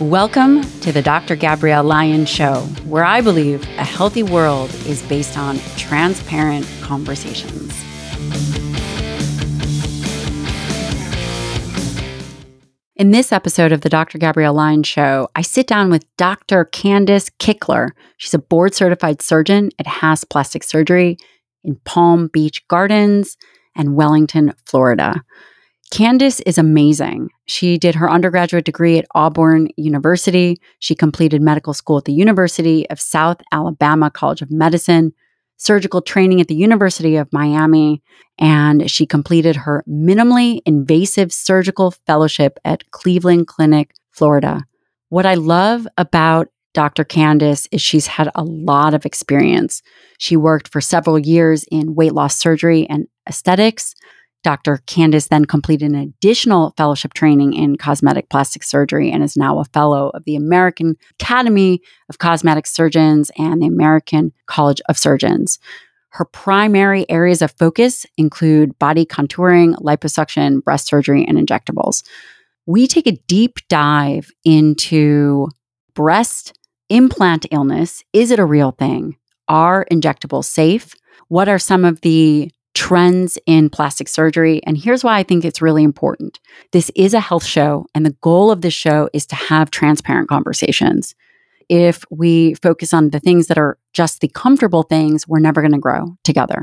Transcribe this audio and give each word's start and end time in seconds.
Welcome 0.00 0.62
to 0.80 0.92
the 0.92 1.02
Dr. 1.02 1.36
Gabrielle 1.36 1.84
Lyon 1.84 2.24
Show, 2.24 2.62
where 2.86 3.04
I 3.04 3.20
believe 3.20 3.62
a 3.76 3.84
healthy 3.84 4.22
world 4.22 4.70
is 4.86 5.02
based 5.02 5.36
on 5.36 5.58
transparent 5.76 6.66
conversations. 6.80 7.74
In 12.96 13.10
this 13.10 13.30
episode 13.30 13.72
of 13.72 13.82
the 13.82 13.90
Dr. 13.90 14.16
Gabrielle 14.16 14.54
Lyon 14.54 14.84
Show, 14.84 15.28
I 15.36 15.42
sit 15.42 15.66
down 15.66 15.90
with 15.90 16.06
Dr. 16.16 16.64
Kandace 16.64 17.30
Kichler. 17.38 17.90
She's 18.16 18.32
a 18.32 18.38
board 18.38 18.74
certified 18.74 19.20
surgeon 19.20 19.68
at 19.78 19.86
Hass 19.86 20.24
Plastic 20.24 20.62
Surgery 20.62 21.18
in 21.62 21.76
Palm 21.84 22.28
Beach 22.28 22.66
Gardens 22.68 23.36
and 23.76 23.96
Wellington, 23.96 24.54
Florida. 24.64 25.22
Kandace 25.92 26.40
is 26.46 26.56
amazing. 26.56 27.28
She 27.50 27.78
did 27.78 27.96
her 27.96 28.08
undergraduate 28.08 28.64
degree 28.64 28.96
at 28.96 29.06
Auburn 29.12 29.70
University. 29.76 30.60
She 30.78 30.94
completed 30.94 31.42
medical 31.42 31.74
school 31.74 31.98
at 31.98 32.04
the 32.04 32.12
University 32.12 32.88
of 32.90 33.00
South 33.00 33.42
Alabama 33.50 34.08
College 34.08 34.40
of 34.40 34.52
Medicine, 34.52 35.12
surgical 35.56 36.00
training 36.00 36.40
at 36.40 36.46
the 36.46 36.54
University 36.54 37.16
of 37.16 37.32
Miami, 37.32 38.04
and 38.38 38.88
she 38.88 39.04
completed 39.04 39.56
her 39.56 39.82
minimally 39.88 40.60
invasive 40.64 41.32
surgical 41.32 41.90
fellowship 41.90 42.60
at 42.64 42.88
Cleveland 42.92 43.48
Clinic, 43.48 43.94
Florida. 44.12 44.64
What 45.08 45.26
I 45.26 45.34
love 45.34 45.88
about 45.98 46.46
Dr. 46.72 47.04
Kandace 47.04 47.66
is 47.72 47.82
she's 47.82 48.06
had 48.06 48.30
a 48.36 48.44
lot 48.44 48.94
of 48.94 49.04
experience. 49.04 49.82
She 50.18 50.36
worked 50.36 50.68
for 50.68 50.80
several 50.80 51.18
years 51.18 51.64
in 51.72 51.96
weight 51.96 52.12
loss 52.12 52.38
surgery 52.38 52.86
and 52.88 53.08
aesthetics. 53.28 53.96
Dr. 54.42 54.80
Kandace 54.86 55.28
then 55.28 55.44
completed 55.44 55.90
an 55.90 55.96
additional 55.96 56.72
fellowship 56.76 57.12
training 57.12 57.52
in 57.52 57.76
cosmetic 57.76 58.30
plastic 58.30 58.62
surgery 58.62 59.10
and 59.10 59.22
is 59.22 59.36
now 59.36 59.58
a 59.58 59.66
fellow 59.66 60.10
of 60.14 60.24
the 60.24 60.36
American 60.36 60.96
Academy 61.20 61.80
of 62.08 62.18
Cosmetic 62.18 62.66
Surgeons 62.66 63.30
and 63.36 63.60
the 63.60 63.66
American 63.66 64.32
College 64.46 64.80
of 64.88 64.96
Surgeons. 64.96 65.58
Her 66.10 66.24
primary 66.24 67.08
areas 67.08 67.42
of 67.42 67.52
focus 67.52 68.06
include 68.16 68.78
body 68.78 69.04
contouring, 69.04 69.74
liposuction, 69.76 70.62
breast 70.64 70.86
surgery, 70.86 71.24
and 71.24 71.38
injectables. 71.38 72.02
We 72.66 72.86
take 72.86 73.06
a 73.06 73.20
deep 73.28 73.58
dive 73.68 74.30
into 74.44 75.48
breast 75.94 76.58
implant 76.88 77.46
illness. 77.50 78.02
Is 78.12 78.30
it 78.30 78.38
a 78.38 78.44
real 78.44 78.72
thing? 78.72 79.16
Are 79.48 79.86
injectables 79.90 80.46
safe? 80.46 80.94
What 81.28 81.48
are 81.48 81.58
some 81.58 81.84
of 81.84 82.00
the 82.00 82.50
trends 82.74 83.38
in 83.46 83.70
plastic 83.70 84.08
surgery. 84.08 84.60
And 84.64 84.76
here's 84.76 85.02
why 85.02 85.18
I 85.18 85.22
think 85.22 85.44
it's 85.44 85.62
really 85.62 85.82
important 85.82 86.38
this 86.72 86.90
is 86.94 87.14
a 87.14 87.20
health 87.20 87.44
show, 87.44 87.86
and 87.94 88.04
the 88.06 88.16
goal 88.20 88.50
of 88.50 88.60
this 88.60 88.74
show 88.74 89.08
is 89.12 89.26
to 89.26 89.36
have 89.36 89.70
transparent 89.70 90.28
conversations. 90.28 91.14
If 91.68 92.04
we 92.10 92.54
focus 92.54 92.92
on 92.92 93.10
the 93.10 93.20
things 93.20 93.46
that 93.46 93.58
are 93.58 93.78
just 93.92 94.20
the 94.20 94.28
comfortable 94.28 94.82
things, 94.82 95.28
we're 95.28 95.38
never 95.38 95.60
going 95.60 95.72
to 95.72 95.78
grow 95.78 96.16
together. 96.24 96.62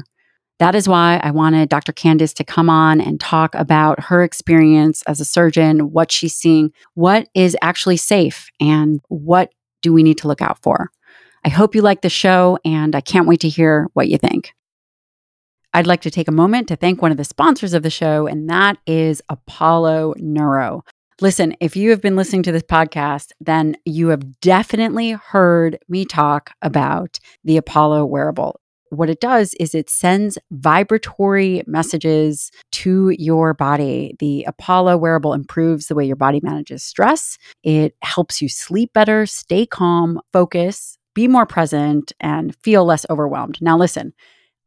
That 0.59 0.75
is 0.75 0.89
why 0.89 1.21
I 1.23 1.31
wanted 1.31 1.69
Dr. 1.69 1.93
Kandace 1.93 2.33
to 2.35 2.43
come 2.43 2.69
on 2.69 2.99
and 2.99 3.19
talk 3.19 3.53
about 3.53 4.05
her 4.05 4.23
experience 4.23 5.03
as 5.03 5.21
a 5.21 5.25
surgeon, 5.25 5.91
what 5.91 6.11
she's 6.11 6.33
seeing, 6.33 6.71
what 6.95 7.29
is 7.35 7.55
actually 7.61 7.97
safe, 7.97 8.49
and 8.59 8.99
what 9.07 9.51
do 9.81 9.93
we 9.93 10.03
need 10.03 10.17
to 10.19 10.27
look 10.27 10.41
out 10.41 10.61
for. 10.63 10.91
I 11.45 11.49
hope 11.49 11.75
you 11.75 11.81
like 11.81 12.01
the 12.01 12.09
show, 12.09 12.57
and 12.65 12.95
I 12.95 13.01
can't 13.01 13.27
wait 13.27 13.41
to 13.41 13.49
hear 13.49 13.87
what 13.93 14.09
you 14.09 14.17
think. 14.17 14.53
I'd 15.73 15.87
like 15.87 16.01
to 16.01 16.11
take 16.11 16.27
a 16.27 16.31
moment 16.31 16.67
to 16.69 16.75
thank 16.75 17.01
one 17.01 17.11
of 17.11 17.17
the 17.17 17.23
sponsors 17.23 17.73
of 17.73 17.83
the 17.83 17.89
show, 17.89 18.27
and 18.27 18.49
that 18.49 18.77
is 18.87 19.21
Apollo 19.29 20.15
Neuro. 20.17 20.83
Listen, 21.19 21.55
if 21.59 21.75
you 21.75 21.89
have 21.89 22.01
been 22.01 22.15
listening 22.15 22.43
to 22.43 22.51
this 22.51 22.63
podcast, 22.63 23.31
then 23.39 23.75
you 23.85 24.09
have 24.09 24.39
definitely 24.39 25.11
heard 25.11 25.79
me 25.89 26.05
talk 26.05 26.51
about 26.61 27.19
the 27.43 27.57
Apollo 27.57 28.05
wearable. 28.05 28.59
What 28.89 29.09
it 29.09 29.19
does 29.19 29.53
is 29.55 29.75
it 29.75 29.89
sends 29.89 30.37
vibratory 30.51 31.63
messages 31.67 32.51
to 32.73 33.09
your 33.17 33.53
body. 33.53 34.15
The 34.19 34.45
Apollo 34.47 34.97
wearable 34.97 35.33
improves 35.33 35.87
the 35.87 35.95
way 35.95 36.05
your 36.05 36.15
body 36.15 36.39
manages 36.41 36.83
stress. 36.83 37.37
It 37.63 37.95
helps 38.01 38.41
you 38.41 38.47
sleep 38.47 38.93
better, 38.93 39.25
stay 39.25 39.65
calm, 39.65 40.21
focus, 40.31 40.97
be 41.13 41.27
more 41.27 41.45
present, 41.45 42.13
and 42.19 42.55
feel 42.57 42.85
less 42.85 43.05
overwhelmed. 43.09 43.57
Now, 43.59 43.77
listen, 43.77 44.13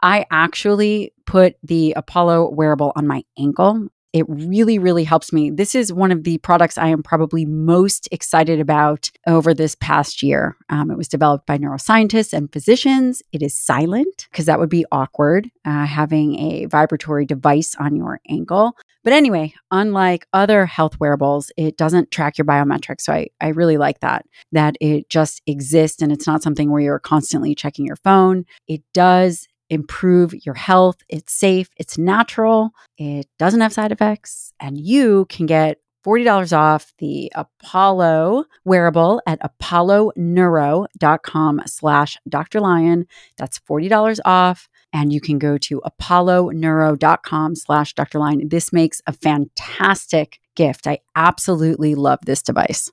I 0.02 0.26
actually 0.30 1.12
put 1.26 1.56
the 1.62 1.92
Apollo 1.96 2.50
wearable 2.50 2.92
on 2.96 3.06
my 3.06 3.22
ankle. 3.38 3.88
It 4.12 4.26
really, 4.28 4.78
really 4.78 5.04
helps 5.04 5.32
me. 5.32 5.50
This 5.50 5.76
is 5.76 5.92
one 5.92 6.10
of 6.10 6.24
the 6.24 6.38
products 6.38 6.76
I 6.76 6.88
am 6.88 7.02
probably 7.02 7.46
most 7.46 8.08
excited 8.10 8.58
about 8.58 9.08
over 9.28 9.54
this 9.54 9.76
past 9.76 10.20
year. 10.20 10.56
Um, 10.68 10.90
it 10.90 10.96
was 10.96 11.06
developed 11.06 11.46
by 11.46 11.58
neuroscientists 11.58 12.32
and 12.32 12.52
physicians. 12.52 13.22
It 13.30 13.40
is 13.40 13.54
silent 13.54 14.26
because 14.30 14.46
that 14.46 14.58
would 14.58 14.68
be 14.68 14.84
awkward 14.90 15.48
uh, 15.64 15.86
having 15.86 16.40
a 16.40 16.66
vibratory 16.66 17.24
device 17.24 17.76
on 17.78 17.94
your 17.94 18.20
ankle. 18.28 18.74
But 19.02 19.12
anyway, 19.14 19.54
unlike 19.70 20.26
other 20.32 20.66
health 20.66 21.00
wearables, 21.00 21.50
it 21.56 21.78
doesn't 21.78 22.10
track 22.10 22.36
your 22.36 22.44
biometrics. 22.44 23.02
So 23.02 23.14
I, 23.14 23.28
I 23.40 23.48
really 23.48 23.78
like 23.78 24.00
that, 24.00 24.26
that 24.52 24.76
it 24.80 25.08
just 25.08 25.40
exists 25.46 26.02
and 26.02 26.12
it's 26.12 26.26
not 26.26 26.42
something 26.42 26.70
where 26.70 26.82
you're 26.82 26.98
constantly 26.98 27.54
checking 27.54 27.86
your 27.86 27.96
phone. 27.96 28.44
It 28.68 28.82
does 28.92 29.48
improve 29.70 30.34
your 30.44 30.54
health. 30.54 30.98
It's 31.08 31.32
safe, 31.32 31.70
it's 31.76 31.96
natural, 31.96 32.70
it 32.98 33.26
doesn't 33.38 33.60
have 33.60 33.72
side 33.72 33.92
effects, 33.92 34.52
and 34.60 34.78
you 34.78 35.26
can 35.26 35.46
get 35.46 35.78
$40 36.04 36.56
off 36.56 36.92
the 36.98 37.32
Apollo 37.34 38.44
wearable 38.64 39.20
at 39.26 39.40
apolloneuro.com 39.40 41.62
slash 41.66 42.16
Dr. 42.28 42.60
Lyon. 42.60 43.06
That's 43.36 43.58
$40 43.58 44.20
off. 44.24 44.68
And 44.92 45.12
you 45.12 45.20
can 45.20 45.38
go 45.38 45.56
to 45.58 45.80
apolloneuro.com 45.84 47.54
slash 47.54 47.94
Dr. 47.94 48.18
Lyon. 48.18 48.48
This 48.48 48.72
makes 48.72 49.00
a 49.06 49.12
fantastic 49.12 50.40
gift. 50.56 50.86
I 50.86 51.00
absolutely 51.14 51.94
love 51.94 52.20
this 52.24 52.42
device. 52.42 52.90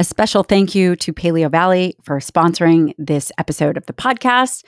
A 0.00 0.04
special 0.04 0.44
thank 0.44 0.76
you 0.76 0.94
to 0.96 1.12
Paleovalley 1.12 1.94
for 2.04 2.20
sponsoring 2.20 2.94
this 2.98 3.32
episode 3.36 3.76
of 3.76 3.86
the 3.86 3.92
podcast. 3.92 4.62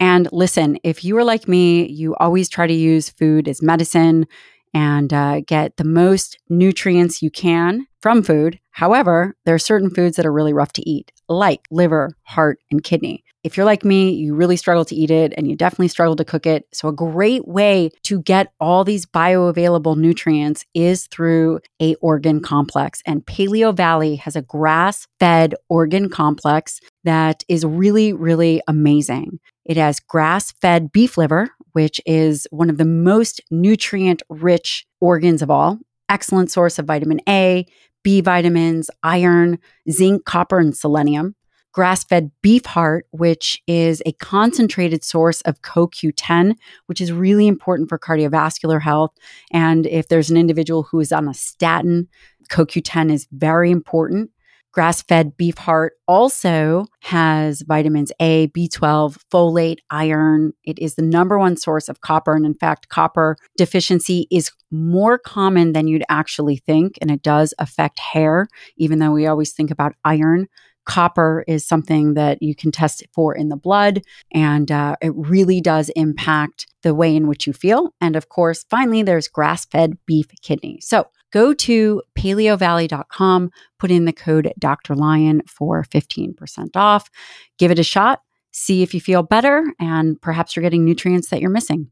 And 0.00 0.28
listen, 0.32 0.78
if 0.82 1.04
you 1.04 1.16
are 1.18 1.24
like 1.24 1.48
me, 1.48 1.88
you 1.88 2.14
always 2.16 2.48
try 2.48 2.66
to 2.66 2.72
use 2.72 3.10
food 3.10 3.48
as 3.48 3.62
medicine 3.62 4.26
and 4.74 5.12
uh, 5.12 5.40
get 5.40 5.76
the 5.76 5.84
most 5.84 6.38
nutrients 6.48 7.22
you 7.22 7.30
can 7.30 7.86
from 8.00 8.22
food. 8.22 8.58
However, 8.70 9.36
there 9.44 9.54
are 9.54 9.60
certain 9.60 9.90
foods 9.90 10.16
that 10.16 10.26
are 10.26 10.32
really 10.32 10.52
rough 10.52 10.72
to 10.74 10.88
eat, 10.88 11.12
like 11.28 11.66
liver, 11.70 12.16
heart, 12.22 12.58
and 12.70 12.82
kidney. 12.82 13.22
If 13.44 13.56
you're 13.56 13.66
like 13.66 13.84
me, 13.84 14.12
you 14.12 14.36
really 14.36 14.56
struggle 14.56 14.84
to 14.84 14.94
eat 14.94 15.10
it 15.10 15.34
and 15.36 15.48
you 15.48 15.56
definitely 15.56 15.88
struggle 15.88 16.14
to 16.16 16.24
cook 16.24 16.46
it. 16.46 16.66
So, 16.72 16.88
a 16.88 16.92
great 16.92 17.46
way 17.46 17.90
to 18.04 18.22
get 18.22 18.52
all 18.60 18.84
these 18.84 19.04
bioavailable 19.04 19.96
nutrients 19.96 20.64
is 20.74 21.06
through 21.08 21.60
a 21.80 21.96
organ 21.96 22.40
complex. 22.40 23.02
And 23.04 23.26
Paleovalley 23.26 24.18
has 24.20 24.36
a 24.36 24.42
grass 24.42 25.08
fed 25.18 25.56
organ 25.68 26.08
complex 26.08 26.80
that 27.02 27.42
is 27.48 27.64
really, 27.64 28.12
really 28.12 28.62
amazing. 28.68 29.40
It 29.64 29.76
has 29.76 30.00
grass 30.00 30.52
fed 30.52 30.92
beef 30.92 31.16
liver, 31.16 31.48
which 31.72 32.00
is 32.04 32.46
one 32.50 32.70
of 32.70 32.78
the 32.78 32.84
most 32.84 33.40
nutrient 33.50 34.22
rich 34.28 34.86
organs 35.00 35.42
of 35.42 35.50
all. 35.50 35.78
Excellent 36.08 36.50
source 36.50 36.78
of 36.78 36.86
vitamin 36.86 37.20
A, 37.28 37.66
B 38.02 38.20
vitamins, 38.20 38.90
iron, 39.02 39.58
zinc, 39.90 40.24
copper, 40.24 40.58
and 40.58 40.76
selenium. 40.76 41.34
Grass 41.72 42.04
fed 42.04 42.30
beef 42.42 42.66
heart, 42.66 43.06
which 43.12 43.62
is 43.66 44.02
a 44.04 44.12
concentrated 44.12 45.02
source 45.02 45.40
of 45.42 45.62
CoQ10, 45.62 46.54
which 46.86 47.00
is 47.00 47.12
really 47.12 47.46
important 47.46 47.88
for 47.88 47.98
cardiovascular 47.98 48.82
health. 48.82 49.12
And 49.52 49.86
if 49.86 50.08
there's 50.08 50.30
an 50.30 50.36
individual 50.36 50.82
who 50.82 51.00
is 51.00 51.12
on 51.12 51.28
a 51.28 51.34
statin, 51.34 52.08
CoQ10 52.50 53.10
is 53.10 53.26
very 53.32 53.70
important. 53.70 54.30
Grass 54.72 55.02
fed 55.02 55.36
beef 55.36 55.58
heart 55.58 55.92
also 56.08 56.86
has 57.02 57.62
vitamins 57.62 58.10
A, 58.20 58.48
B12, 58.48 59.18
folate, 59.30 59.78
iron. 59.90 60.54
It 60.64 60.78
is 60.78 60.94
the 60.94 61.02
number 61.02 61.38
one 61.38 61.58
source 61.58 61.90
of 61.90 62.00
copper. 62.00 62.34
And 62.34 62.46
in 62.46 62.54
fact, 62.54 62.88
copper 62.88 63.36
deficiency 63.58 64.26
is 64.30 64.50
more 64.70 65.18
common 65.18 65.72
than 65.72 65.88
you'd 65.88 66.04
actually 66.08 66.56
think. 66.56 66.98
And 67.02 67.10
it 67.10 67.22
does 67.22 67.52
affect 67.58 67.98
hair, 67.98 68.48
even 68.78 68.98
though 68.98 69.12
we 69.12 69.26
always 69.26 69.52
think 69.52 69.70
about 69.70 69.94
iron. 70.06 70.48
Copper 70.84 71.44
is 71.46 71.66
something 71.66 72.14
that 72.14 72.42
you 72.42 72.54
can 72.54 72.72
test 72.72 73.04
for 73.14 73.34
in 73.34 73.50
the 73.50 73.56
blood, 73.56 74.02
and 74.32 74.72
uh, 74.72 74.96
it 75.00 75.12
really 75.14 75.60
does 75.60 75.90
impact 75.90 76.66
the 76.82 76.92
way 76.92 77.14
in 77.14 77.28
which 77.28 77.46
you 77.46 77.52
feel. 77.52 77.94
And 78.00 78.16
of 78.16 78.28
course, 78.28 78.64
finally, 78.68 79.04
there's 79.04 79.28
grass 79.28 79.64
fed 79.64 79.96
beef 80.06 80.26
kidney. 80.42 80.80
So, 80.80 81.06
go 81.32 81.52
to 81.52 82.02
paleovalley.com, 82.16 83.50
put 83.78 83.90
in 83.90 84.04
the 84.04 84.12
code 84.12 84.52
Dr. 84.58 84.94
Lyon 84.94 85.42
for 85.46 85.82
15% 85.84 86.76
off. 86.76 87.10
Give 87.58 87.70
it 87.70 87.78
a 87.78 87.84
shot, 87.84 88.20
see 88.52 88.82
if 88.82 88.94
you 88.94 89.00
feel 89.00 89.22
better, 89.22 89.64
and 89.80 90.20
perhaps 90.20 90.54
you're 90.54 90.62
getting 90.62 90.84
nutrients 90.84 91.30
that 91.30 91.40
you're 91.40 91.50
missing. 91.50 91.88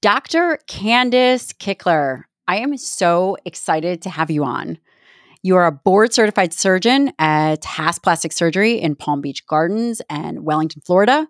Dr. 0.00 0.58
Kandace 0.68 1.52
Kichler, 1.52 2.22
I 2.46 2.58
am 2.58 2.76
so 2.76 3.36
excited 3.44 4.02
to 4.02 4.10
have 4.10 4.30
you 4.30 4.44
on. 4.44 4.78
You 5.42 5.56
are 5.56 5.66
a 5.66 5.72
board 5.72 6.12
certified 6.12 6.52
surgeon 6.52 7.12
at 7.18 7.64
Hass 7.64 7.98
Plastic 7.98 8.32
Surgery 8.32 8.80
in 8.80 8.96
Palm 8.96 9.20
Beach 9.20 9.46
Gardens 9.46 10.02
and 10.08 10.44
Wellington, 10.44 10.82
Florida. 10.84 11.28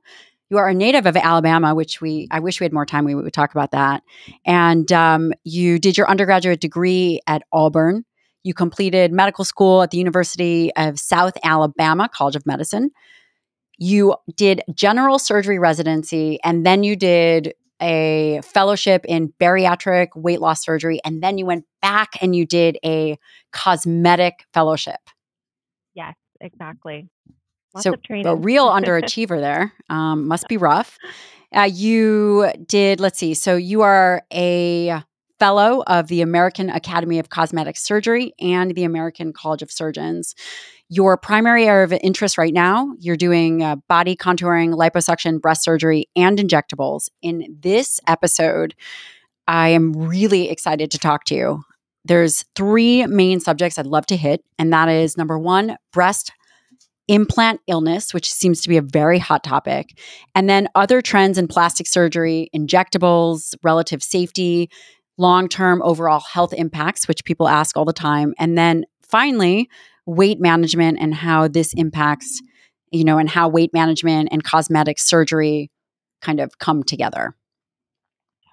You 0.50 0.56
are 0.58 0.68
a 0.68 0.74
native 0.74 1.04
of 1.06 1.16
Alabama, 1.16 1.74
which 1.74 2.00
we 2.00 2.26
I 2.30 2.40
wish 2.40 2.60
we 2.60 2.64
had 2.64 2.72
more 2.72 2.86
time. 2.86 3.04
We 3.04 3.14
would 3.14 3.32
talk 3.32 3.52
about 3.52 3.72
that. 3.72 4.02
And 4.46 4.90
um, 4.92 5.32
you 5.44 5.78
did 5.78 5.96
your 5.98 6.08
undergraduate 6.08 6.60
degree 6.60 7.20
at 7.26 7.42
Auburn. 7.52 8.04
You 8.44 8.54
completed 8.54 9.12
medical 9.12 9.44
school 9.44 9.82
at 9.82 9.90
the 9.90 9.98
University 9.98 10.72
of 10.74 10.98
South 10.98 11.34
Alabama 11.44 12.08
College 12.08 12.36
of 12.36 12.46
Medicine. 12.46 12.90
You 13.78 14.16
did 14.36 14.62
general 14.74 15.18
surgery 15.18 15.58
residency, 15.58 16.38
and 16.42 16.64
then 16.64 16.82
you 16.82 16.96
did 16.96 17.54
a 17.80 18.40
fellowship 18.42 19.04
in 19.04 19.32
bariatric 19.40 20.08
weight 20.16 20.40
loss 20.40 20.64
surgery, 20.64 21.00
and 21.04 21.22
then 21.22 21.38
you 21.38 21.46
went 21.46 21.64
back 21.82 22.10
and 22.20 22.34
you 22.34 22.46
did 22.46 22.78
a 22.84 23.18
cosmetic 23.52 24.46
fellowship. 24.52 25.00
Yes, 25.94 26.14
exactly. 26.40 27.08
Lots 27.84 27.84
so 27.84 28.30
a 28.30 28.36
real 28.36 28.69
underachiever 28.69 29.40
there. 29.40 29.72
Um, 29.88 30.28
must 30.28 30.48
be 30.48 30.56
rough. 30.56 30.98
Uh, 31.54 31.69
you 31.72 32.50
did. 32.66 33.00
Let's 33.00 33.19
see. 33.19 33.34
So 33.34 33.56
you 33.56 33.82
are 33.82 34.22
a 34.32 35.02
fellow 35.38 35.82
of 35.86 36.08
the 36.08 36.20
American 36.20 36.69
Academy 36.69 37.19
of 37.19 37.30
Cosmetic 37.30 37.76
Surgery 37.76 38.32
and 38.40 38.75
the 38.75 38.84
American 38.84 39.32
College 39.32 39.62
of 39.62 39.70
Surgeons. 39.70 40.34
Your 40.88 41.16
primary 41.16 41.66
area 41.66 41.84
of 41.84 41.92
interest 41.92 42.38
right 42.38 42.52
now, 42.52 42.92
you're 42.98 43.16
doing 43.16 43.62
uh, 43.62 43.76
body 43.88 44.16
contouring, 44.16 44.74
liposuction, 44.74 45.40
breast 45.40 45.62
surgery, 45.62 46.08
and 46.16 46.38
injectables. 46.38 47.08
In 47.22 47.56
this 47.60 48.00
episode, 48.06 48.74
I 49.46 49.69
am 49.69 49.92
really 49.92 50.50
excited 50.50 50.90
to 50.90 50.98
talk 50.98 51.24
to 51.24 51.34
you. 51.34 51.62
There's 52.04 52.44
three 52.56 53.06
main 53.06 53.38
subjects 53.38 53.78
I'd 53.78 53.86
love 53.86 54.06
to 54.06 54.16
hit, 54.16 54.42
and 54.58 54.72
that 54.72 54.88
is 54.88 55.16
number 55.16 55.38
one, 55.38 55.76
breast 55.92 56.32
implant 57.08 57.60
illness, 57.66 58.14
which 58.14 58.32
seems 58.32 58.60
to 58.60 58.69
be 58.69 58.76
a 58.76 58.82
very 58.82 59.19
hot 59.19 59.43
topic, 59.43 59.99
and 60.34 60.49
then 60.49 60.69
other 60.75 61.00
trends 61.00 61.38
in 61.38 61.49
plastic 61.49 61.87
surgery, 61.87 62.50
injectables, 62.55 63.55
relative 63.62 64.02
safety, 64.02 64.70
long 65.16 65.49
term 65.49 65.82
overall 65.82 66.20
health 66.20 66.52
impacts, 66.52 67.08
which 67.08 67.25
people 67.25 67.49
ask 67.49 67.76
all 67.76 67.84
the 67.84 67.93
time. 67.93 68.34
And 68.38 68.56
then 68.56 68.84
finally, 69.02 69.69
weight 70.06 70.40
management 70.40 70.99
and 71.00 71.14
how 71.14 71.49
this 71.49 71.75
impacts, 71.75 72.40
you 72.90 73.05
know, 73.05 73.19
and 73.19 73.28
how 73.28 73.49
weight 73.49 73.72
management 73.75 74.28
and 74.31 74.44
cosmetic 74.44 74.99
surgery 74.99 75.70
kind 76.22 76.40
of 76.40 76.58
come 76.58 76.82
together. 76.82 77.34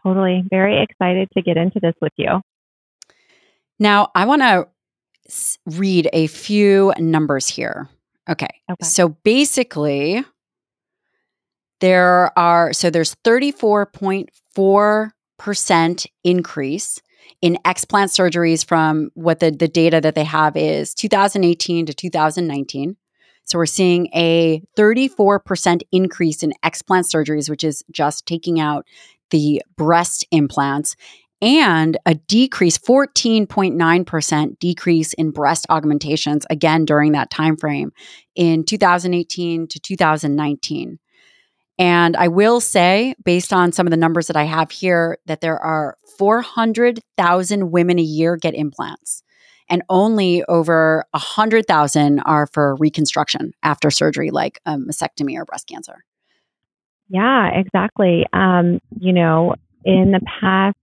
Totally. 0.04 0.44
Very 0.50 0.84
excited 0.84 1.30
to 1.34 1.42
get 1.42 1.58
into 1.58 1.80
this 1.80 1.96
with 2.02 2.14
you. 2.18 2.42
Now, 3.80 4.10
I 4.14 4.26
want 4.26 4.42
to 4.42 4.68
read 5.66 6.10
a 6.14 6.28
few 6.28 6.94
numbers 7.00 7.48
here. 7.48 7.90
Okay. 8.30 8.62
okay. 8.70 8.86
So 8.86 9.10
basically, 9.10 10.24
there 11.80 12.38
are, 12.38 12.74
so 12.74 12.90
there's 12.90 13.16
34.4% 13.24 16.06
increase 16.24 17.02
in 17.42 17.58
explant 17.66 18.10
surgeries 18.10 18.64
from 18.66 19.10
what 19.14 19.40
the, 19.40 19.52
the 19.52 19.68
data 19.68 20.02
that 20.02 20.16
they 20.16 20.24
have 20.24 20.58
is 20.58 20.94
2018 20.94 21.86
to 21.86 21.94
2019. 21.94 22.96
So 23.44 23.60
we're 23.60 23.66
seeing 23.68 24.08
a 24.16 24.64
34% 24.78 25.82
increase 25.92 26.42
in 26.42 26.54
explant 26.64 27.04
surgeries, 27.14 27.50
which 27.50 27.64
is 27.64 27.84
just 27.92 28.26
taking 28.26 28.60
out 28.60 28.88
the 29.30 29.62
breast 29.76 30.26
implants 30.32 30.96
and 31.42 31.98
a 32.06 32.16
decrease 32.16 32.78
14.9% 32.78 34.60
decrease 34.60 35.14
in 35.14 35.32
breast 35.32 35.66
augmentations 35.70 36.46
again 36.50 36.86
during 36.86 37.12
that 37.12 37.30
time 37.30 37.58
frame 37.58 37.92
in 38.36 38.64
2018 38.64 39.68
to 39.68 39.80
2019 39.80 41.00
and 41.78 42.16
i 42.16 42.28
will 42.28 42.62
say 42.62 43.14
based 43.24 43.52
on 43.52 43.72
some 43.72 43.86
of 43.86 43.92
the 43.92 43.98
numbers 43.98 44.28
that 44.28 44.38
i 44.38 44.44
have 44.44 44.72
here 44.72 45.18
that 45.26 45.42
there 45.42 45.60
are 45.60 45.98
400,000 46.18 47.72
women 47.72 48.00
a 48.00 48.04
year 48.04 48.38
get 48.38 48.56
implants 48.56 49.24
and 49.70 49.84
only 49.90 50.44
over 50.46 51.06
100,000 51.12 52.20
are 52.22 52.48
for 52.48 52.76
reconstruction 52.76 53.54
after 53.64 53.90
surgery 53.90 54.32
like 54.32 54.60
a 54.66 54.76
mastectomy 54.76 55.36
or 55.36 55.46
breast 55.46 55.68
cancer. 55.68 56.04
Yeah 57.10 57.50
exactly. 57.50 58.26
Um, 58.34 58.80
you 59.00 59.14
know 59.14 59.56
in 59.84 60.12
the 60.12 60.22
past 60.42 60.78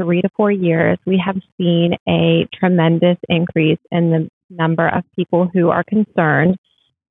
three 0.00 0.22
to 0.22 0.28
four 0.36 0.50
years, 0.50 0.98
we 1.06 1.22
have 1.24 1.36
seen 1.58 1.94
a 2.08 2.46
tremendous 2.54 3.16
increase 3.28 3.78
in 3.90 4.10
the 4.10 4.28
number 4.50 4.88
of 4.88 5.04
people 5.16 5.48
who 5.52 5.70
are 5.70 5.84
concerned 5.84 6.56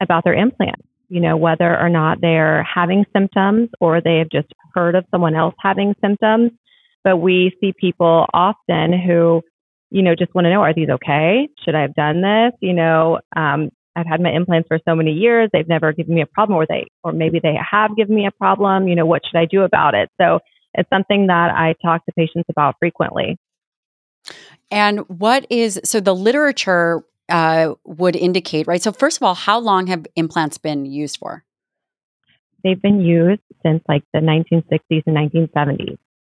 about 0.01 0.23
their 0.23 0.33
implants. 0.33 0.85
You 1.09 1.19
know, 1.19 1.37
whether 1.37 1.79
or 1.79 1.89
not 1.89 2.21
they're 2.21 2.63
having 2.63 3.05
symptoms 3.15 3.69
or 3.79 4.01
they 4.01 4.17
have 4.17 4.29
just 4.29 4.47
heard 4.73 4.95
of 4.95 5.05
someone 5.11 5.35
else 5.35 5.53
having 5.59 5.93
symptoms. 6.01 6.51
But 7.03 7.17
we 7.17 7.55
see 7.59 7.73
people 7.79 8.25
often 8.33 8.93
who, 8.99 9.41
you 9.91 10.01
know, 10.01 10.15
just 10.15 10.33
want 10.33 10.45
to 10.45 10.49
know, 10.49 10.61
are 10.61 10.73
these 10.73 10.89
okay? 10.89 11.49
Should 11.63 11.75
I 11.75 11.81
have 11.81 11.93
done 11.93 12.21
this? 12.21 12.53
You 12.61 12.73
know, 12.73 13.19
um, 13.35 13.69
I've 13.95 14.07
had 14.07 14.21
my 14.21 14.31
implants 14.31 14.67
for 14.67 14.79
so 14.87 14.95
many 14.95 15.11
years. 15.11 15.49
They've 15.53 15.67
never 15.67 15.93
given 15.93 16.15
me 16.15 16.21
a 16.21 16.25
problem 16.25 16.57
or 16.57 16.65
they, 16.67 16.87
or 17.03 17.11
maybe 17.11 17.39
they 17.43 17.55
have 17.69 17.95
given 17.95 18.15
me 18.15 18.25
a 18.25 18.31
problem. 18.31 18.87
You 18.87 18.95
know, 18.95 19.05
what 19.05 19.21
should 19.25 19.37
I 19.37 19.45
do 19.45 19.61
about 19.61 19.93
it? 19.93 20.09
So 20.19 20.39
it's 20.73 20.89
something 20.89 21.27
that 21.27 21.51
I 21.55 21.75
talk 21.81 22.05
to 22.05 22.11
patients 22.13 22.45
about 22.49 22.75
frequently. 22.79 23.37
And 24.71 24.99
what 25.09 25.45
is 25.49 25.79
so 25.83 25.99
the 25.99 26.15
literature 26.15 27.03
uh, 27.29 27.73
would 27.85 28.15
indicate, 28.15 28.67
right? 28.67 28.81
So, 28.81 28.91
first 28.91 29.17
of 29.17 29.23
all, 29.23 29.35
how 29.35 29.59
long 29.59 29.87
have 29.87 30.05
implants 30.15 30.57
been 30.57 30.85
used 30.85 31.17
for? 31.17 31.43
They've 32.63 32.81
been 32.81 33.01
used 33.01 33.41
since 33.61 33.83
like 33.87 34.03
the 34.13 34.19
1960s 34.19 35.03
and 35.05 35.15
1970s. 35.15 35.97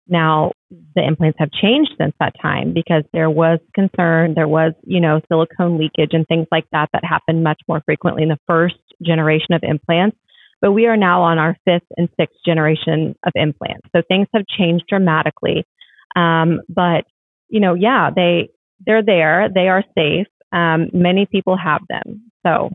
Now, 0.07 0.51
the 0.95 1.05
implants 1.05 1.37
have 1.39 1.51
changed 1.51 1.91
since 1.97 2.13
that 2.19 2.33
time 2.41 2.73
because 2.73 3.03
there 3.13 3.29
was 3.29 3.59
concern, 3.73 4.33
there 4.33 4.47
was, 4.47 4.73
you 4.85 4.99
know, 4.99 5.21
silicone 5.29 5.77
leakage 5.77 6.13
and 6.13 6.27
things 6.27 6.47
like 6.51 6.65
that 6.71 6.89
that 6.93 7.05
happened 7.05 7.43
much 7.43 7.61
more 7.67 7.81
frequently 7.85 8.23
in 8.23 8.29
the 8.29 8.39
first 8.47 8.75
generation 9.01 9.53
of 9.53 9.63
implants 9.63 10.17
but 10.63 10.71
we 10.71 10.85
are 10.85 10.95
now 10.95 11.21
on 11.21 11.37
our 11.37 11.57
fifth 11.65 11.85
and 11.97 12.07
sixth 12.17 12.37
generation 12.45 13.15
of 13.25 13.33
implants. 13.35 13.85
So 13.93 14.01
things 14.07 14.27
have 14.33 14.45
changed 14.47 14.85
dramatically. 14.87 15.65
Um, 16.15 16.61
but 16.69 17.03
you 17.49 17.59
know, 17.59 17.73
yeah, 17.73 18.09
they 18.15 18.49
they're 18.85 19.03
there. 19.03 19.49
They 19.53 19.67
are 19.67 19.83
safe. 19.93 20.27
Um, 20.53 20.87
many 20.93 21.25
people 21.25 21.57
have 21.57 21.81
them. 21.89 22.31
So, 22.47 22.71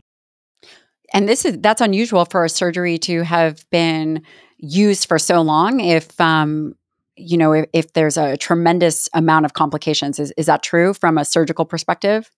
and 1.15 1.27
this 1.27 1.45
is 1.45 1.57
that's 1.61 1.81
unusual 1.81 2.25
for 2.25 2.45
a 2.45 2.49
surgery 2.49 2.99
to 2.99 3.23
have 3.23 3.67
been 3.71 4.21
used 4.57 5.07
for 5.07 5.17
so 5.17 5.41
long. 5.41 5.79
If 5.79 6.21
um, 6.21 6.75
you 7.15 7.37
know, 7.37 7.53
if, 7.53 7.65
if 7.73 7.93
there's 7.93 8.17
a 8.17 8.37
tremendous 8.37 9.09
amount 9.15 9.45
of 9.45 9.53
complications, 9.53 10.19
is 10.19 10.31
is 10.37 10.45
that 10.45 10.61
true 10.61 10.93
from 10.93 11.17
a 11.17 11.25
surgical 11.25 11.65
perspective? 11.65 12.29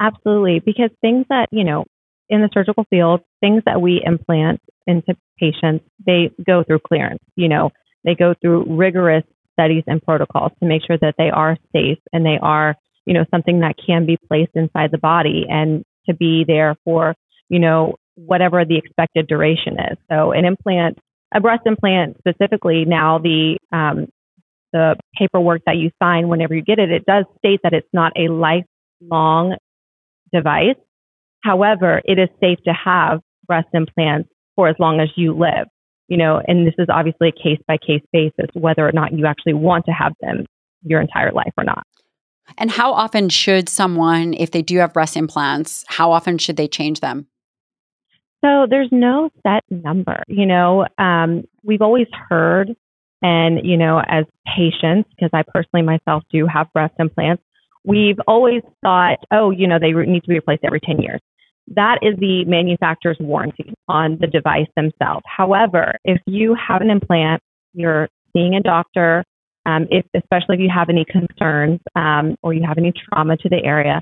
Absolutely, 0.00 0.60
because 0.60 0.88
things 1.02 1.26
that 1.28 1.48
you 1.52 1.64
know 1.64 1.84
in 2.28 2.42
the 2.42 2.48
surgical 2.52 2.84
field, 2.90 3.20
things 3.40 3.62
that 3.66 3.80
we 3.80 4.02
implant 4.04 4.60
into 4.88 5.14
patients, 5.38 5.84
they 6.04 6.30
go 6.44 6.64
through 6.64 6.80
clearance. 6.80 7.22
You 7.36 7.48
know, 7.48 7.70
they 8.04 8.14
go 8.14 8.34
through 8.40 8.64
rigorous 8.76 9.22
studies 9.52 9.84
and 9.86 10.02
protocols 10.02 10.52
to 10.60 10.68
make 10.68 10.82
sure 10.86 10.98
that 11.00 11.14
they 11.18 11.30
are 11.30 11.56
safe 11.72 11.98
and 12.12 12.24
they 12.24 12.38
are, 12.40 12.74
you 13.04 13.14
know, 13.14 13.24
something 13.30 13.60
that 13.60 13.74
can 13.84 14.06
be 14.06 14.16
placed 14.28 14.52
inside 14.54 14.90
the 14.90 14.98
body 14.98 15.46
and 15.48 15.84
to 16.08 16.14
be 16.14 16.44
there 16.46 16.74
for, 16.84 17.14
you 17.48 17.58
know, 17.58 17.94
whatever 18.14 18.64
the 18.64 18.76
expected 18.76 19.26
duration 19.28 19.74
is. 19.90 19.98
So 20.10 20.32
an 20.32 20.44
implant, 20.44 20.98
a 21.34 21.40
breast 21.40 21.62
implant 21.66 22.16
specifically, 22.18 22.84
now 22.84 23.18
the 23.18 23.58
um, 23.72 24.06
the 24.72 24.96
paperwork 25.16 25.62
that 25.66 25.76
you 25.76 25.90
sign 26.02 26.28
whenever 26.28 26.54
you 26.54 26.62
get 26.62 26.78
it, 26.78 26.90
it 26.90 27.06
does 27.06 27.24
state 27.38 27.60
that 27.62 27.72
it's 27.72 27.88
not 27.92 28.12
a 28.16 28.28
lifelong 28.28 29.56
device. 30.32 30.76
However, 31.42 32.02
it 32.04 32.18
is 32.18 32.28
safe 32.40 32.58
to 32.64 32.72
have 32.72 33.20
breast 33.46 33.68
implants 33.72 34.28
for 34.58 34.66
as 34.66 34.74
long 34.80 34.98
as 34.98 35.08
you 35.14 35.32
live. 35.32 35.68
You 36.08 36.16
know, 36.16 36.42
and 36.48 36.66
this 36.66 36.74
is 36.78 36.88
obviously 36.88 37.28
a 37.28 37.32
case 37.32 37.60
by 37.68 37.76
case 37.76 38.02
basis, 38.12 38.48
whether 38.54 38.86
or 38.86 38.90
not 38.90 39.12
you 39.12 39.24
actually 39.24 39.52
want 39.52 39.84
to 39.84 39.92
have 39.92 40.14
them 40.20 40.46
your 40.82 41.00
entire 41.00 41.30
life 41.30 41.52
or 41.56 41.62
not. 41.62 41.84
And 42.56 42.68
how 42.68 42.92
often 42.92 43.28
should 43.28 43.68
someone, 43.68 44.34
if 44.34 44.50
they 44.50 44.62
do 44.62 44.78
have 44.78 44.92
breast 44.92 45.16
implants, 45.16 45.84
how 45.86 46.10
often 46.10 46.38
should 46.38 46.56
they 46.56 46.66
change 46.66 46.98
them? 46.98 47.28
So 48.44 48.66
there's 48.68 48.88
no 48.90 49.30
set 49.46 49.62
number. 49.70 50.24
You 50.26 50.46
know, 50.46 50.86
um, 50.98 51.44
we've 51.62 51.82
always 51.82 52.08
heard, 52.28 52.74
and 53.22 53.64
you 53.64 53.76
know, 53.76 54.02
as 54.08 54.24
patients, 54.56 55.08
because 55.14 55.30
I 55.32 55.44
personally 55.54 55.82
myself 55.82 56.24
do 56.32 56.46
have 56.46 56.72
breast 56.72 56.94
implants, 56.98 57.44
we've 57.84 58.18
always 58.26 58.62
thought, 58.82 59.18
oh, 59.30 59.50
you 59.50 59.68
know, 59.68 59.78
they 59.78 59.92
need 59.92 60.22
to 60.22 60.28
be 60.28 60.34
replaced 60.34 60.64
every 60.64 60.80
10 60.80 61.00
years 61.00 61.20
that 61.74 61.98
is 62.02 62.14
the 62.18 62.44
manufacturer's 62.46 63.18
warranty 63.20 63.74
on 63.88 64.18
the 64.20 64.26
device 64.26 64.68
themselves. 64.76 65.22
However, 65.26 65.96
if 66.04 66.20
you 66.26 66.54
have 66.54 66.80
an 66.80 66.90
implant, 66.90 67.42
you're 67.74 68.08
seeing 68.32 68.54
a 68.54 68.60
doctor, 68.60 69.24
um, 69.66 69.86
if, 69.90 70.04
especially 70.14 70.56
if 70.56 70.60
you 70.60 70.70
have 70.74 70.88
any 70.88 71.04
concerns 71.04 71.80
um, 71.94 72.36
or 72.42 72.54
you 72.54 72.62
have 72.66 72.78
any 72.78 72.92
trauma 72.92 73.36
to 73.36 73.48
the 73.48 73.62
area, 73.64 74.00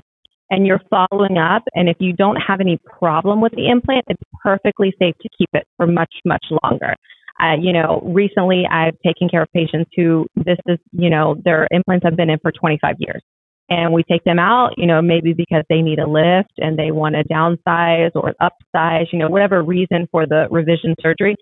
and 0.49 0.65
you're 0.65 0.81
following 0.89 1.37
up, 1.37 1.63
and 1.73 1.89
if 1.89 1.97
you 1.99 2.13
don't 2.13 2.37
have 2.37 2.61
any 2.61 2.79
problem 2.85 3.41
with 3.41 3.51
the 3.53 3.69
implant, 3.69 4.05
it's 4.07 4.21
perfectly 4.41 4.93
safe 4.97 5.15
to 5.21 5.29
keep 5.37 5.49
it 5.53 5.65
for 5.75 5.85
much, 5.85 6.13
much 6.23 6.45
longer. 6.63 6.95
Uh, 7.39 7.55
you 7.59 7.73
know, 7.73 8.01
recently 8.05 8.65
I've 8.71 8.97
taken 9.05 9.29
care 9.29 9.43
of 9.43 9.51
patients 9.53 9.91
who 9.95 10.25
this 10.35 10.57
is, 10.65 10.79
you 10.91 11.09
know, 11.09 11.35
their 11.43 11.67
implants 11.71 12.05
have 12.05 12.15
been 12.15 12.29
in 12.29 12.39
for 12.39 12.51
25 12.51 12.95
years. 12.99 13.21
And 13.69 13.93
we 13.93 14.03
take 14.03 14.23
them 14.23 14.39
out, 14.39 14.73
you 14.77 14.87
know, 14.87 15.01
maybe 15.01 15.33
because 15.33 15.63
they 15.69 15.81
need 15.81 15.99
a 15.99 16.07
lift 16.07 16.53
and 16.57 16.79
they 16.79 16.91
want 16.91 17.15
to 17.15 17.23
downsize 17.25 18.11
or 18.15 18.33
upsize, 18.41 19.07
you 19.11 19.19
know, 19.19 19.27
whatever 19.27 19.61
reason 19.61 20.07
for 20.11 20.25
the 20.25 20.47
revision 20.49 20.95
surgery. 21.01 21.35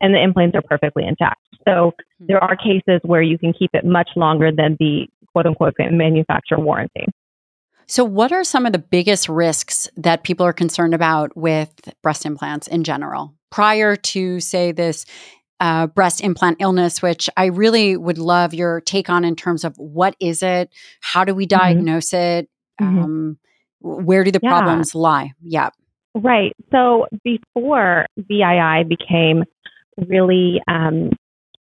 And 0.00 0.14
the 0.14 0.22
implants 0.22 0.56
are 0.56 0.62
perfectly 0.62 1.04
intact. 1.06 1.40
So 1.66 1.92
hmm. 2.18 2.26
there 2.26 2.42
are 2.42 2.56
cases 2.56 3.00
where 3.02 3.22
you 3.22 3.38
can 3.38 3.52
keep 3.52 3.70
it 3.72 3.84
much 3.84 4.10
longer 4.16 4.50
than 4.54 4.76
the 4.78 5.06
quote 5.32 5.46
unquote 5.46 5.74
manufacturer 5.78 6.60
warranty. 6.60 7.06
So, 7.86 8.04
what 8.04 8.32
are 8.32 8.44
some 8.44 8.64
of 8.64 8.72
the 8.72 8.78
biggest 8.78 9.28
risks 9.28 9.88
that 9.96 10.22
people 10.22 10.46
are 10.46 10.52
concerned 10.52 10.94
about 10.94 11.36
with 11.36 11.70
breast 12.02 12.24
implants 12.24 12.66
in 12.66 12.84
general? 12.84 13.34
Prior 13.50 13.96
to, 13.96 14.40
say, 14.40 14.72
this 14.72 15.04
uh, 15.62 15.86
breast 15.86 16.20
implant 16.20 16.56
illness, 16.58 17.00
which 17.00 17.30
I 17.36 17.46
really 17.46 17.96
would 17.96 18.18
love 18.18 18.52
your 18.52 18.80
take 18.80 19.08
on 19.08 19.24
in 19.24 19.36
terms 19.36 19.64
of 19.64 19.76
what 19.76 20.16
is 20.18 20.42
it, 20.42 20.70
how 21.00 21.24
do 21.24 21.36
we 21.36 21.46
mm-hmm. 21.46 21.56
diagnose 21.56 22.10
mm-hmm. 22.10 22.40
it, 22.40 22.48
um, 22.80 23.38
where 23.80 24.24
do 24.24 24.32
the 24.32 24.40
yeah. 24.42 24.50
problems 24.50 24.92
lie? 24.92 25.32
Yeah. 25.40 25.70
Right. 26.16 26.52
So 26.72 27.06
before 27.22 28.06
BII 28.18 28.88
became 28.88 29.44
really, 30.08 30.60
um, 30.66 31.10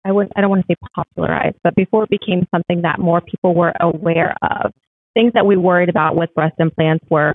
I 0.07 0.11
would 0.11 0.33
I 0.35 0.41
don't 0.41 0.49
want 0.49 0.67
to 0.67 0.73
say 0.73 0.89
popularized, 0.97 1.59
but 1.63 1.75
before 1.77 2.05
it 2.05 2.11
became 2.11 2.47
something 2.51 2.83
that 2.83 2.99
more 2.99 3.21
people 3.21 3.55
were 3.55 3.75
aware 3.79 4.35
of, 4.43 4.73
things 5.13 5.33
that 5.35 5.45
we 5.45 5.59
worried 5.59 5.91
about 5.91 6.17
with 6.17 6.33
breast 6.35 6.55
implants 6.59 7.05
were 7.11 7.35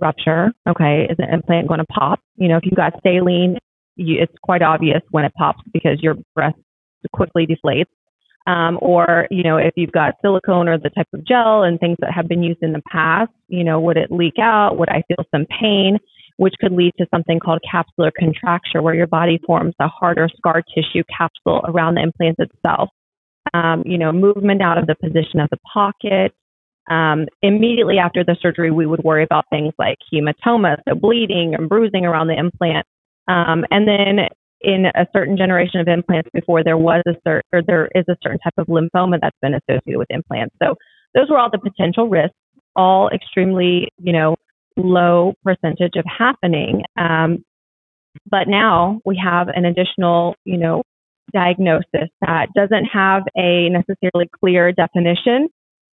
rupture. 0.00 0.52
Okay, 0.68 1.06
is 1.08 1.16
an 1.20 1.32
implant 1.32 1.68
going 1.68 1.78
to 1.78 1.86
pop? 1.86 2.18
You 2.34 2.48
know, 2.48 2.56
if 2.56 2.64
you 2.66 2.72
got 2.72 3.00
saline 3.04 3.58
you, 3.96 4.20
it's 4.20 4.34
quite 4.42 4.62
obvious 4.62 5.02
when 5.10 5.24
it 5.24 5.32
pops 5.36 5.62
because 5.72 6.02
your 6.02 6.16
breast 6.34 6.56
quickly 7.12 7.46
deflates. 7.46 7.86
Um, 8.46 8.78
or, 8.82 9.26
you 9.30 9.42
know, 9.42 9.56
if 9.56 9.72
you've 9.74 9.92
got 9.92 10.16
silicone 10.20 10.68
or 10.68 10.78
the 10.78 10.90
type 10.90 11.08
of 11.14 11.24
gel 11.24 11.62
and 11.62 11.80
things 11.80 11.96
that 12.00 12.12
have 12.12 12.28
been 12.28 12.42
used 12.42 12.62
in 12.62 12.72
the 12.72 12.82
past, 12.90 13.30
you 13.48 13.64
know, 13.64 13.80
would 13.80 13.96
it 13.96 14.12
leak 14.12 14.38
out? 14.38 14.76
Would 14.78 14.90
I 14.90 15.02
feel 15.08 15.24
some 15.34 15.46
pain? 15.46 15.98
Which 16.36 16.54
could 16.60 16.72
lead 16.72 16.92
to 16.98 17.06
something 17.10 17.40
called 17.40 17.60
capsular 17.72 18.10
contracture, 18.18 18.82
where 18.82 18.94
your 18.94 19.06
body 19.06 19.40
forms 19.46 19.74
a 19.80 19.88
harder 19.88 20.28
scar 20.36 20.62
tissue 20.74 21.04
capsule 21.16 21.62
around 21.66 21.94
the 21.94 22.02
implant 22.02 22.36
itself. 22.38 22.90
Um, 23.54 23.82
you 23.86 23.96
know, 23.96 24.12
movement 24.12 24.60
out 24.60 24.76
of 24.76 24.86
the 24.86 24.96
position 24.96 25.40
of 25.40 25.48
the 25.50 25.58
pocket. 25.72 26.34
Um, 26.90 27.26
immediately 27.40 27.96
after 27.98 28.24
the 28.24 28.36
surgery, 28.42 28.70
we 28.70 28.84
would 28.84 29.04
worry 29.04 29.22
about 29.22 29.46
things 29.48 29.72
like 29.78 29.96
hematoma, 30.12 30.76
so 30.86 30.94
bleeding 30.94 31.54
and 31.54 31.68
bruising 31.68 32.04
around 32.04 32.26
the 32.26 32.38
implant. 32.38 32.86
Um, 33.28 33.64
and 33.70 33.88
then 33.88 34.28
in 34.60 34.86
a 34.86 35.06
certain 35.12 35.36
generation 35.36 35.80
of 35.80 35.88
implants 35.88 36.30
before 36.32 36.64
there 36.64 36.78
was 36.78 37.02
a 37.06 37.14
certain 37.26 37.42
or 37.52 37.62
there 37.62 37.88
is 37.94 38.04
a 38.08 38.16
certain 38.22 38.38
type 38.38 38.54
of 38.56 38.66
lymphoma 38.66 39.18
that's 39.20 39.36
been 39.42 39.54
associated 39.54 39.98
with 39.98 40.10
implants. 40.10 40.54
So 40.62 40.74
those 41.14 41.28
were 41.28 41.38
all 41.38 41.50
the 41.50 41.58
potential 41.58 42.08
risks, 42.08 42.34
all 42.74 43.10
extremely, 43.10 43.88
you 43.98 44.12
know, 44.12 44.36
low 44.76 45.34
percentage 45.44 45.96
of 45.96 46.04
happening. 46.06 46.82
Um, 46.96 47.44
but 48.30 48.48
now 48.48 49.00
we 49.04 49.20
have 49.22 49.48
an 49.48 49.64
additional, 49.64 50.34
you 50.44 50.56
know, 50.56 50.82
diagnosis 51.32 52.08
that 52.20 52.46
doesn't 52.54 52.84
have 52.86 53.22
a 53.36 53.68
necessarily 53.68 54.28
clear 54.40 54.72
definition 54.72 55.48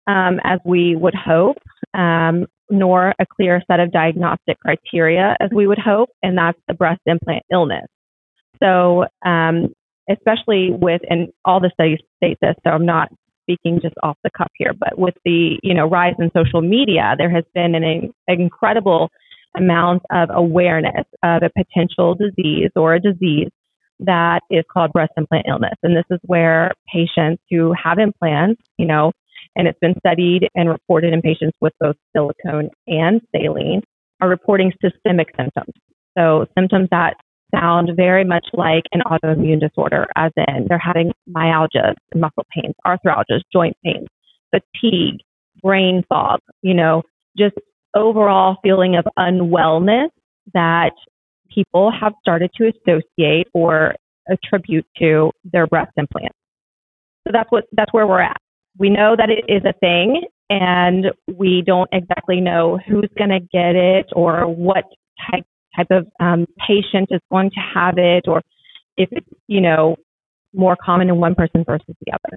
um, 0.06 0.40
as 0.44 0.60
we 0.64 0.96
would 0.96 1.14
hope. 1.14 1.58
Um, 1.94 2.46
nor 2.71 3.15
a 3.19 3.27
clear 3.27 3.62
set 3.71 3.81
of 3.81 3.93
diagnostic 3.93 4.59
criteria 4.61 5.37
as 5.41 5.50
we 5.53 5.67
would 5.67 5.79
hope, 5.79 6.11
and 6.23 6.37
that's 6.37 6.59
the 6.69 6.75
breast 6.75 7.00
implant 7.07 7.43
illness. 7.53 7.87
So, 8.62 9.07
um, 9.25 9.73
especially 10.11 10.71
with, 10.71 11.03
and 11.09 11.29
all 11.45 11.61
the 11.61 11.71
studies 11.75 11.99
state 12.17 12.39
this, 12.41 12.55
so 12.65 12.71
I'm 12.71 12.87
not 12.87 13.09
speaking 13.43 13.81
just 13.83 13.95
off 14.03 14.17
the 14.23 14.31
cuff 14.37 14.50
here, 14.55 14.73
but 14.79 14.99
with 14.99 15.15
the 15.25 15.59
you 15.62 15.75
know 15.75 15.87
rise 15.87 16.15
in 16.19 16.31
social 16.37 16.61
media, 16.61 17.15
there 17.19 17.31
has 17.31 17.45
been 17.55 17.75
an, 17.75 17.85
an 17.85 18.41
incredible 18.41 19.11
amount 19.57 20.03
of 20.11 20.29
awareness 20.33 21.07
of 21.23 21.43
a 21.43 21.50
potential 21.57 22.15
disease 22.15 22.71
or 22.77 22.95
a 22.95 23.00
disease 23.00 23.50
that 24.00 24.41
is 24.50 24.65
called 24.73 24.93
breast 24.93 25.12
implant 25.17 25.47
illness. 25.49 25.75
And 25.83 25.97
this 25.97 26.05
is 26.11 26.21
where 26.23 26.73
patients 26.93 27.43
who 27.50 27.75
have 27.83 27.99
implants, 27.99 28.62
you 28.79 28.87
know, 28.87 29.12
and 29.57 29.66
it's 29.66 29.78
been 29.80 29.95
studied 29.99 30.49
and 30.54 30.69
reported 30.69 31.12
in 31.12 31.23
patients 31.23 31.57
with 31.61 31.73
both 31.80 31.97
silicone 32.14 32.71
and 32.87 33.21
saline, 33.35 33.83
are 34.21 34.28
reporting 34.28 34.73
systemic 34.83 35.28
symptoms. 35.37 35.73
So 36.16 36.47
symptoms 36.57 36.88
that 36.90 37.14
sound 37.54 37.90
very 37.97 38.25
much 38.25 38.47
like 38.52 38.85
an 38.92 39.02
autoimmune 39.07 39.61
disorder, 39.61 40.07
as 40.16 40.30
in 40.37 40.66
they're 40.69 40.78
having 40.78 41.12
myalgia, 41.26 41.95
muscle 42.14 42.47
pains, 42.54 42.75
arthralgias, 42.87 43.40
joint 43.52 43.76
pains, 43.85 44.07
fatigue, 44.50 45.21
brain 45.62 46.04
fog, 46.09 46.40
you 46.62 46.75
know, 46.75 47.02
just 47.37 47.54
overall 47.95 48.57
feeling 48.62 48.97
of 48.97 49.04
unwellness 49.19 50.09
that 50.54 50.92
people 51.52 51.90
have 51.90 52.12
started 52.21 52.50
to 52.57 52.71
associate 52.71 53.49
or 53.52 53.95
attribute 54.28 54.87
to 54.99 55.30
their 55.45 55.66
breast 55.66 55.90
implants. 55.97 56.37
So 57.26 57.33
that's 57.33 57.50
what 57.50 57.64
that's 57.73 57.92
where 57.92 58.07
we're 58.07 58.21
at 58.21 58.40
we 58.79 58.91
know 58.91 59.15
that 59.17 59.31
it 59.31 59.45
is 59.53 59.62
a 59.65 59.73
thing 59.75 60.23
and 60.49 61.07
we 61.37 61.62
don't 61.65 61.89
exactly 61.93 62.41
know 62.41 62.79
who's 62.89 63.09
going 63.17 63.31
to 63.31 63.41
get 63.41 63.77
it 63.77 64.07
or 64.15 64.47
what 64.47 64.85
type 65.31 65.45
type 65.77 65.87
of 65.91 66.07
um, 66.19 66.47
patient 66.67 67.09
is 67.11 67.21
going 67.31 67.50
to 67.50 67.61
have 67.75 67.95
it 67.97 68.27
or 68.27 68.43
if 68.97 69.09
it's 69.12 69.27
you 69.47 69.61
know 69.61 69.97
more 70.53 70.77
common 70.85 71.09
in 71.09 71.17
one 71.17 71.35
person 71.35 71.65
versus 71.65 71.95
the 72.05 72.12
other. 72.12 72.37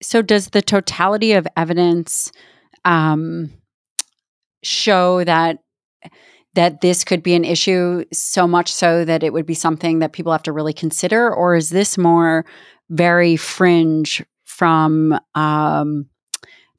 So 0.00 0.22
does 0.22 0.48
the 0.50 0.62
totality 0.62 1.32
of 1.32 1.46
evidence 1.56 2.32
um, 2.84 3.50
show 4.62 5.24
that 5.24 5.58
that 6.54 6.80
this 6.80 7.04
could 7.04 7.22
be 7.22 7.34
an 7.34 7.44
issue 7.44 8.04
so 8.12 8.46
much 8.46 8.72
so 8.72 9.04
that 9.04 9.22
it 9.22 9.32
would 9.32 9.46
be 9.46 9.54
something 9.54 9.98
that 9.98 10.12
people 10.12 10.32
have 10.32 10.42
to 10.42 10.52
really 10.52 10.72
consider 10.72 11.32
or 11.32 11.54
is 11.54 11.70
this 11.70 11.98
more 11.98 12.44
very 12.90 13.36
fringe 13.36 14.24
from 14.58 15.18
um, 15.36 16.06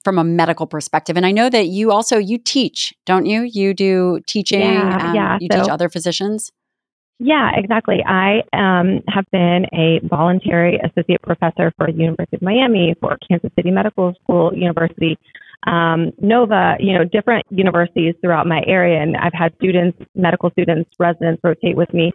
from 0.03 0.17
a 0.17 0.23
medical 0.23 0.67
perspective. 0.67 1.17
And 1.17 1.25
I 1.25 1.31
know 1.31 1.49
that 1.49 1.67
you 1.67 1.91
also 1.91 2.17
you 2.17 2.37
teach, 2.37 2.93
don't 3.05 3.25
you? 3.25 3.41
You 3.41 3.73
do 3.73 4.19
teaching. 4.27 4.61
Yeah, 4.61 5.07
um, 5.09 5.15
yeah. 5.15 5.37
You 5.39 5.47
so, 5.51 5.61
teach 5.61 5.69
other 5.69 5.89
physicians. 5.89 6.51
Yeah, 7.19 7.51
exactly. 7.55 7.97
I 8.05 8.43
um, 8.53 9.01
have 9.09 9.25
been 9.31 9.65
a 9.73 9.99
voluntary 10.07 10.79
associate 10.79 11.21
professor 11.21 11.73
for 11.77 11.87
the 11.87 11.97
University 11.97 12.37
of 12.37 12.41
Miami, 12.41 12.95
for 13.01 13.17
Kansas 13.27 13.51
City 13.55 13.71
Medical 13.71 14.13
School 14.23 14.53
University, 14.55 15.17
um, 15.67 16.11
Nova, 16.21 16.75
you 16.79 16.93
know, 16.93 17.03
different 17.03 17.45
universities 17.49 18.15
throughout 18.21 18.47
my 18.47 18.61
area. 18.65 19.01
And 19.01 19.17
I've 19.17 19.33
had 19.33 19.53
students, 19.55 19.97
medical 20.15 20.49
students, 20.51 20.89
residents 20.97 21.41
rotate 21.43 21.75
with 21.75 21.93
me 21.93 22.13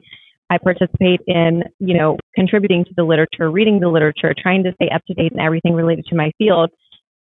I 0.50 0.58
participate 0.58 1.20
in, 1.26 1.64
you 1.78 1.96
know, 1.96 2.18
contributing 2.34 2.84
to 2.84 2.90
the 2.96 3.04
literature, 3.04 3.50
reading 3.50 3.80
the 3.80 3.88
literature, 3.88 4.34
trying 4.36 4.62
to 4.64 4.72
stay 4.74 4.90
up 4.94 5.02
to 5.06 5.14
date 5.14 5.32
in 5.32 5.40
everything 5.40 5.74
related 5.74 6.04
to 6.06 6.16
my 6.16 6.32
field. 6.38 6.70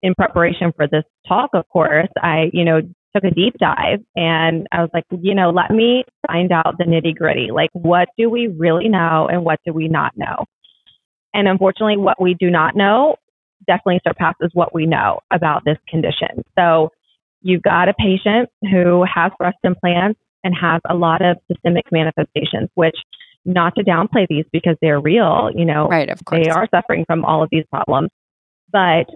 In 0.02 0.14
preparation 0.14 0.72
for 0.76 0.86
this 0.86 1.04
talk, 1.26 1.50
of 1.54 1.66
course, 1.70 2.08
I, 2.22 2.50
you 2.52 2.64
know, 2.64 2.82
took 3.14 3.24
a 3.24 3.30
deep 3.30 3.54
dive 3.58 4.00
and 4.16 4.66
I 4.72 4.80
was 4.80 4.90
like, 4.92 5.04
you 5.10 5.34
know, 5.34 5.50
let 5.50 5.70
me 5.70 6.04
find 6.26 6.52
out 6.52 6.76
the 6.78 6.84
nitty 6.84 7.16
gritty. 7.16 7.48
Like, 7.52 7.70
what 7.72 8.08
do 8.18 8.28
we 8.28 8.48
really 8.48 8.88
know 8.88 9.28
and 9.30 9.44
what 9.44 9.60
do 9.64 9.72
we 9.72 9.88
not 9.88 10.12
know? 10.16 10.44
And 11.32 11.48
unfortunately, 11.48 11.96
what 11.96 12.20
we 12.20 12.34
do 12.34 12.50
not 12.50 12.76
know 12.76 13.16
definitely 13.66 14.00
surpasses 14.06 14.50
what 14.52 14.74
we 14.74 14.84
know 14.84 15.20
about 15.32 15.62
this 15.64 15.78
condition. 15.88 16.44
So, 16.58 16.90
you've 17.40 17.62
got 17.62 17.88
a 17.88 17.94
patient 17.94 18.48
who 18.70 19.04
has 19.04 19.30
breast 19.38 19.58
implants 19.64 20.18
and 20.44 20.54
have 20.54 20.80
a 20.88 20.94
lot 20.94 21.22
of 21.24 21.38
systemic 21.50 21.86
manifestations, 21.90 22.68
which 22.74 22.96
not 23.44 23.74
to 23.76 23.84
downplay 23.84 24.26
these 24.28 24.44
because 24.52 24.76
they're 24.80 25.00
real, 25.00 25.50
you 25.54 25.64
know, 25.64 25.88
right, 25.88 26.08
of 26.08 26.24
course. 26.24 26.44
they 26.44 26.50
are 26.50 26.68
suffering 26.74 27.04
from 27.06 27.24
all 27.24 27.42
of 27.42 27.48
these 27.50 27.64
problems. 27.70 28.10
But 28.70 29.06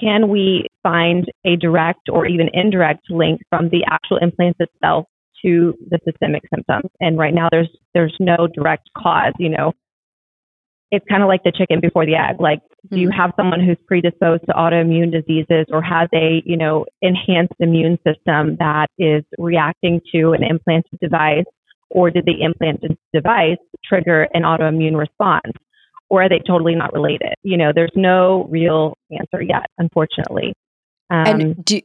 can 0.00 0.28
we 0.28 0.66
find 0.82 1.26
a 1.44 1.56
direct 1.56 2.08
or 2.10 2.26
even 2.26 2.48
indirect 2.52 3.10
link 3.10 3.40
from 3.48 3.68
the 3.70 3.84
actual 3.90 4.18
implants 4.18 4.58
itself 4.60 5.06
to 5.44 5.74
the 5.90 5.98
systemic 6.04 6.42
symptoms? 6.54 6.90
And 7.00 7.18
right 7.18 7.34
now 7.34 7.48
there's 7.50 7.70
there's 7.94 8.16
no 8.20 8.48
direct 8.52 8.88
cause, 8.96 9.32
you 9.38 9.48
know, 9.48 9.72
it's 10.90 11.04
kind 11.08 11.22
of 11.22 11.28
like 11.28 11.42
the 11.44 11.52
chicken 11.52 11.80
before 11.80 12.06
the 12.06 12.14
egg. 12.14 12.40
Like, 12.40 12.60
do 12.90 12.98
you 12.98 13.08
mm-hmm. 13.08 13.20
have 13.20 13.32
someone 13.36 13.60
who's 13.60 13.76
predisposed 13.86 14.44
to 14.46 14.52
autoimmune 14.52 15.12
diseases 15.12 15.66
or 15.70 15.82
has 15.82 16.08
a, 16.14 16.42
you 16.46 16.56
know, 16.56 16.86
enhanced 17.02 17.54
immune 17.60 17.98
system 18.06 18.56
that 18.58 18.86
is 18.98 19.22
reacting 19.38 20.00
to 20.14 20.32
an 20.32 20.42
implanted 20.42 20.98
device? 21.00 21.44
Or 21.90 22.10
did 22.10 22.26
the 22.26 22.42
implanted 22.42 22.96
device 23.14 23.56
trigger 23.84 24.28
an 24.34 24.42
autoimmune 24.42 24.96
response? 24.96 25.52
Or 26.10 26.22
are 26.22 26.28
they 26.28 26.40
totally 26.46 26.74
not 26.74 26.92
related? 26.92 27.34
You 27.42 27.56
know, 27.56 27.72
there's 27.74 27.92
no 27.94 28.46
real 28.50 28.94
answer 29.10 29.42
yet, 29.42 29.66
unfortunately. 29.78 30.54
Um, 31.10 31.26
and 31.26 31.64
do, 31.64 31.80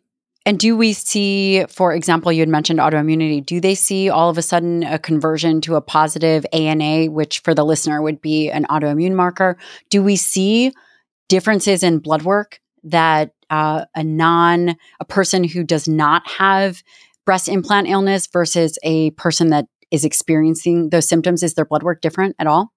And 0.46 0.60
do 0.60 0.76
we 0.76 0.92
see, 0.92 1.64
for 1.70 1.94
example, 1.94 2.32
you 2.32 2.42
had 2.42 2.50
mentioned 2.50 2.80
autoimmunity, 2.80 3.46
do 3.46 3.62
they 3.62 3.76
see 3.76 4.10
all 4.10 4.30
of 4.30 4.38
a 4.38 4.42
sudden 4.42 4.84
a 4.84 5.00
conversion 5.00 5.62
to 5.62 5.76
a 5.76 5.82
positive 5.82 6.46
ANA, 6.52 7.10
which 7.10 7.40
for 7.40 7.54
the 7.54 7.64
listener 7.64 8.02
would 8.02 8.22
be 8.22 8.50
an 8.50 8.66
autoimmune 8.66 9.16
marker? 9.16 9.58
Do 9.90 10.04
we 10.04 10.18
see 10.18 10.74
differences 11.30 11.82
in 11.82 12.00
blood 12.00 12.24
work 12.24 12.60
that 12.84 13.32
uh, 13.50 13.86
a 13.96 14.04
non, 14.04 14.76
a 15.00 15.06
person 15.06 15.46
who 15.46 15.64
does 15.64 15.88
not 15.88 16.28
have 16.28 16.84
breast 17.26 17.48
implant 17.48 17.88
illness 17.88 18.28
versus 18.28 18.78
a 18.84 19.12
person 19.12 19.48
that 19.50 19.68
is 19.92 20.04
experiencing 20.04 20.90
those 20.90 21.08
symptoms? 21.08 21.42
Is 21.42 21.54
their 21.54 21.66
blood 21.66 21.84
work 21.84 22.02
different 22.02 22.36
at 22.38 22.48
all? 22.48 22.73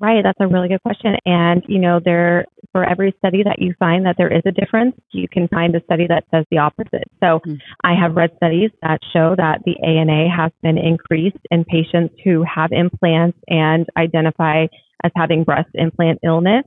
Right, 0.00 0.22
that's 0.22 0.38
a 0.40 0.46
really 0.46 0.68
good 0.68 0.82
question. 0.82 1.16
And 1.24 1.62
you 1.66 1.78
know, 1.78 2.00
there 2.04 2.44
for 2.72 2.88
every 2.88 3.14
study 3.18 3.42
that 3.42 3.58
you 3.58 3.74
find 3.78 4.06
that 4.06 4.14
there 4.16 4.32
is 4.32 4.42
a 4.46 4.52
difference, 4.52 4.94
you 5.12 5.26
can 5.28 5.48
find 5.48 5.74
a 5.74 5.82
study 5.84 6.06
that 6.06 6.24
says 6.32 6.44
the 6.50 6.58
opposite. 6.58 7.08
So 7.20 7.40
mm. 7.44 7.58
I 7.82 7.94
have 7.94 8.14
read 8.14 8.30
studies 8.36 8.70
that 8.82 9.00
show 9.12 9.34
that 9.36 9.62
the 9.64 9.76
ANA 9.82 10.28
has 10.34 10.52
been 10.62 10.78
increased 10.78 11.38
in 11.50 11.64
patients 11.64 12.14
who 12.22 12.44
have 12.44 12.70
implants 12.70 13.38
and 13.48 13.86
identify 13.96 14.66
as 15.02 15.10
having 15.16 15.42
breast 15.42 15.70
implant 15.74 16.20
illness. 16.22 16.64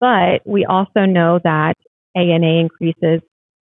But 0.00 0.42
we 0.44 0.64
also 0.64 1.04
know 1.04 1.38
that 1.44 1.74
ANA 2.16 2.60
increases 2.60 3.20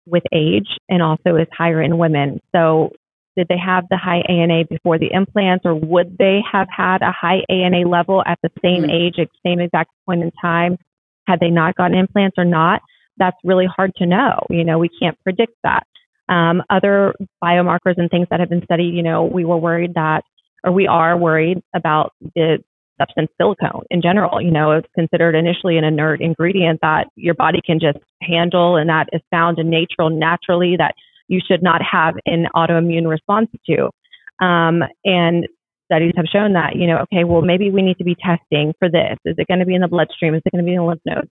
with 0.05 0.23
age 0.31 0.67
and 0.87 1.01
also 1.01 1.35
is 1.35 1.47
higher 1.51 1.81
in 1.81 1.97
women. 1.97 2.39
So 2.55 2.91
did 3.35 3.47
they 3.47 3.57
have 3.57 3.85
the 3.89 3.97
high 3.97 4.21
ANA 4.29 4.65
before 4.65 4.99
the 4.99 5.11
implants, 5.11 5.65
or 5.65 5.75
would 5.75 6.17
they 6.17 6.41
have 6.49 6.67
had 6.69 7.01
a 7.01 7.11
high 7.11 7.41
ANA 7.49 7.87
level 7.87 8.23
at 8.25 8.39
the 8.43 8.51
same 8.61 8.83
mm-hmm. 8.83 8.91
age, 8.91 9.15
at 9.19 9.29
the 9.29 9.49
same 9.49 9.59
exact 9.59 9.91
point 10.05 10.21
in 10.21 10.31
time, 10.41 10.77
had 11.27 11.39
they 11.39 11.49
not 11.49 11.75
gotten 11.75 11.97
implants 11.97 12.35
or 12.37 12.45
not? 12.45 12.81
That's 13.17 13.37
really 13.43 13.67
hard 13.67 13.93
to 13.97 14.05
know. 14.05 14.45
You 14.49 14.63
know, 14.63 14.79
we 14.79 14.89
can't 14.89 15.17
predict 15.23 15.53
that. 15.63 15.83
Um, 16.29 16.63
other 16.69 17.13
biomarkers 17.43 17.97
and 17.97 18.09
things 18.09 18.27
that 18.29 18.39
have 18.39 18.49
been 18.49 18.63
studied, 18.63 18.93
you 18.93 19.03
know, 19.03 19.23
we 19.23 19.45
were 19.45 19.57
worried 19.57 19.95
that, 19.95 20.23
or 20.63 20.71
we 20.71 20.87
are 20.87 21.17
worried 21.17 21.61
about 21.75 22.13
the 22.35 22.59
substance 22.99 23.29
silicone 23.39 23.83
in 23.89 24.01
general. 24.01 24.41
You 24.41 24.51
know, 24.51 24.71
it's 24.71 24.87
considered 24.95 25.35
initially 25.35 25.77
an 25.77 25.83
inert 25.83 26.21
ingredient 26.21 26.79
that 26.81 27.07
your 27.15 27.33
body 27.33 27.59
can 27.65 27.79
just 27.79 27.97
handle 28.21 28.77
and 28.77 28.89
that 28.89 29.09
is 29.11 29.21
found 29.31 29.59
in 29.59 29.69
nature 29.69 30.09
naturally 30.09 30.75
that 30.77 30.95
you 31.27 31.39
should 31.45 31.63
not 31.63 31.81
have 31.89 32.15
an 32.25 32.47
autoimmune 32.55 33.07
response 33.07 33.49
to. 33.67 33.89
Um, 34.43 34.83
and 35.05 35.47
studies 35.85 36.13
have 36.17 36.25
shown 36.31 36.53
that, 36.53 36.75
you 36.75 36.87
know, 36.87 36.99
okay, 37.03 37.23
well, 37.23 37.41
maybe 37.41 37.71
we 37.71 37.81
need 37.81 37.97
to 37.97 38.03
be 38.03 38.15
testing 38.15 38.73
for 38.79 38.89
this. 38.89 39.17
Is 39.25 39.35
it 39.37 39.47
going 39.47 39.59
to 39.59 39.65
be 39.65 39.75
in 39.75 39.81
the 39.81 39.87
bloodstream? 39.87 40.33
Is 40.35 40.41
it 40.45 40.51
going 40.51 40.63
to 40.63 40.67
be 40.67 40.73
in 40.73 40.81
the 40.81 40.85
lymph 40.85 41.01
nodes? 41.05 41.29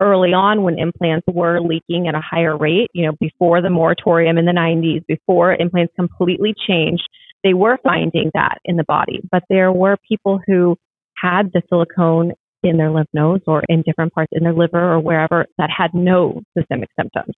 Early 0.00 0.32
on, 0.32 0.62
when 0.62 0.78
implants 0.78 1.26
were 1.28 1.60
leaking 1.60 2.08
at 2.08 2.14
a 2.14 2.22
higher 2.22 2.56
rate, 2.56 2.88
you 2.94 3.06
know, 3.06 3.12
before 3.20 3.60
the 3.60 3.68
moratorium 3.68 4.38
in 4.38 4.46
the 4.46 4.52
90s, 4.52 5.04
before 5.06 5.54
implants 5.54 5.92
completely 5.94 6.54
changed, 6.66 7.06
they 7.44 7.52
were 7.54 7.78
finding 7.82 8.30
that 8.34 8.58
in 8.64 8.76
the 8.76 8.84
body. 8.84 9.20
But 9.30 9.44
there 9.50 9.72
were 9.72 9.96
people 10.08 10.40
who 10.46 10.76
had 11.16 11.52
the 11.52 11.62
silicone 11.68 12.32
in 12.62 12.76
their 12.76 12.90
lymph 12.90 13.08
nodes 13.12 13.44
or 13.46 13.62
in 13.68 13.82
different 13.82 14.12
parts 14.12 14.30
in 14.32 14.42
their 14.42 14.54
liver 14.54 14.92
or 14.92 15.00
wherever 15.00 15.46
that 15.58 15.70
had 15.70 15.92
no 15.94 16.42
systemic 16.56 16.88
symptoms. 16.98 17.34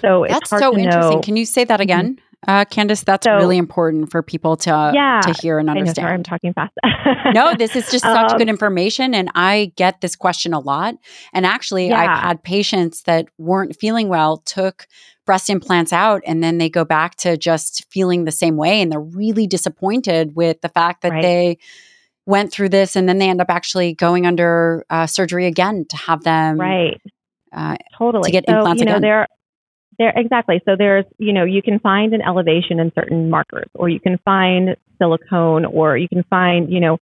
So 0.00 0.26
that's 0.28 0.50
so 0.50 0.76
interesting. 0.76 1.16
Know. 1.16 1.20
Can 1.20 1.36
you 1.36 1.44
say 1.44 1.64
that 1.64 1.74
mm-hmm. 1.74 1.82
again, 1.82 2.20
uh, 2.46 2.64
Kandace? 2.64 3.04
That's 3.04 3.24
so, 3.24 3.36
really 3.36 3.58
important 3.58 4.10
for 4.10 4.22
people 4.22 4.56
to 4.58 4.92
yeah, 4.94 5.20
to 5.22 5.32
hear 5.40 5.58
and 5.58 5.68
understand. 5.68 5.96
Sorry, 5.96 6.14
I'm 6.14 6.22
talking 6.22 6.52
fast. 6.52 6.72
no, 7.34 7.54
this 7.58 7.74
is 7.74 7.90
just 7.90 8.04
such 8.04 8.32
um, 8.32 8.38
good 8.38 8.48
information, 8.48 9.14
and 9.14 9.30
I 9.34 9.72
get 9.76 10.00
this 10.00 10.14
question 10.14 10.52
a 10.52 10.60
lot. 10.60 10.94
And 11.32 11.44
actually, 11.44 11.88
yeah. 11.88 12.00
I've 12.00 12.18
had 12.18 12.42
patients 12.42 13.02
that 13.02 13.26
weren't 13.38 13.76
feeling 13.76 14.08
well 14.08 14.38
took 14.38 14.86
breast 15.26 15.50
implants 15.50 15.92
out, 15.92 16.22
and 16.26 16.42
then 16.42 16.58
they 16.58 16.68
go 16.68 16.84
back 16.84 17.16
to 17.16 17.36
just 17.36 17.84
feeling 17.90 18.24
the 18.24 18.32
same 18.32 18.56
way, 18.56 18.80
and 18.80 18.92
they're 18.92 19.00
really 19.00 19.46
disappointed 19.46 20.36
with 20.36 20.60
the 20.60 20.68
fact 20.68 21.02
that 21.02 21.12
right. 21.12 21.22
they 21.22 21.58
went 22.26 22.52
through 22.52 22.68
this, 22.68 22.94
and 22.94 23.08
then 23.08 23.18
they 23.18 23.28
end 23.28 23.40
up 23.40 23.50
actually 23.50 23.92
going 23.92 24.24
under 24.24 24.84
uh, 24.88 25.06
surgery 25.06 25.46
again 25.46 25.84
to 25.88 25.96
have 25.96 26.22
them 26.22 26.60
right. 26.60 27.00
Uh, 27.52 27.76
totally. 27.96 28.28
To 28.28 28.32
get 28.32 28.44
so, 28.48 28.56
implants 28.56 28.80
you 28.80 28.86
know, 28.86 28.92
again. 28.92 29.02
There, 29.02 29.28
there 29.98 30.12
exactly. 30.16 30.60
So 30.64 30.76
there's, 30.76 31.04
you 31.18 31.32
know, 31.32 31.44
you 31.44 31.62
can 31.62 31.78
find 31.78 32.14
an 32.14 32.22
elevation 32.22 32.80
in 32.80 32.92
certain 32.94 33.30
markers, 33.30 33.68
or 33.74 33.88
you 33.88 34.00
can 34.00 34.18
find 34.24 34.76
silicone, 34.98 35.64
or 35.64 35.96
you 35.96 36.08
can 36.08 36.24
find, 36.24 36.72
you 36.72 36.80
know, 36.80 36.98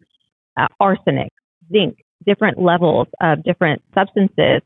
uh, 0.56 0.68
arsenic, 0.80 1.32
zinc, 1.70 1.98
different 2.26 2.60
levels 2.60 3.08
of 3.20 3.42
different 3.44 3.82
substances 3.94 4.62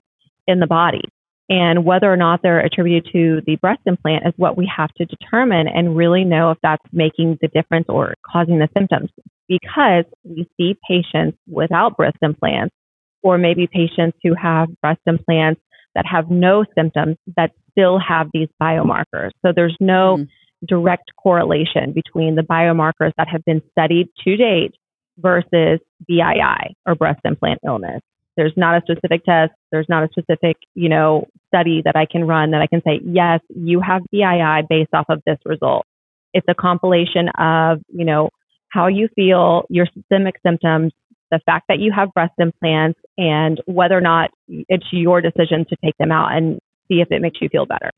in 0.46 0.60
the 0.60 0.66
body. 0.66 1.02
And 1.48 1.84
whether 1.84 2.12
or 2.12 2.16
not 2.16 2.40
they're 2.42 2.58
attributed 2.58 3.12
to 3.12 3.40
the 3.46 3.56
breast 3.56 3.80
implant 3.86 4.26
is 4.26 4.32
what 4.36 4.56
we 4.56 4.70
have 4.74 4.92
to 4.94 5.04
determine 5.04 5.68
and 5.68 5.96
really 5.96 6.24
know 6.24 6.50
if 6.50 6.58
that's 6.60 6.82
making 6.92 7.38
the 7.40 7.48
difference 7.48 7.86
or 7.88 8.14
causing 8.26 8.58
the 8.58 8.68
symptoms. 8.76 9.10
Because 9.48 10.04
we 10.24 10.48
see 10.56 10.76
patients 10.88 11.38
without 11.48 11.96
breast 11.96 12.16
implants, 12.20 12.74
or 13.22 13.38
maybe 13.38 13.68
patients 13.68 14.18
who 14.24 14.34
have 14.34 14.68
breast 14.80 15.00
implants 15.06 15.60
that 15.94 16.04
have 16.04 16.30
no 16.30 16.64
symptoms 16.76 17.16
that 17.36 17.52
still 17.76 17.98
have 17.98 18.28
these 18.32 18.48
biomarkers. 18.60 19.30
So 19.44 19.52
there's 19.54 19.76
no 19.80 20.18
mm. 20.18 20.28
direct 20.66 21.12
correlation 21.16 21.92
between 21.92 22.34
the 22.34 22.42
biomarkers 22.42 23.12
that 23.16 23.28
have 23.28 23.44
been 23.44 23.62
studied 23.72 24.08
to 24.24 24.36
date 24.36 24.74
versus 25.18 25.80
BII 26.08 26.74
or 26.86 26.94
breast 26.94 27.20
implant 27.24 27.60
illness. 27.66 28.00
There's 28.36 28.52
not 28.56 28.76
a 28.76 28.82
specific 28.82 29.24
test. 29.24 29.52
There's 29.72 29.86
not 29.88 30.02
a 30.04 30.08
specific, 30.08 30.56
you 30.74 30.90
know, 30.90 31.26
study 31.48 31.82
that 31.84 31.96
I 31.96 32.04
can 32.04 32.26
run 32.26 32.50
that 32.50 32.60
I 32.60 32.66
can 32.66 32.82
say, 32.82 33.00
yes, 33.02 33.40
you 33.48 33.80
have 33.80 34.02
BII 34.12 34.68
based 34.68 34.92
off 34.92 35.06
of 35.08 35.22
this 35.26 35.38
result. 35.46 35.86
It's 36.34 36.46
a 36.48 36.54
compilation 36.54 37.30
of, 37.38 37.80
you 37.88 38.04
know, 38.04 38.28
how 38.68 38.88
you 38.88 39.08
feel, 39.14 39.64
your 39.70 39.86
systemic 39.94 40.34
symptoms, 40.44 40.92
the 41.30 41.40
fact 41.46 41.64
that 41.68 41.78
you 41.78 41.92
have 41.92 42.12
breast 42.12 42.34
implants, 42.38 43.00
and 43.16 43.60
whether 43.64 43.96
or 43.96 44.02
not 44.02 44.30
it's 44.48 44.86
your 44.92 45.22
decision 45.22 45.64
to 45.70 45.76
take 45.82 45.96
them 45.98 46.12
out 46.12 46.32
and 46.32 46.60
see 46.88 47.00
if 47.00 47.08
it 47.10 47.22
makes 47.22 47.40
you 47.40 47.48
feel 47.48 47.66
better. 47.66 47.90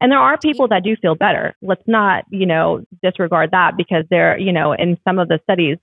And 0.00 0.10
there 0.10 0.18
are 0.18 0.36
people 0.36 0.66
that 0.68 0.82
do 0.82 0.96
feel 0.96 1.14
better. 1.14 1.54
Let's 1.62 1.86
not, 1.86 2.24
you 2.30 2.44
know, 2.44 2.84
disregard 3.02 3.52
that 3.52 3.76
because 3.76 4.04
there, 4.10 4.36
you 4.36 4.52
know, 4.52 4.72
in 4.72 4.98
some 5.06 5.20
of 5.20 5.28
the 5.28 5.38
studies, 5.44 5.78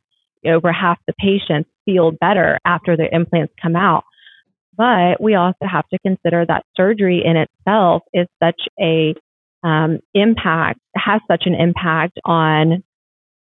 over 0.46 0.72
half 0.72 1.00
the 1.08 1.14
patients 1.14 1.70
feel 1.86 2.12
better 2.12 2.60
after 2.66 2.98
their 2.98 3.10
implants 3.12 3.54
come 3.62 3.76
out. 3.76 4.04
But 4.76 5.22
we 5.22 5.36
also 5.36 5.66
have 5.70 5.88
to 5.90 6.00
consider 6.00 6.46
that 6.46 6.66
surgery 6.76 7.24
in 7.26 7.38
itself 7.38 8.04
is 8.14 8.28
such 8.42 8.62
a 8.80 9.16
um, 9.64 10.00
impact, 10.14 10.80
has 10.96 11.22
such 11.30 11.44
an 11.46 11.56
impact 11.56 12.20
on 12.26 12.84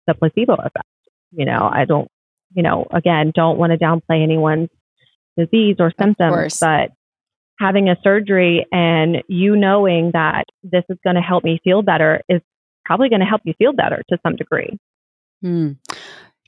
the 0.07 0.13
placebo 0.13 0.53
effect. 0.53 0.85
You 1.31 1.45
know, 1.45 1.69
I 1.71 1.85
don't, 1.85 2.07
you 2.53 2.63
know, 2.63 2.87
again, 2.91 3.31
don't 3.35 3.57
want 3.57 3.71
to 3.71 3.77
downplay 3.77 4.21
anyone's 4.23 4.69
disease 5.37 5.77
or 5.79 5.91
symptoms, 5.99 6.59
but 6.59 6.91
having 7.59 7.89
a 7.89 7.95
surgery 8.03 8.65
and 8.71 9.23
you 9.27 9.55
knowing 9.55 10.11
that 10.13 10.45
this 10.63 10.83
is 10.89 10.97
going 11.03 11.15
to 11.15 11.21
help 11.21 11.43
me 11.43 11.59
feel 11.63 11.81
better 11.81 12.21
is 12.27 12.41
probably 12.85 13.09
going 13.09 13.21
to 13.21 13.25
help 13.25 13.41
you 13.45 13.53
feel 13.57 13.73
better 13.73 14.01
to 14.09 14.17
some 14.23 14.35
degree. 14.35 14.77
Hmm. 15.41 15.73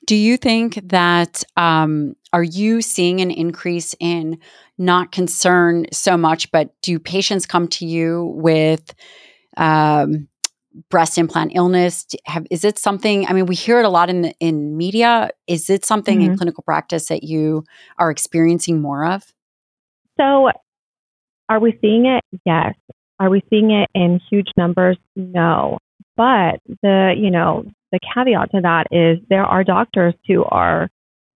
Do 0.05 0.15
you 0.15 0.37
think 0.37 0.79
that 0.89 1.43
um, 1.57 2.15
are 2.31 2.43
you 2.43 2.81
seeing 2.81 3.19
an 3.19 3.29
increase 3.29 3.93
in 3.99 4.39
not 4.77 5.11
concern 5.11 5.87
so 5.91 6.15
much, 6.15 6.49
but 6.51 6.69
do 6.81 6.97
patients 6.97 7.45
come 7.45 7.67
to 7.69 7.85
you 7.85 8.31
with 8.35 8.93
um, 9.57 10.29
breast 10.89 11.17
implant 11.17 11.51
illness? 11.55 12.05
Have, 12.25 12.47
is 12.49 12.63
it 12.63 12.79
something? 12.79 13.27
I 13.27 13.33
mean, 13.33 13.47
we 13.47 13.55
hear 13.55 13.79
it 13.79 13.85
a 13.85 13.89
lot 13.89 14.09
in 14.09 14.21
the, 14.21 14.33
in 14.39 14.77
media. 14.77 15.29
Is 15.45 15.69
it 15.69 15.83
something 15.83 16.19
mm-hmm. 16.19 16.31
in 16.31 16.37
clinical 16.37 16.63
practice 16.63 17.07
that 17.07 17.23
you 17.23 17.65
are 17.97 18.09
experiencing 18.09 18.81
more 18.81 19.05
of? 19.05 19.33
So 20.17 20.51
are 21.49 21.60
we 21.60 21.77
seeing 21.81 22.05
it? 22.05 22.23
Yes. 22.45 22.73
Are 23.19 23.29
we 23.29 23.41
seeing 23.49 23.71
it 23.71 23.89
in 23.93 24.19
huge 24.29 24.49
numbers? 24.57 24.97
No. 25.15 25.79
But 26.15 26.60
the, 26.81 27.13
you 27.17 27.31
know, 27.31 27.65
the 27.91 27.99
caveat 28.13 28.51
to 28.51 28.62
that 28.62 28.88
is 28.91 29.19
there 29.29 29.45
are 29.45 29.63
doctors 29.63 30.13
who 30.27 30.43
are 30.43 30.89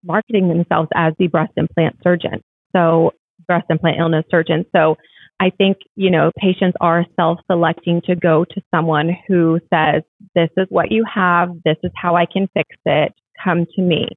marketing 0.05 0.49
themselves 0.49 0.88
as 0.94 1.12
the 1.18 1.27
breast 1.27 1.53
implant 1.57 1.97
surgeon. 2.03 2.42
So 2.75 3.12
breast 3.47 3.66
implant 3.71 3.99
illness 3.99 4.25
surgeon. 4.31 4.64
So 4.75 4.97
I 5.40 5.51
think, 5.51 5.79
you 5.94 6.11
know, 6.11 6.33
patients 6.37 6.77
are 6.81 7.05
self-selecting 7.16 8.03
to 8.07 8.16
go 8.16 8.44
to 8.44 8.62
someone 8.75 9.16
who 9.27 9.61
says, 9.73 10.03
this 10.35 10.51
is 10.57 10.66
what 10.68 10.90
you 10.90 11.05
have. 11.12 11.51
This 11.64 11.77
is 11.83 11.92
how 11.94 12.16
I 12.16 12.27
can 12.27 12.49
fix 12.55 12.68
it. 12.85 13.12
Come 13.42 13.66
to 13.77 13.83
me. 13.83 14.09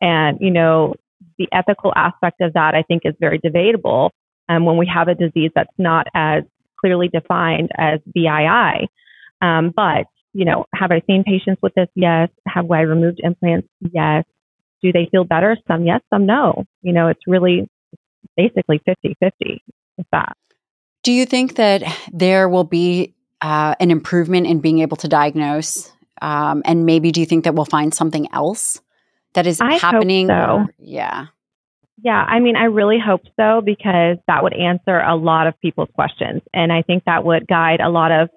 And, 0.00 0.38
you 0.40 0.50
know, 0.50 0.94
the 1.38 1.48
ethical 1.52 1.92
aspect 1.96 2.40
of 2.40 2.52
that, 2.52 2.74
I 2.74 2.82
think, 2.82 3.02
is 3.04 3.14
very 3.18 3.38
debatable 3.38 4.12
um, 4.48 4.64
when 4.64 4.76
we 4.76 4.90
have 4.92 5.08
a 5.08 5.14
disease 5.14 5.50
that's 5.54 5.72
not 5.78 6.06
as 6.14 6.44
clearly 6.80 7.08
defined 7.08 7.70
as 7.78 8.00
BII. 8.14 8.86
Um, 9.40 9.72
but, 9.74 10.06
you 10.32 10.44
know, 10.44 10.66
have 10.74 10.90
I 10.90 11.02
seen 11.06 11.24
patients 11.24 11.60
with 11.62 11.74
this? 11.74 11.88
Yes. 11.94 12.28
Have 12.46 12.70
I 12.70 12.80
removed 12.80 13.20
implants? 13.22 13.68
Yes. 13.80 14.24
Do 14.82 14.92
they 14.92 15.08
feel 15.10 15.24
better? 15.24 15.56
Some 15.68 15.86
yes, 15.86 16.00
some 16.10 16.26
no. 16.26 16.64
You 16.82 16.92
know, 16.92 17.08
it's 17.08 17.20
really 17.26 17.68
basically 18.36 18.80
50 18.84 19.16
50 19.20 19.62
with 19.96 20.06
that. 20.12 20.36
Do 21.02 21.12
you 21.12 21.26
think 21.26 21.56
that 21.56 21.82
there 22.12 22.48
will 22.48 22.64
be 22.64 23.14
uh, 23.40 23.74
an 23.80 23.90
improvement 23.90 24.46
in 24.46 24.60
being 24.60 24.80
able 24.80 24.96
to 24.98 25.08
diagnose? 25.08 25.90
Um, 26.20 26.62
and 26.64 26.86
maybe 26.86 27.10
do 27.10 27.20
you 27.20 27.26
think 27.26 27.44
that 27.44 27.54
we'll 27.54 27.64
find 27.64 27.92
something 27.92 28.28
else 28.32 28.80
that 29.34 29.46
is 29.46 29.60
I 29.60 29.74
happening? 29.74 30.28
Hope 30.28 30.46
so. 30.46 30.52
Or, 30.54 30.74
yeah. 30.78 31.26
Yeah, 32.02 32.24
I 32.26 32.40
mean, 32.40 32.56
I 32.56 32.64
really 32.64 32.98
hope 32.98 33.22
so 33.38 33.60
because 33.64 34.16
that 34.26 34.42
would 34.42 34.54
answer 34.54 34.98
a 35.00 35.14
lot 35.14 35.46
of 35.46 35.58
people's 35.60 35.88
questions. 35.94 36.42
And 36.52 36.72
I 36.72 36.82
think 36.82 37.04
that 37.04 37.24
would 37.24 37.46
guide 37.46 37.80
a 37.80 37.90
lot 37.90 38.10
of 38.10 38.28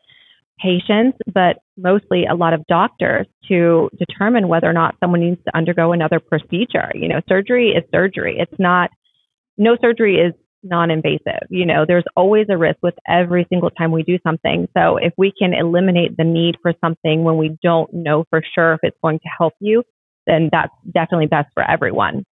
patients, 0.59 1.17
but 1.33 1.57
mostly 1.77 2.25
a 2.25 2.35
lot 2.35 2.53
of 2.53 2.65
doctors 2.67 3.27
to 3.49 3.89
determine 3.97 4.47
whether 4.47 4.69
or 4.69 4.73
not 4.73 4.95
someone 4.99 5.21
needs 5.21 5.43
to 5.45 5.57
undergo 5.57 5.93
another 5.93 6.19
procedure. 6.19 6.91
You 6.93 7.07
know, 7.07 7.21
surgery 7.27 7.69
is 7.69 7.83
surgery. 7.93 8.37
It's 8.39 8.59
not, 8.59 8.91
no 9.57 9.77
surgery 9.81 10.17
is 10.17 10.33
non 10.63 10.91
invasive. 10.91 11.47
You 11.49 11.65
know, 11.65 11.85
there's 11.87 12.05
always 12.15 12.47
a 12.49 12.57
risk 12.57 12.77
with 12.83 12.95
every 13.07 13.47
single 13.49 13.71
time 13.71 13.91
we 13.91 14.03
do 14.03 14.19
something. 14.23 14.67
So 14.77 14.97
if 14.97 15.13
we 15.17 15.33
can 15.37 15.53
eliminate 15.53 16.17
the 16.17 16.23
need 16.23 16.55
for 16.61 16.73
something 16.81 17.23
when 17.23 17.37
we 17.37 17.57
don't 17.63 17.91
know 17.93 18.25
for 18.29 18.41
sure 18.55 18.73
if 18.73 18.81
it's 18.83 18.97
going 19.01 19.19
to 19.19 19.29
help 19.37 19.53
you, 19.59 19.83
then 20.27 20.49
that's 20.51 20.73
definitely 20.93 21.27
best 21.27 21.49
for 21.53 21.63
everyone. 21.69 22.25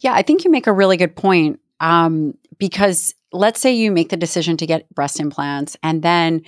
Yeah, 0.00 0.12
I 0.12 0.22
think 0.22 0.44
you 0.44 0.50
make 0.50 0.66
a 0.66 0.72
really 0.72 0.96
good 0.96 1.14
point. 1.16 1.60
Um, 1.80 2.34
because 2.58 3.14
let's 3.32 3.60
say 3.60 3.72
you 3.72 3.90
make 3.90 4.08
the 4.08 4.16
decision 4.16 4.56
to 4.56 4.66
get 4.66 4.88
breast 4.94 5.20
implants 5.20 5.76
and 5.82 6.02
then 6.02 6.42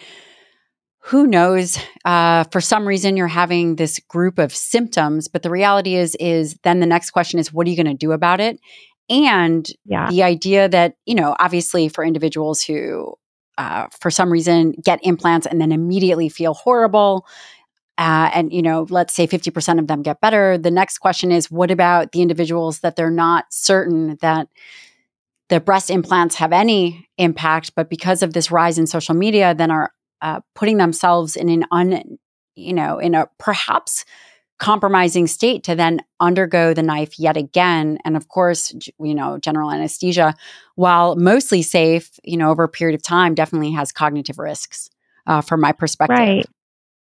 who 1.02 1.26
knows 1.26 1.78
uh, 2.04 2.44
for 2.44 2.60
some 2.60 2.86
reason 2.86 3.16
you're 3.16 3.26
having 3.26 3.76
this 3.76 3.98
group 4.08 4.38
of 4.38 4.54
symptoms 4.54 5.28
but 5.28 5.42
the 5.42 5.50
reality 5.50 5.94
is 5.94 6.16
is 6.16 6.56
then 6.62 6.80
the 6.80 6.86
next 6.86 7.10
question 7.10 7.38
is 7.38 7.52
what 7.52 7.66
are 7.66 7.70
you 7.70 7.76
going 7.76 7.86
to 7.86 7.94
do 7.94 8.12
about 8.12 8.40
it 8.40 8.58
and 9.08 9.68
yeah. 9.84 10.08
the 10.10 10.22
idea 10.22 10.68
that 10.68 10.94
you 11.06 11.14
know 11.14 11.36
obviously 11.38 11.88
for 11.88 12.04
individuals 12.04 12.62
who 12.62 13.14
uh, 13.58 13.86
for 14.00 14.10
some 14.10 14.32
reason 14.32 14.72
get 14.82 15.00
implants 15.02 15.46
and 15.46 15.60
then 15.60 15.72
immediately 15.72 16.28
feel 16.28 16.54
horrible 16.54 17.26
uh, 18.00 18.30
and 18.32 18.50
you 18.50 18.62
know 18.62 18.86
let's 18.88 19.14
say 19.14 19.26
50% 19.26 19.78
of 19.78 19.86
them 19.86 20.02
get 20.02 20.22
better. 20.22 20.56
The 20.56 20.70
next 20.70 20.98
question 20.98 21.30
is 21.30 21.50
what 21.50 21.70
about 21.70 22.12
the 22.12 22.22
individuals 22.22 22.80
that 22.80 22.96
they're 22.96 23.10
not 23.10 23.44
certain 23.50 24.16
that 24.22 24.48
the 25.50 25.60
breast 25.60 25.90
implants 25.90 26.36
have 26.36 26.52
any 26.52 27.06
impact 27.18 27.74
but 27.76 27.90
because 27.90 28.22
of 28.22 28.32
this 28.32 28.50
rise 28.50 28.78
in 28.78 28.86
social 28.86 29.14
media 29.14 29.54
then 29.54 29.70
are 29.70 29.92
uh, 30.22 30.40
putting 30.54 30.78
themselves 30.78 31.36
in 31.36 31.50
an 31.50 31.64
un 31.70 32.18
you 32.54 32.72
know 32.72 32.98
in 32.98 33.14
a 33.14 33.28
perhaps 33.38 34.06
compromising 34.58 35.26
state 35.26 35.64
to 35.64 35.74
then 35.74 36.00
undergo 36.20 36.74
the 36.74 36.82
knife 36.82 37.18
yet 37.18 37.36
again. 37.36 37.98
And 38.04 38.16
of 38.16 38.28
course 38.28 38.72
you 38.98 39.14
know 39.14 39.36
general 39.36 39.70
anesthesia 39.70 40.34
while 40.74 41.16
mostly 41.16 41.60
safe 41.60 42.18
you 42.24 42.38
know 42.38 42.50
over 42.50 42.64
a 42.64 42.68
period 42.68 42.94
of 42.94 43.02
time 43.02 43.34
definitely 43.34 43.72
has 43.72 43.92
cognitive 43.92 44.38
risks 44.38 44.88
uh, 45.26 45.42
from 45.42 45.60
my 45.60 45.72
perspective. 45.72 46.16
Right 46.16 46.46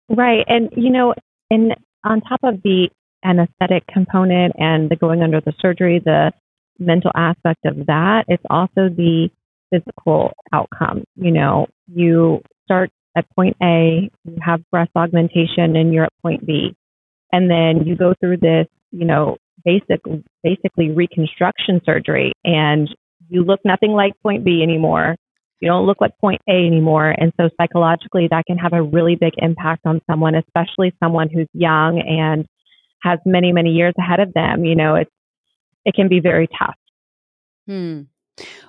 Right. 0.08 0.44
And, 0.48 0.70
you 0.76 0.90
know, 0.90 1.14
and 1.50 1.74
on 2.04 2.20
top 2.22 2.40
of 2.42 2.62
the 2.62 2.88
anesthetic 3.24 3.86
component 3.86 4.54
and 4.58 4.88
the 4.90 4.96
going 4.96 5.22
under 5.22 5.40
the 5.40 5.52
surgery, 5.60 6.00
the 6.02 6.32
mental 6.78 7.10
aspect 7.14 7.64
of 7.66 7.86
that, 7.86 8.24
it's 8.28 8.44
also 8.48 8.88
the 8.88 9.28
physical 9.70 10.32
outcome. 10.52 11.04
You 11.16 11.32
know, 11.32 11.66
you 11.92 12.40
start 12.64 12.90
at 13.16 13.28
point 13.34 13.56
A, 13.62 14.10
you 14.24 14.36
have 14.40 14.62
breast 14.70 14.90
augmentation, 14.96 15.76
and 15.76 15.92
you're 15.92 16.04
at 16.04 16.12
point 16.22 16.46
B. 16.46 16.74
And 17.32 17.50
then 17.50 17.86
you 17.86 17.96
go 17.96 18.14
through 18.20 18.38
this, 18.38 18.66
you 18.90 19.04
know, 19.04 19.36
basic, 19.64 20.00
basically 20.42 20.90
reconstruction 20.90 21.80
surgery, 21.84 22.32
and 22.44 22.88
you 23.28 23.42
look 23.42 23.60
nothing 23.64 23.90
like 23.90 24.12
point 24.22 24.44
B 24.44 24.62
anymore 24.62 25.16
you 25.60 25.68
don't 25.68 25.86
look 25.86 26.00
like 26.00 26.12
point 26.20 26.40
A 26.48 26.52
anymore. 26.52 27.10
And 27.10 27.32
so 27.40 27.48
psychologically, 27.60 28.28
that 28.30 28.46
can 28.46 28.58
have 28.58 28.72
a 28.72 28.82
really 28.82 29.16
big 29.16 29.32
impact 29.38 29.86
on 29.86 30.00
someone, 30.10 30.34
especially 30.34 30.92
someone 31.02 31.28
who's 31.28 31.48
young 31.52 32.00
and 32.00 32.46
has 33.02 33.18
many, 33.24 33.52
many 33.52 33.70
years 33.70 33.94
ahead 33.98 34.20
of 34.20 34.32
them. 34.34 34.64
You 34.64 34.76
know, 34.76 34.94
it's, 34.94 35.10
it 35.84 35.94
can 35.94 36.08
be 36.08 36.20
very 36.20 36.48
tough. 36.58 36.76
Hmm. 37.66 38.02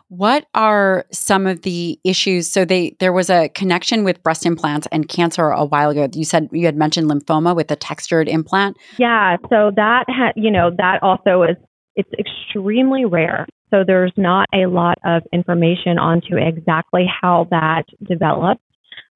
What 0.08 0.48
are 0.56 1.06
some 1.12 1.46
of 1.46 1.62
the 1.62 2.00
issues? 2.04 2.52
So 2.52 2.66
they 2.66 2.96
there 3.00 3.14
was 3.14 3.30
a 3.30 3.50
connection 3.50 4.04
with 4.04 4.22
breast 4.24 4.44
implants 4.44 4.88
and 4.92 5.08
cancer 5.08 5.50
a 5.50 5.64
while 5.64 5.92
ago. 5.92 6.08
You 6.12 6.26
said 6.26 6.50
you 6.52 6.66
had 6.66 6.76
mentioned 6.76 7.08
lymphoma 7.10 7.56
with 7.56 7.70
a 7.70 7.76
textured 7.76 8.28
implant. 8.28 8.78
Yeah, 8.98 9.38
so 9.50 9.72
that 9.76 10.06
had 10.08 10.32
you 10.36 10.50
know 10.50 10.72
that 10.78 11.04
also 11.04 11.44
is 11.44 11.58
it's 12.00 12.10
extremely 12.18 13.04
rare. 13.04 13.46
So 13.70 13.84
there's 13.86 14.14
not 14.16 14.48
a 14.54 14.68
lot 14.68 14.98
of 15.06 15.24
information 15.34 16.00
onto 16.00 16.38
exactly 16.38 17.06
how 17.22 17.48
that 17.52 17.84
develops. 18.08 18.62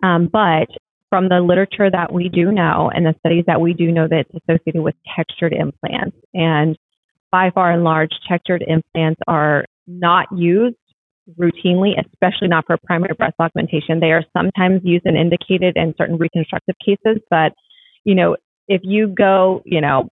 Um, 0.03 0.29
but 0.31 0.67
from 1.09 1.29
the 1.29 1.39
literature 1.39 1.89
that 1.89 2.11
we 2.11 2.27
do 2.27 2.51
know 2.51 2.91
and 2.93 3.05
the 3.05 3.15
studies 3.19 3.45
that 3.47 3.61
we 3.61 3.73
do 3.73 3.91
know 3.91 4.07
that 4.07 4.25
it's 4.27 4.43
associated 4.43 4.81
with 4.81 4.95
textured 5.15 5.53
implants. 5.53 6.17
And 6.33 6.77
by 7.31 7.51
far 7.51 7.71
and 7.71 7.83
large, 7.83 8.11
textured 8.27 8.63
implants 8.67 9.21
are 9.27 9.65
not 9.87 10.27
used 10.35 10.75
routinely, 11.39 11.93
especially 12.11 12.49
not 12.49 12.65
for 12.67 12.77
primary 12.83 13.15
breast 13.17 13.35
augmentation. 13.39 14.01
They 14.01 14.11
are 14.11 14.25
sometimes 14.35 14.81
used 14.83 15.05
and 15.05 15.17
indicated 15.17 15.77
in 15.77 15.95
certain 15.97 16.17
reconstructive 16.17 16.75
cases, 16.85 17.21
but 17.29 17.53
you 18.03 18.15
know, 18.15 18.35
if 18.67 18.81
you 18.83 19.07
go, 19.07 19.61
you 19.65 19.79
know, 19.79 20.09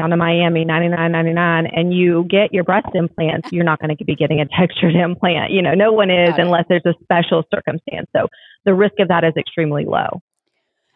down 0.00 0.10
to 0.10 0.16
Miami, 0.16 0.64
ninety 0.64 0.88
nine 0.88 1.12
ninety 1.12 1.32
nine, 1.32 1.66
and 1.66 1.92
you 1.92 2.24
get 2.28 2.52
your 2.52 2.64
breast 2.64 2.88
implants, 2.94 3.52
you're 3.52 3.64
not 3.64 3.80
going 3.80 3.94
to 3.94 4.04
be 4.04 4.14
getting 4.14 4.40
a 4.40 4.46
textured 4.46 4.94
implant. 5.06 5.50
You 5.50 5.62
know, 5.62 5.74
no 5.74 5.92
one 5.92 6.10
is 6.10 6.34
unless 6.38 6.64
there's 6.68 6.86
a 6.86 6.94
special 7.02 7.44
circumstance. 7.54 8.08
So 8.16 8.28
the 8.64 8.74
risk 8.74 8.94
of 8.98 9.08
that 9.08 9.24
is 9.24 9.34
extremely 9.36 9.84
low. 9.84 10.22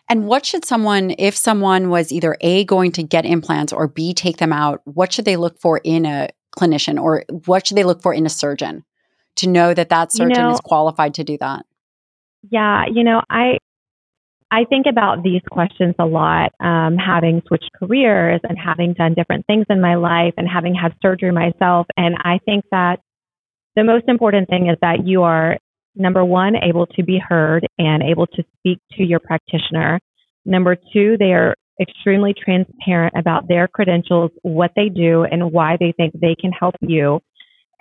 And 0.09 0.27
what 0.27 0.45
should 0.45 0.64
someone, 0.64 1.14
if 1.19 1.35
someone 1.35 1.88
was 1.88 2.12
either 2.12 2.37
A, 2.43 2.64
going 2.64 2.93
to 2.93 3.03
get 3.03 3.25
implants 3.25 3.73
or 3.73 3.88
B, 3.88 4.12
take 4.12 4.37
them 4.37 4.53
out, 4.53 4.83
what 4.85 5.12
should 5.12 5.25
they 5.25 5.37
look 5.37 5.59
for 5.61 5.81
in 5.83 6.05
a 6.05 6.29
clinician 6.57 7.01
or 7.01 7.25
what 7.47 7.67
should 7.67 7.77
they 7.77 7.85
look 7.85 8.03
for 8.03 8.12
in 8.12 8.27
a 8.27 8.31
surgeon 8.31 8.85
to 9.37 9.49
know 9.49 9.73
that 9.73 9.88
that 9.88 10.12
surgeon 10.12 10.37
you 10.37 10.43
know, 10.43 10.53
is 10.53 10.61
qualified 10.61 11.14
to 11.14 11.25
do 11.25 11.38
that? 11.38 11.64
Yeah, 12.51 12.85
you 12.93 13.03
know, 13.03 13.23
I 13.31 13.59
I 14.55 14.64
think 14.71 14.87
about 14.88 15.25
these 15.25 15.43
questions 15.51 15.97
a 15.99 16.07
lot, 16.07 16.53
um, 16.61 16.97
having 16.97 17.43
switched 17.49 17.71
careers 17.77 18.40
and 18.45 18.57
having 18.57 18.93
done 18.93 19.14
different 19.14 19.45
things 19.47 19.67
in 19.69 19.81
my 19.81 19.97
life 19.97 20.35
and 20.37 20.47
having 20.49 20.77
had 20.77 20.95
surgery 21.03 21.33
myself. 21.33 21.88
And 21.97 22.14
I 22.23 22.38
think 22.45 22.64
that 22.71 23.01
the 23.75 23.83
most 23.83 24.05
important 24.07 24.49
thing 24.49 24.69
is 24.69 24.77
that 24.81 25.09
you 25.09 25.25
are, 25.25 25.59
number 25.97 26.25
one, 26.25 26.55
able 26.55 26.87
to 26.87 27.03
be 27.03 27.19
heard 27.19 27.67
and 27.79 28.05
able 28.05 28.29
to 28.29 28.45
speak 28.57 28.79
to 28.93 29.03
your 29.03 29.19
practitioner. 29.19 29.99
Number 30.45 30.77
two, 30.93 31.17
they 31.19 31.33
are 31.33 31.57
extremely 31.81 32.33
transparent 32.33 33.14
about 33.19 33.49
their 33.49 33.67
credentials, 33.67 34.31
what 34.43 34.71
they 34.77 34.88
do, 34.88 35.25
and 35.25 35.51
why 35.51 35.79
they 35.81 35.93
think 35.97 36.12
they 36.14 36.37
can 36.40 36.53
help 36.53 36.77
you. 36.81 37.19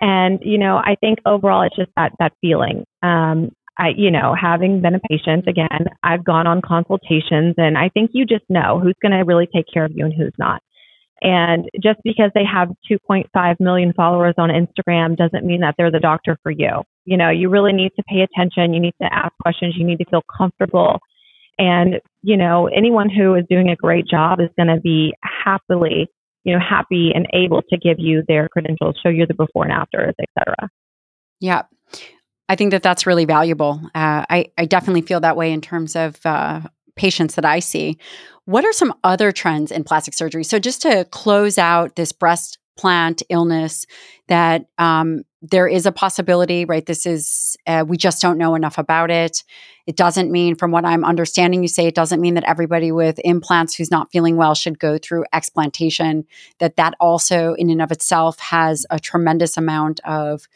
And, 0.00 0.40
you 0.42 0.58
know, 0.58 0.78
I 0.78 0.96
think 1.00 1.20
overall 1.24 1.62
it's 1.62 1.76
just 1.76 1.92
that, 1.96 2.10
that 2.18 2.32
feeling. 2.40 2.84
Um, 3.00 3.52
I, 3.78 3.88
you 3.96 4.10
know, 4.10 4.34
having 4.40 4.80
been 4.80 4.94
a 4.94 5.00
patient 5.00 5.48
again, 5.48 5.86
I've 6.02 6.24
gone 6.24 6.46
on 6.46 6.62
consultations 6.62 7.54
and 7.56 7.76
I 7.76 7.88
think 7.88 8.10
you 8.14 8.24
just 8.24 8.44
know 8.48 8.78
who's 8.80 8.94
going 9.02 9.12
to 9.12 9.24
really 9.24 9.48
take 9.52 9.66
care 9.72 9.84
of 9.84 9.92
you 9.94 10.04
and 10.04 10.14
who's 10.14 10.32
not. 10.38 10.62
And 11.22 11.68
just 11.82 12.00
because 12.04 12.30
they 12.34 12.44
have 12.44 12.68
2.5 12.90 13.60
million 13.60 13.92
followers 13.94 14.34
on 14.36 14.50
Instagram 14.50 15.16
doesn't 15.16 15.44
mean 15.44 15.60
that 15.62 15.74
they're 15.78 15.90
the 15.90 15.98
doctor 15.98 16.36
for 16.42 16.50
you. 16.50 16.82
You 17.04 17.16
know, 17.16 17.30
you 17.30 17.48
really 17.48 17.72
need 17.72 17.92
to 17.96 18.02
pay 18.08 18.20
attention. 18.20 18.74
You 18.74 18.80
need 18.80 18.94
to 19.00 19.12
ask 19.12 19.32
questions. 19.40 19.74
You 19.76 19.86
need 19.86 19.98
to 19.98 20.04
feel 20.04 20.22
comfortable. 20.36 21.00
And, 21.58 22.00
you 22.22 22.36
know, 22.36 22.66
anyone 22.66 23.08
who 23.08 23.34
is 23.34 23.44
doing 23.48 23.70
a 23.70 23.76
great 23.76 24.06
job 24.06 24.40
is 24.40 24.50
going 24.56 24.74
to 24.74 24.80
be 24.80 25.14
happily, 25.22 26.08
you 26.44 26.52
know, 26.52 26.60
happy 26.60 27.12
and 27.14 27.26
able 27.32 27.62
to 27.70 27.78
give 27.78 27.98
you 27.98 28.22
their 28.28 28.48
credentials, 28.48 28.96
show 29.02 29.08
you 29.08 29.26
the 29.26 29.34
before 29.34 29.64
and 29.64 29.72
afters, 29.72 30.14
et 30.20 30.28
cetera. 30.38 30.68
Yeah. 31.40 31.62
I 32.48 32.56
think 32.56 32.72
that 32.72 32.82
that's 32.82 33.06
really 33.06 33.24
valuable. 33.24 33.80
Uh, 33.94 34.24
I, 34.28 34.46
I 34.58 34.66
definitely 34.66 35.02
feel 35.02 35.20
that 35.20 35.36
way 35.36 35.52
in 35.52 35.60
terms 35.60 35.96
of 35.96 36.18
uh, 36.24 36.60
patients 36.96 37.36
that 37.36 37.44
I 37.44 37.58
see. 37.60 37.98
What 38.44 38.64
are 38.64 38.72
some 38.72 38.92
other 39.02 39.32
trends 39.32 39.72
in 39.72 39.84
plastic 39.84 40.14
surgery? 40.14 40.44
So, 40.44 40.58
just 40.58 40.82
to 40.82 41.06
close 41.06 41.56
out 41.56 41.96
this 41.96 42.12
breast 42.12 42.58
plant 42.76 43.22
illness, 43.30 43.86
that 44.28 44.66
um, 44.78 45.22
there 45.40 45.68
is 45.68 45.86
a 45.86 45.92
possibility, 45.92 46.64
right? 46.64 46.84
This 46.84 47.06
is, 47.06 47.56
uh, 47.66 47.84
we 47.86 47.96
just 47.96 48.20
don't 48.20 48.38
know 48.38 48.54
enough 48.54 48.78
about 48.78 49.10
it. 49.10 49.44
It 49.86 49.96
doesn't 49.96 50.30
mean, 50.30 50.56
from 50.56 50.70
what 50.70 50.84
I'm 50.84 51.04
understanding, 51.04 51.62
you 51.62 51.68
say 51.68 51.86
it 51.86 51.94
doesn't 51.94 52.20
mean 52.20 52.34
that 52.34 52.48
everybody 52.48 52.90
with 52.90 53.20
implants 53.24 53.74
who's 53.74 53.90
not 53.90 54.10
feeling 54.10 54.36
well 54.36 54.54
should 54.54 54.78
go 54.78 54.98
through 54.98 55.24
explantation, 55.32 56.24
that 56.58 56.76
that 56.76 56.94
also, 56.98 57.54
in 57.54 57.70
and 57.70 57.82
of 57.82 57.92
itself, 57.92 58.38
has 58.40 58.86
a 58.90 58.98
tremendous 58.98 59.56
amount 59.56 60.00
of 60.00 60.48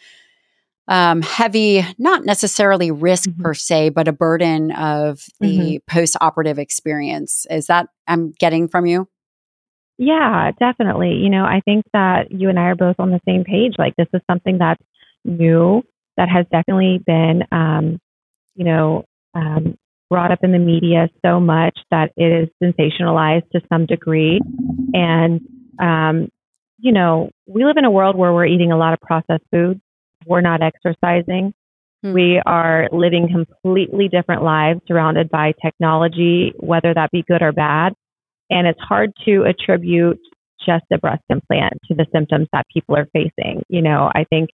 um, 0.88 1.22
heavy, 1.22 1.85
not 1.98 2.24
necessarily 2.24 2.90
risk 2.90 3.29
mm-hmm. 3.29 3.42
per 3.42 3.55
se, 3.55 3.90
but 3.90 4.09
a 4.09 4.12
burden 4.12 4.72
of 4.72 5.24
the 5.40 5.59
mm-hmm. 5.59 5.77
post 5.87 6.16
operative 6.20 6.59
experience. 6.59 7.46
Is 7.51 7.66
that 7.66 7.88
I'm 8.07 8.33
getting 8.33 8.68
from 8.68 8.87
you? 8.87 9.09
Yeah, 9.98 10.53
definitely. 10.59 11.14
You 11.14 11.29
know, 11.29 11.44
I 11.44 11.61
think 11.64 11.85
that 11.92 12.31
you 12.31 12.48
and 12.48 12.59
I 12.59 12.62
are 12.62 12.77
both 12.77 12.96
on 12.98 13.11
the 13.11 13.20
same 13.27 13.44
page. 13.44 13.74
Like, 13.79 13.94
this 13.96 14.07
is 14.14 14.22
something 14.31 14.59
that's 14.59 14.83
new 15.24 15.83
that 16.16 16.29
has 16.29 16.46
definitely 16.51 17.01
been, 17.05 17.42
um, 17.53 17.98
you 18.55 18.64
know, 18.64 19.05
um, 19.35 19.77
brought 20.09 20.33
up 20.33 20.38
in 20.42 20.53
the 20.53 20.59
media 20.59 21.09
so 21.24 21.38
much 21.38 21.79
that 21.90 22.12
it 22.16 22.24
is 22.24 22.48
sensationalized 22.62 23.51
to 23.51 23.61
some 23.68 23.87
degree. 23.87 24.40
And, 24.94 25.40
um, 25.79 26.29
you 26.79 26.92
know, 26.92 27.31
we 27.46 27.64
live 27.64 27.77
in 27.77 27.85
a 27.85 27.90
world 27.90 28.16
where 28.16 28.33
we're 28.33 28.46
eating 28.46 28.72
a 28.72 28.79
lot 28.79 28.94
of 28.94 29.01
processed 29.01 29.44
food. 29.53 29.81
We're 30.27 30.41
not 30.41 30.63
exercising. 30.63 31.55
Hmm. 32.03 32.13
We 32.13 32.41
are 32.47 32.89
living 32.93 33.29
completely 33.29 34.09
different 34.09 34.43
lives 34.43 34.81
surrounded 34.87 35.31
by 35.31 35.53
technology, 35.63 36.53
whether 36.57 36.95
that 36.95 37.11
be 37.11 37.25
good 37.27 37.43
or 37.43 37.53
bad. 37.53 37.95
And 38.51 38.67
it's 38.67 38.81
hard 38.81 39.13
to 39.27 39.45
attribute 39.45 40.19
just 40.65 40.85
a 40.93 40.99
breast 40.99 41.23
implant 41.29 41.75
to 41.87 41.95
the 41.95 42.07
symptoms 42.13 42.49
that 42.53 42.67
people 42.73 42.97
are 42.97 43.09
facing. 43.13 43.63
You 43.69 43.83
know, 43.83 44.11
I 44.15 44.25
think 44.25 44.51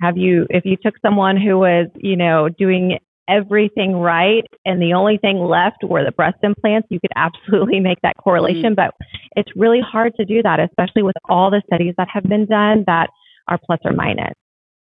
have 0.00 0.16
you 0.16 0.46
if 0.50 0.64
you 0.64 0.76
took 0.82 0.94
someone 1.00 1.36
who 1.36 1.58
was, 1.58 1.88
you 1.96 2.16
know, 2.16 2.48
doing 2.48 2.98
everything 3.28 3.94
right 3.94 4.44
and 4.64 4.80
the 4.80 4.92
only 4.92 5.18
thing 5.18 5.38
left 5.38 5.82
were 5.82 6.04
the 6.04 6.12
breast 6.12 6.38
implants, 6.42 6.86
you 6.90 7.00
could 7.00 7.10
absolutely 7.16 7.80
make 7.80 7.98
that 8.02 8.16
correlation. 8.16 8.74
Mm-hmm. 8.74 8.90
But 8.90 8.94
it's 9.36 9.50
really 9.56 9.80
hard 9.80 10.14
to 10.16 10.24
do 10.24 10.42
that, 10.42 10.60
especially 10.60 11.02
with 11.02 11.16
all 11.28 11.50
the 11.50 11.62
studies 11.66 11.94
that 11.98 12.08
have 12.12 12.24
been 12.24 12.46
done 12.46 12.84
that 12.86 13.08
are 13.48 13.58
plus 13.64 13.80
or 13.84 13.92
minus. 13.92 14.34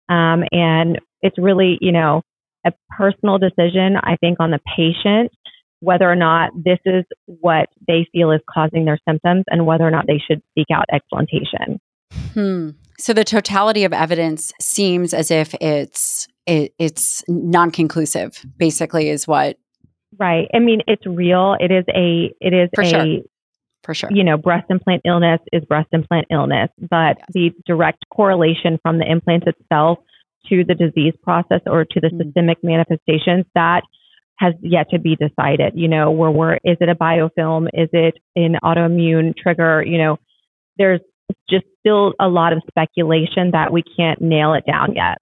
Um, 0.09 0.43
and 0.51 0.99
it's 1.21 1.37
really, 1.37 1.77
you 1.81 1.91
know, 1.91 2.21
a 2.65 2.71
personal 2.97 3.37
decision, 3.37 3.97
I 3.97 4.17
think, 4.21 4.37
on 4.39 4.51
the 4.51 4.59
patient 4.75 5.31
whether 5.85 6.09
or 6.09 6.15
not 6.15 6.51
this 6.55 6.79
is 6.85 7.05
what 7.25 7.69
they 7.87 8.07
feel 8.11 8.31
is 8.31 8.41
causing 8.49 8.85
their 8.85 8.97
symptoms 9.07 9.43
and 9.49 9.65
whether 9.65 9.83
or 9.83 9.91
not 9.91 10.07
they 10.07 10.19
should 10.25 10.41
seek 10.57 10.67
out 10.73 10.85
explantation. 10.91 11.79
Hmm. 12.33 12.71
So 12.97 13.13
the 13.13 13.23
totality 13.23 13.83
of 13.83 13.93
evidence 13.93 14.51
seems 14.59 15.13
as 15.13 15.31
if 15.31 15.53
it's 15.55 16.27
it, 16.45 16.73
it's 16.79 17.23
non-conclusive. 17.27 18.45
Basically, 18.57 19.09
is 19.09 19.27
what. 19.27 19.57
Right. 20.17 20.47
I 20.53 20.59
mean, 20.59 20.81
it's 20.87 21.05
real. 21.05 21.55
It 21.59 21.71
is 21.71 21.83
a. 21.93 22.33
It 22.39 22.53
is 22.53 22.69
For 22.73 22.81
a. 22.81 22.89
Sure. 22.89 23.17
For 23.85 23.93
sure. 23.93 24.09
You 24.11 24.23
know, 24.23 24.35
breast 24.35 24.65
implant 24.69 25.03
illness 25.05 25.39
is 25.53 25.63
breast 25.65 25.89
implant 25.91 26.25
illness, 26.31 26.69
but 26.79 27.17
yes. 27.19 27.27
the 27.33 27.51
direct 27.67 28.03
correlation 28.11 28.79
from 28.81 28.97
the 28.97 29.05
implants 29.09 29.45
itself 29.45 29.99
to 30.49 30.63
the 30.63 30.73
disease 30.73 31.13
process 31.21 31.61
or 31.67 31.85
to 31.85 31.99
the 31.99 32.07
mm. 32.07 32.23
systemic 32.23 32.57
manifestations 32.63 33.45
that 33.53 33.81
has 34.39 34.55
yet 34.61 34.89
to 34.89 34.99
be 34.99 35.15
decided. 35.15 35.73
You 35.75 35.87
know, 35.87 36.09
where 36.09 36.31
we're 36.31 36.55
is 36.63 36.77
it 36.81 36.89
a 36.89 36.95
biofilm? 36.95 37.67
Is 37.73 37.89
it 37.93 38.15
an 38.35 38.57
autoimmune 38.63 39.35
trigger? 39.37 39.83
You 39.85 39.99
know, 39.99 40.17
there's 40.77 41.01
just 41.47 41.65
still 41.79 42.13
a 42.19 42.27
lot 42.27 42.53
of 42.53 42.63
speculation 42.67 43.51
that 43.51 43.71
we 43.71 43.83
can't 43.83 44.19
nail 44.19 44.53
it 44.53 44.65
down 44.65 44.95
yet. 44.95 45.19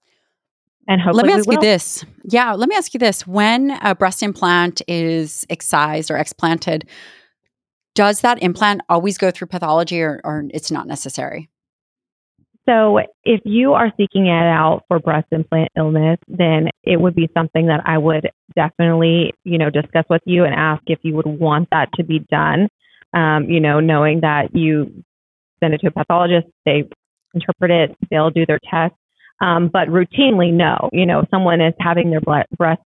And 0.88 1.02
hopefully, 1.02 1.24
let 1.24 1.34
me 1.34 1.40
ask 1.40 1.52
you 1.52 1.60
this. 1.60 2.06
Yeah, 2.24 2.54
let 2.54 2.70
me 2.70 2.76
ask 2.76 2.94
you 2.94 3.00
this: 3.00 3.28
When 3.28 3.72
a 3.82 3.94
breast 3.94 4.24
implant 4.24 4.82
is 4.88 5.46
excised 5.50 6.10
or 6.10 6.18
explanted, 6.18 6.88
does 7.96 8.22
that 8.22 8.42
implant 8.42 8.82
always 8.90 9.18
go 9.18 9.32
through 9.32 9.48
pathology, 9.48 10.02
or, 10.02 10.20
or 10.24 10.46
it's 10.50 10.72
not 10.72 10.88
necessary? 10.88 11.50
So, 12.68 13.00
if 13.26 13.42
you 13.44 13.74
are 13.74 13.92
seeking 13.98 14.28
it 14.28 14.32
out 14.32 14.84
for 14.88 15.00
breast 15.00 15.28
implant 15.32 15.70
illness, 15.78 16.18
then 16.28 16.70
it 16.84 17.00
would 17.00 17.14
be 17.14 17.30
something 17.34 17.68
that 17.68 17.82
I 17.86 17.98
would 17.98 18.30
definitely, 18.56 19.34
you 19.44 19.58
know, 19.58 19.70
discuss 19.70 20.06
with 20.10 20.22
you 20.26 20.46
and 20.46 20.56
ask 20.56 20.82
if 20.88 21.00
you 21.04 21.14
would 21.16 21.26
want 21.26 21.70
that 21.72 21.90
to 21.96 22.04
be 22.04 22.20
done. 22.32 22.70
Um, 23.14 23.50
you 23.50 23.60
know, 23.60 23.80
knowing 23.80 24.22
that 24.22 24.56
you 24.56 25.04
send 25.60 25.74
it 25.74 25.82
to 25.82 25.88
a 25.88 25.92
pathologist, 25.92 26.48
they 26.66 26.90
interpret 27.34 27.72
it, 27.72 27.98
they'll 28.10 28.30
do 28.30 28.46
their 28.46 28.60
test. 28.70 28.96
Um, 29.42 29.70
but 29.72 29.90
routinely, 29.90 30.54
no. 30.54 30.90
You 30.94 31.06
know, 31.06 31.26
someone 31.30 31.60
is 31.60 31.74
having 31.80 32.12
their 32.12 32.22
breast 32.22 32.82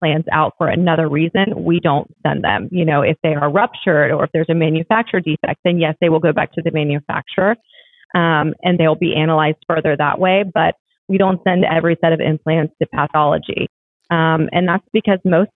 implants 0.00 0.28
out 0.32 0.54
for 0.58 0.68
another 0.68 1.08
reason, 1.08 1.64
we 1.64 1.80
don't 1.80 2.10
send 2.26 2.44
them. 2.44 2.68
You 2.70 2.84
know, 2.84 3.02
if 3.02 3.16
they 3.22 3.34
are 3.34 3.50
ruptured 3.50 4.10
or 4.10 4.24
if 4.24 4.30
there's 4.32 4.48
a 4.48 4.54
manufacturer 4.54 5.20
defect, 5.20 5.60
then 5.64 5.78
yes, 5.78 5.94
they 6.00 6.08
will 6.08 6.20
go 6.20 6.32
back 6.32 6.52
to 6.54 6.62
the 6.62 6.70
manufacturer 6.70 7.56
um, 8.14 8.54
and 8.62 8.78
they'll 8.78 8.94
be 8.94 9.14
analyzed 9.14 9.58
further 9.68 9.96
that 9.96 10.18
way. 10.18 10.44
But 10.52 10.74
we 11.08 11.18
don't 11.18 11.40
send 11.44 11.64
every 11.64 11.96
set 12.00 12.12
of 12.12 12.20
implants 12.20 12.74
to 12.80 12.88
pathology. 12.88 13.68
Um, 14.10 14.48
and 14.52 14.66
that's 14.66 14.86
because 14.92 15.18
most, 15.24 15.50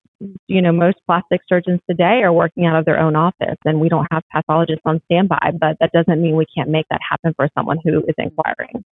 you 0.47 0.63
know, 0.63 0.73
most 0.73 0.97
plastic 1.07 1.41
surgeons 1.49 1.81
today 1.89 2.23
are 2.23 2.33
working 2.33 2.67
out 2.67 2.79
of 2.79 2.85
their 2.85 2.99
own 2.99 3.17
office 3.17 3.57
and 3.65 3.81
we 3.81 3.89
don't 3.89 4.07
have 4.13 4.23
pathologists 4.33 4.83
on 4.85 5.01
standby, 5.07 5.53
but 5.59 5.77
that 5.81 5.91
doesn't 5.93 6.23
mean 6.23 6.37
we 6.37 6.47
can't 6.57 6.71
make 6.71 6.87
that 6.91 7.01
happen 7.09 7.35
for 7.37 7.49
someone 7.57 7.79
who 7.85 7.99
is 8.01 8.15
inquiring. 8.19 8.85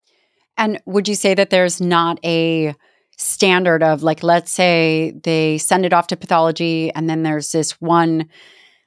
And 0.57 0.81
would 0.85 1.09
you 1.09 1.15
say 1.15 1.35
that 1.35 1.51
there's 1.51 1.81
not 1.81 2.19
a 2.25 2.75
standard 3.23 3.83
of 3.83 4.03
like, 4.03 4.23
let's 4.23 4.53
say 4.53 5.13
they 5.23 5.59
send 5.59 5.87
it 5.87 5.93
off 5.93 6.09
to 6.09 6.17
pathology 6.17 6.93
and 6.95 7.09
then 7.09 7.23
there's 7.23 7.53
this 7.53 7.81
one 7.81 8.29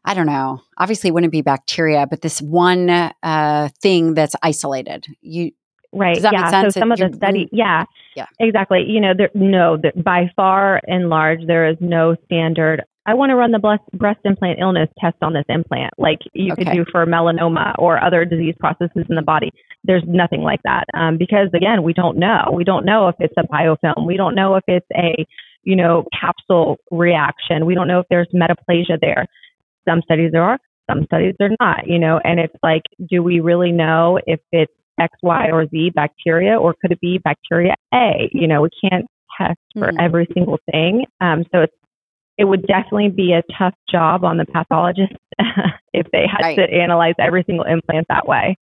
I 0.07 0.13
don't 0.13 0.27
know. 0.27 0.61
Obviously, 0.77 1.07
it 1.07 1.13
wouldn't 1.13 1.31
be 1.31 1.41
bacteria, 1.41 2.05
but 2.05 2.21
this 2.21 2.39
one 2.39 2.91
uh, 2.91 3.69
thing 3.81 4.13
that's 4.13 4.35
isolated. 4.43 5.07
You 5.21 5.51
right? 5.95 6.19
yeah. 6.21 6.61
So 6.61 6.69
some 6.69 6.91
of 6.91 6.99
the 6.99 7.11
study, 7.15 7.49
yeah, 7.51 7.85
yeah, 8.15 8.27
exactly. 8.39 8.83
You 8.87 9.01
know, 9.01 9.13
there, 9.17 9.31
no, 9.33 9.77
there, 9.77 9.93
by 9.95 10.31
far 10.35 10.79
and 10.87 11.09
large, 11.09 11.39
there 11.47 11.67
is 11.67 11.77
no 11.79 12.15
standard. 12.25 12.83
I 13.07 13.13
want 13.13 13.31
to 13.31 13.35
run 13.35 13.51
the 13.51 13.59
breast, 13.59 13.83
breast 13.93 14.19
implant 14.25 14.59
illness 14.59 14.89
test 14.99 15.17
on 15.21 15.33
this 15.33 15.45
implant, 15.49 15.93
like 15.97 16.19
you 16.33 16.53
okay. 16.53 16.65
could 16.65 16.73
do 16.73 16.85
for 16.91 17.05
melanoma 17.05 17.75
or 17.77 18.03
other 18.03 18.25
disease 18.25 18.55
processes 18.59 19.05
in 19.09 19.15
the 19.15 19.21
body. 19.21 19.51
There's 19.85 20.03
nothing 20.07 20.41
like 20.41 20.61
that 20.63 20.85
um, 20.93 21.17
because 21.17 21.49
again, 21.53 21.83
we 21.83 21.93
don't 21.93 22.17
know. 22.17 22.51
We 22.53 22.63
don't 22.63 22.85
know 22.85 23.07
if 23.07 23.15
it's 23.19 23.33
a 23.37 23.43
biofilm. 23.43 24.05
We 24.05 24.17
don't 24.17 24.35
know 24.35 24.55
if 24.55 24.63
it's 24.67 24.87
a 24.95 25.25
you 25.63 25.75
know 25.75 26.05
capsule 26.19 26.77
reaction. 26.91 27.65
We 27.65 27.75
don't 27.75 27.87
know 27.87 27.99
if 27.99 28.07
there's 28.09 28.27
metaplasia 28.33 28.99
there. 29.01 29.25
Some 29.87 30.01
studies 30.01 30.31
there 30.31 30.43
are, 30.43 30.59
some 30.89 31.05
studies 31.05 31.35
there 31.39 31.49
not, 31.59 31.87
you 31.87 31.99
know, 31.99 32.19
and 32.23 32.39
it's 32.39 32.55
like, 32.63 32.83
do 33.09 33.23
we 33.23 33.39
really 33.39 33.71
know 33.71 34.19
if 34.25 34.39
it's 34.51 34.71
X, 34.99 35.13
Y, 35.21 35.49
or 35.51 35.67
Z 35.67 35.91
bacteria, 35.93 36.57
or 36.57 36.73
could 36.79 36.91
it 36.91 37.01
be 37.01 37.19
bacteria 37.23 37.75
A? 37.93 38.29
You 38.31 38.47
know, 38.47 38.61
we 38.61 38.69
can't 38.81 39.05
test 39.37 39.59
for 39.73 39.87
mm-hmm. 39.87 39.99
every 39.99 40.27
single 40.33 40.59
thing. 40.71 41.05
Um, 41.21 41.43
so 41.51 41.61
it's, 41.61 41.73
it 42.37 42.45
would 42.45 42.65
definitely 42.67 43.09
be 43.09 43.33
a 43.33 43.43
tough 43.57 43.73
job 43.89 44.23
on 44.23 44.37
the 44.37 44.45
pathologist 44.45 45.13
if 45.93 46.07
they 46.11 46.25
had 46.29 46.43
right. 46.43 46.55
to 46.57 46.63
analyze 46.63 47.15
every 47.19 47.43
single 47.45 47.65
implant 47.65 48.07
that 48.09 48.27
way. 48.27 48.57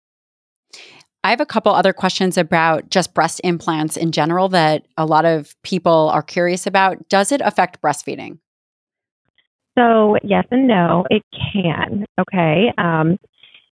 I 1.23 1.29
have 1.29 1.41
a 1.41 1.45
couple 1.45 1.71
other 1.73 1.93
questions 1.93 2.37
about 2.37 2.89
just 2.89 3.13
breast 3.13 3.41
implants 3.43 3.95
in 3.95 4.11
general 4.11 4.49
that 4.49 4.85
a 4.97 5.05
lot 5.05 5.25
of 5.25 5.55
people 5.61 6.09
are 6.09 6.23
curious 6.23 6.65
about. 6.65 7.07
Does 7.09 7.31
it 7.31 7.41
affect 7.41 7.81
breastfeeding? 7.81 8.39
So, 9.77 10.17
yes 10.23 10.45
and 10.51 10.67
no, 10.67 11.05
it 11.09 11.23
can. 11.53 12.05
Okay. 12.19 12.73
Um, 12.77 13.17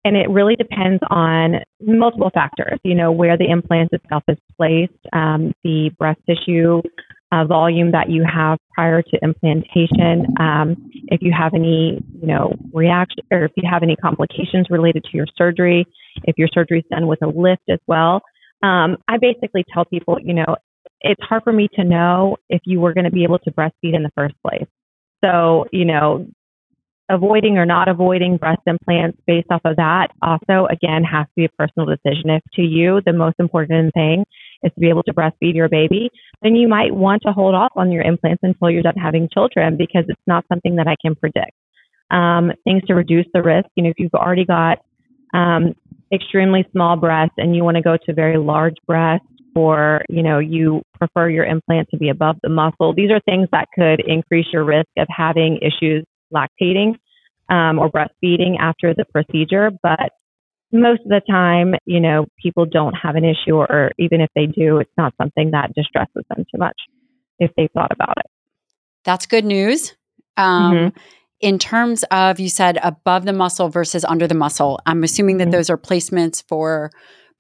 and 0.06 0.16
it 0.16 0.30
really 0.30 0.56
depends 0.56 1.02
on 1.10 1.58
multiple 1.82 2.32
factors, 2.34 2.80
you 2.84 2.96
know, 2.96 3.12
where 3.12 3.38
the 3.38 3.50
implant 3.50 3.92
itself 3.92 4.24
is 4.28 4.38
placed, 4.58 4.94
um, 5.14 5.54
the 5.64 5.92
breast 5.98 6.20
tissue 6.28 6.82
uh, 7.32 7.46
volume 7.46 7.92
that 7.92 8.10
you 8.10 8.24
have 8.24 8.60
prior 8.74 9.02
to 9.02 9.20
implantation, 9.22 10.26
um, 10.40 10.76
if 11.08 11.22
you 11.22 11.32
have 11.38 11.54
any, 11.54 12.02
you 12.20 12.28
know, 12.28 12.54
reaction 12.74 13.24
or 13.32 13.46
if 13.46 13.52
you 13.56 13.64
have 13.70 13.84
any 13.84 13.96
complications 13.96 14.68
related 14.70 15.04
to 15.04 15.10
your 15.14 15.28
surgery, 15.38 15.86
if 16.26 16.38
your 16.38 16.50
surgery 16.54 16.80
is 16.80 16.86
done 16.90 17.08
with 17.08 17.22
a 17.22 17.28
lift 17.28 17.64
as 17.70 17.80
well. 17.88 18.22
Um, 18.64 18.98
I 19.08 19.18
basically 19.18 19.64
tell 19.74 19.86
people, 19.86 20.18
you 20.22 20.34
know, 20.34 20.56
it's 21.02 21.22
hard 21.24 21.44
for 21.44 21.54
me 21.54 21.68
to 21.76 21.84
know 21.84 22.38
if 22.50 22.62
you 22.66 22.80
were 22.80 22.94
going 22.94 23.06
to 23.06 23.12
be 23.12 23.24
able 23.24 23.40
to 23.40 23.52
breastfeed 23.52 23.96
in 23.96 24.04
the 24.04 24.12
first 24.16 24.36
place. 24.46 24.68
So, 25.24 25.66
you 25.72 25.86
know, 25.86 26.28
avoiding 27.10 27.58
or 27.58 27.66
not 27.66 27.88
avoiding 27.88 28.38
breast 28.38 28.62
implants 28.66 29.18
based 29.26 29.48
off 29.52 29.62
of 29.66 29.76
that 29.78 30.08
also, 30.22 30.68
again, 30.70 31.04
has 31.04 31.26
to 31.26 31.34
be 31.36 31.46
a 31.46 31.50
personal 31.50 31.86
decision. 31.88 32.30
If 32.30 32.44
to 32.54 32.62
you 32.62 33.02
the 33.06 33.14
most 33.14 33.36
important 33.40 33.94
thing 33.94 34.26
is 34.64 34.72
to 34.74 34.80
be 34.80 34.90
able 34.90 35.04
to 35.04 35.14
breastfeed 35.14 35.56
your 35.56 35.70
baby, 35.70 36.10
then 36.42 36.56
you 36.56 36.68
might 36.68 36.94
want 36.94 37.22
to 37.26 37.32
hold 37.32 37.56
off 37.56 37.72
on 37.76 37.92
your 37.92 38.04
implants 38.04 38.42
until 38.44 38.70
you're 38.70 38.84
done 38.84 38.96
having 38.96 39.30
children 39.34 39.78
because 39.78 40.06
it's 40.08 40.22
not 40.28 40.46
something 40.48 40.76
that 40.76 40.88
I 40.88 40.96
can 41.02 41.16
predict. 41.16 41.52
Um, 42.10 42.52
things 42.66 42.84
to 42.88 42.94
reduce 42.94 43.26
the 43.34 43.42
risk, 43.42 43.70
you 43.76 43.84
know, 43.84 43.90
if 43.90 43.96
you've 43.98 44.14
already 44.14 44.46
got 44.46 44.80
um, 45.34 45.74
extremely 46.14 46.66
small 46.72 46.98
breasts 46.98 47.36
and 47.38 47.56
you 47.56 47.64
want 47.64 47.78
to 47.78 47.84
go 47.84 47.98
to 48.06 48.14
very 48.14 48.38
large 48.38 48.76
breasts, 48.86 49.26
or 49.56 50.02
you 50.10 50.24
know 50.24 50.40
you 50.40 50.82
prefer 50.98 51.30
your 51.30 51.46
implant 51.46 51.88
to 51.90 51.98
be 51.98 52.10
above 52.10 52.38
the 52.42 52.50
muscle 52.50 52.94
these 52.94 53.12
are 53.12 53.20
things 53.22 53.48
that 53.52 53.68
could 53.76 54.02
increase 54.06 54.46
your 54.52 54.64
risk 54.64 54.88
of 54.98 55.08
having 55.10 55.60
issues 55.62 56.06
lactating 56.34 56.96
um, 57.50 57.80
or 57.80 57.90
breastfeeding 57.90 58.58
after 58.60 58.94
the 58.94 59.06
procedure 59.12 59.72
but 59.84 60.12
most 60.72 61.02
of 61.02 61.10
the 61.10 61.22
time 61.30 61.76
you 61.86 62.00
know 62.00 62.26
people 62.42 62.66
don't 62.66 62.94
have 62.94 63.16
an 63.16 63.24
issue 63.24 63.56
or, 63.56 63.92
even 63.98 64.22
if 64.22 64.30
they 64.36 64.46
do 64.46 64.78
it's 64.78 64.92
not 64.98 65.14
something 65.18 65.52
that 65.52 65.74
distresses 65.76 66.24
them 66.30 66.46
too 66.52 66.58
much 66.58 66.80
if 67.40 67.52
they 67.58 67.68
thought 67.74 67.92
about 67.92 68.18
it 68.18 68.26
that's 69.04 69.26
good 69.26 69.46
news 69.46 69.96
um, 70.38 70.74
mm-hmm. 70.74 70.98
in 71.40 71.60
terms 71.60 72.04
of 72.12 72.40
you 72.40 72.50
said 72.50 72.80
above 72.84 73.26
the 73.26 73.34
muscle 73.34 73.70
versus 73.70 74.06
under 74.06 74.28
the 74.28 74.36
muscle 74.36 74.80
i'm 74.86 75.04
assuming 75.04 75.38
that 75.38 75.46
mm-hmm. 75.46 75.52
those 75.52 75.70
are 75.70 75.78
placements 75.78 76.44
for 76.48 76.92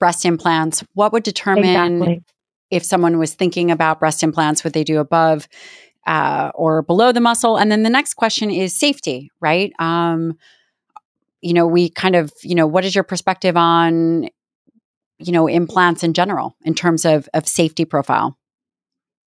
breast 0.01 0.25
implants, 0.25 0.83
what 0.95 1.13
would 1.13 1.21
determine 1.21 2.01
exactly. 2.01 2.23
if 2.71 2.83
someone 2.83 3.19
was 3.19 3.35
thinking 3.35 3.69
about 3.69 3.99
breast 3.99 4.23
implants, 4.23 4.63
would 4.63 4.73
they 4.73 4.83
do 4.83 4.99
above 4.99 5.47
uh, 6.07 6.51
or 6.55 6.81
below 6.81 7.11
the 7.11 7.21
muscle? 7.21 7.55
And 7.55 7.71
then 7.71 7.83
the 7.83 7.89
next 7.89 8.15
question 8.15 8.49
is 8.49 8.75
safety, 8.75 9.29
right? 9.39 9.71
Um, 9.77 10.39
you 11.41 11.53
know, 11.53 11.67
we 11.67 11.89
kind 11.89 12.15
of, 12.15 12.31
you 12.43 12.55
know, 12.55 12.67
what 12.67 12.85
is 12.85 12.95
your 12.95 13.03
perspective 13.03 13.57
on, 13.57 14.29
you 15.19 15.31
know, 15.31 15.47
implants 15.47 16.03
in 16.03 16.13
general 16.13 16.55
in 16.63 16.73
terms 16.73 17.05
of, 17.05 17.27
of 17.33 17.47
safety 17.47 17.85
profile? 17.85 18.37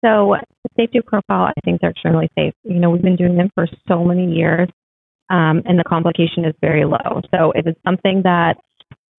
So, 0.03 0.35
safety 0.75 0.99
profile, 1.05 1.45
I 1.45 1.53
think 1.63 1.81
they're 1.81 1.91
extremely 1.91 2.29
safe. 2.37 2.53
You 2.63 2.79
know, 2.79 2.89
we've 2.89 3.01
been 3.01 3.15
doing 3.15 3.37
them 3.37 3.49
for 3.53 3.67
so 3.87 4.03
many 4.03 4.33
years, 4.33 4.67
um, 5.29 5.61
and 5.65 5.77
the 5.77 5.83
complication 5.87 6.43
is 6.45 6.55
very 6.59 6.85
low. 6.85 7.21
So, 7.33 7.51
if 7.55 7.67
it's 7.67 7.79
something 7.85 8.21
that 8.23 8.55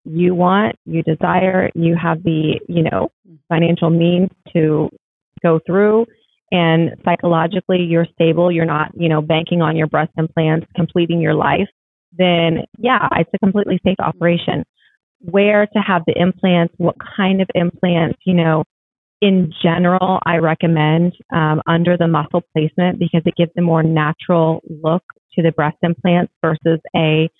you 0.05 0.35
want, 0.35 0.75
you 0.85 1.03
desire, 1.03 1.71
you 1.75 1.97
have 1.97 2.23
the, 2.25 2.61
you 2.69 2.83
know, 2.83 3.11
financial 3.49 3.91
means 3.91 4.31
to 4.53 4.91
go 5.43 5.61
through, 5.65 6.07
and 6.51 6.97
psychologically 7.05 7.79
you're 7.79 8.07
stable, 8.15 8.51
you're 8.51 8.65
not, 8.65 8.91
you 8.95 9.09
know, 9.09 9.23
banking 9.23 9.63
on 9.63 9.77
your 9.77 9.87
breast 9.87 10.11
implants, 10.19 10.67
completing 10.75 11.21
your 11.21 11.35
life, 11.35 11.69
then 12.17 12.65
yeah, 12.79 13.09
it's 13.17 13.31
a 13.35 13.39
completely 13.39 13.81
safe 13.85 13.99
operation. 13.99 14.65
Where 15.21 15.67
to 15.67 15.79
have 15.79 16.03
the 16.07 16.15
implants, 16.17 16.75
what 16.79 16.97
kind 17.17 17.41
of 17.41 17.49
implants, 17.55 18.19
you 18.25 18.35
know, 18.35 18.65
in 19.21 19.53
general, 19.63 20.19
I 20.27 20.39
recommend 20.39 21.13
um, 21.33 21.63
under 21.69 21.97
the 21.97 22.09
muscle 22.09 22.43
placement 22.53 22.99
because 22.99 23.23
it 23.25 23.37
gives 23.37 23.53
a 23.57 23.63
more 23.63 23.85
natural 23.85 24.61
look 24.83 25.05
to 25.35 25.43
the 25.43 25.53
breast 25.53 25.77
implants 25.83 26.33
versus 26.43 26.81
a, 26.97 27.31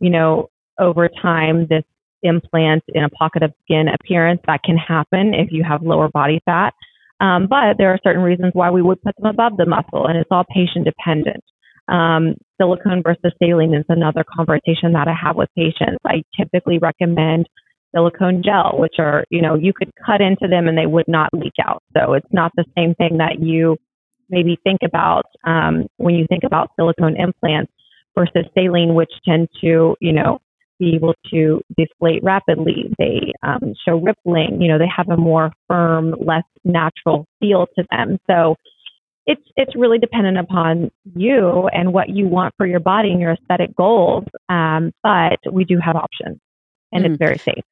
you 0.00 0.10
know, 0.10 0.50
over 0.78 1.08
time, 1.20 1.66
this 1.68 1.82
implant 2.22 2.84
in 2.94 3.02
a 3.02 3.10
pocket 3.10 3.42
of 3.42 3.52
skin 3.62 3.86
appearance 3.88 4.40
that 4.46 4.62
can 4.62 4.76
happen 4.76 5.34
if 5.34 5.48
you 5.50 5.64
have 5.64 5.82
lower 5.82 6.08
body 6.08 6.40
fat. 6.44 6.74
Um, 7.20 7.46
but 7.48 7.76
there 7.78 7.90
are 7.90 7.98
certain 8.04 8.22
reasons 8.22 8.52
why 8.54 8.70
we 8.70 8.82
would 8.82 9.02
put 9.02 9.16
them 9.16 9.26
above 9.26 9.56
the 9.56 9.66
muscle, 9.66 10.06
and 10.06 10.16
it's 10.16 10.30
all 10.30 10.44
patient 10.44 10.84
dependent. 10.84 11.42
Um, 11.88 12.36
silicone 12.62 13.02
versus 13.02 13.32
saline 13.42 13.74
is 13.74 13.84
another 13.88 14.24
conversation 14.24 14.92
that 14.92 15.08
I 15.08 15.14
have 15.20 15.36
with 15.36 15.48
patients. 15.56 15.98
I 16.04 16.22
typically 16.38 16.78
recommend 16.78 17.48
silicone 17.94 18.42
gel, 18.42 18.76
which 18.78 18.94
are, 18.98 19.24
you 19.30 19.42
know, 19.42 19.54
you 19.54 19.72
could 19.72 19.90
cut 20.04 20.20
into 20.20 20.46
them 20.48 20.68
and 20.68 20.78
they 20.78 20.86
would 20.86 21.08
not 21.08 21.30
leak 21.32 21.54
out. 21.66 21.82
So 21.96 22.14
it's 22.14 22.32
not 22.32 22.52
the 22.56 22.64
same 22.76 22.94
thing 22.94 23.18
that 23.18 23.40
you 23.40 23.76
maybe 24.30 24.56
think 24.64 24.80
about 24.84 25.24
um, 25.44 25.86
when 25.96 26.14
you 26.14 26.26
think 26.28 26.44
about 26.44 26.70
silicone 26.78 27.16
implants 27.16 27.72
versus 28.16 28.46
saline, 28.54 28.94
which 28.94 29.12
tend 29.26 29.48
to, 29.60 29.96
you 30.00 30.12
know, 30.12 30.38
be 30.78 30.94
able 30.94 31.14
to 31.32 31.60
deflate 31.76 32.22
rapidly. 32.22 32.92
They 32.98 33.32
um, 33.42 33.74
show 33.86 33.96
rippling. 33.96 34.60
You 34.60 34.68
know, 34.68 34.78
they 34.78 34.90
have 34.94 35.08
a 35.10 35.16
more 35.16 35.52
firm, 35.68 36.14
less 36.18 36.44
natural 36.64 37.26
feel 37.40 37.66
to 37.76 37.84
them. 37.90 38.18
So 38.28 38.56
it's 39.26 39.42
it's 39.56 39.76
really 39.76 39.98
dependent 39.98 40.38
upon 40.38 40.90
you 41.14 41.68
and 41.68 41.92
what 41.92 42.08
you 42.08 42.26
want 42.26 42.54
for 42.56 42.66
your 42.66 42.80
body 42.80 43.10
and 43.10 43.20
your 43.20 43.32
aesthetic 43.32 43.76
goals. 43.76 44.24
Um, 44.48 44.92
but 45.02 45.38
we 45.50 45.64
do 45.64 45.78
have 45.78 45.96
options, 45.96 46.38
and 46.92 47.04
mm. 47.04 47.10
it's 47.10 47.18
very 47.18 47.36
safe. 47.38 47.64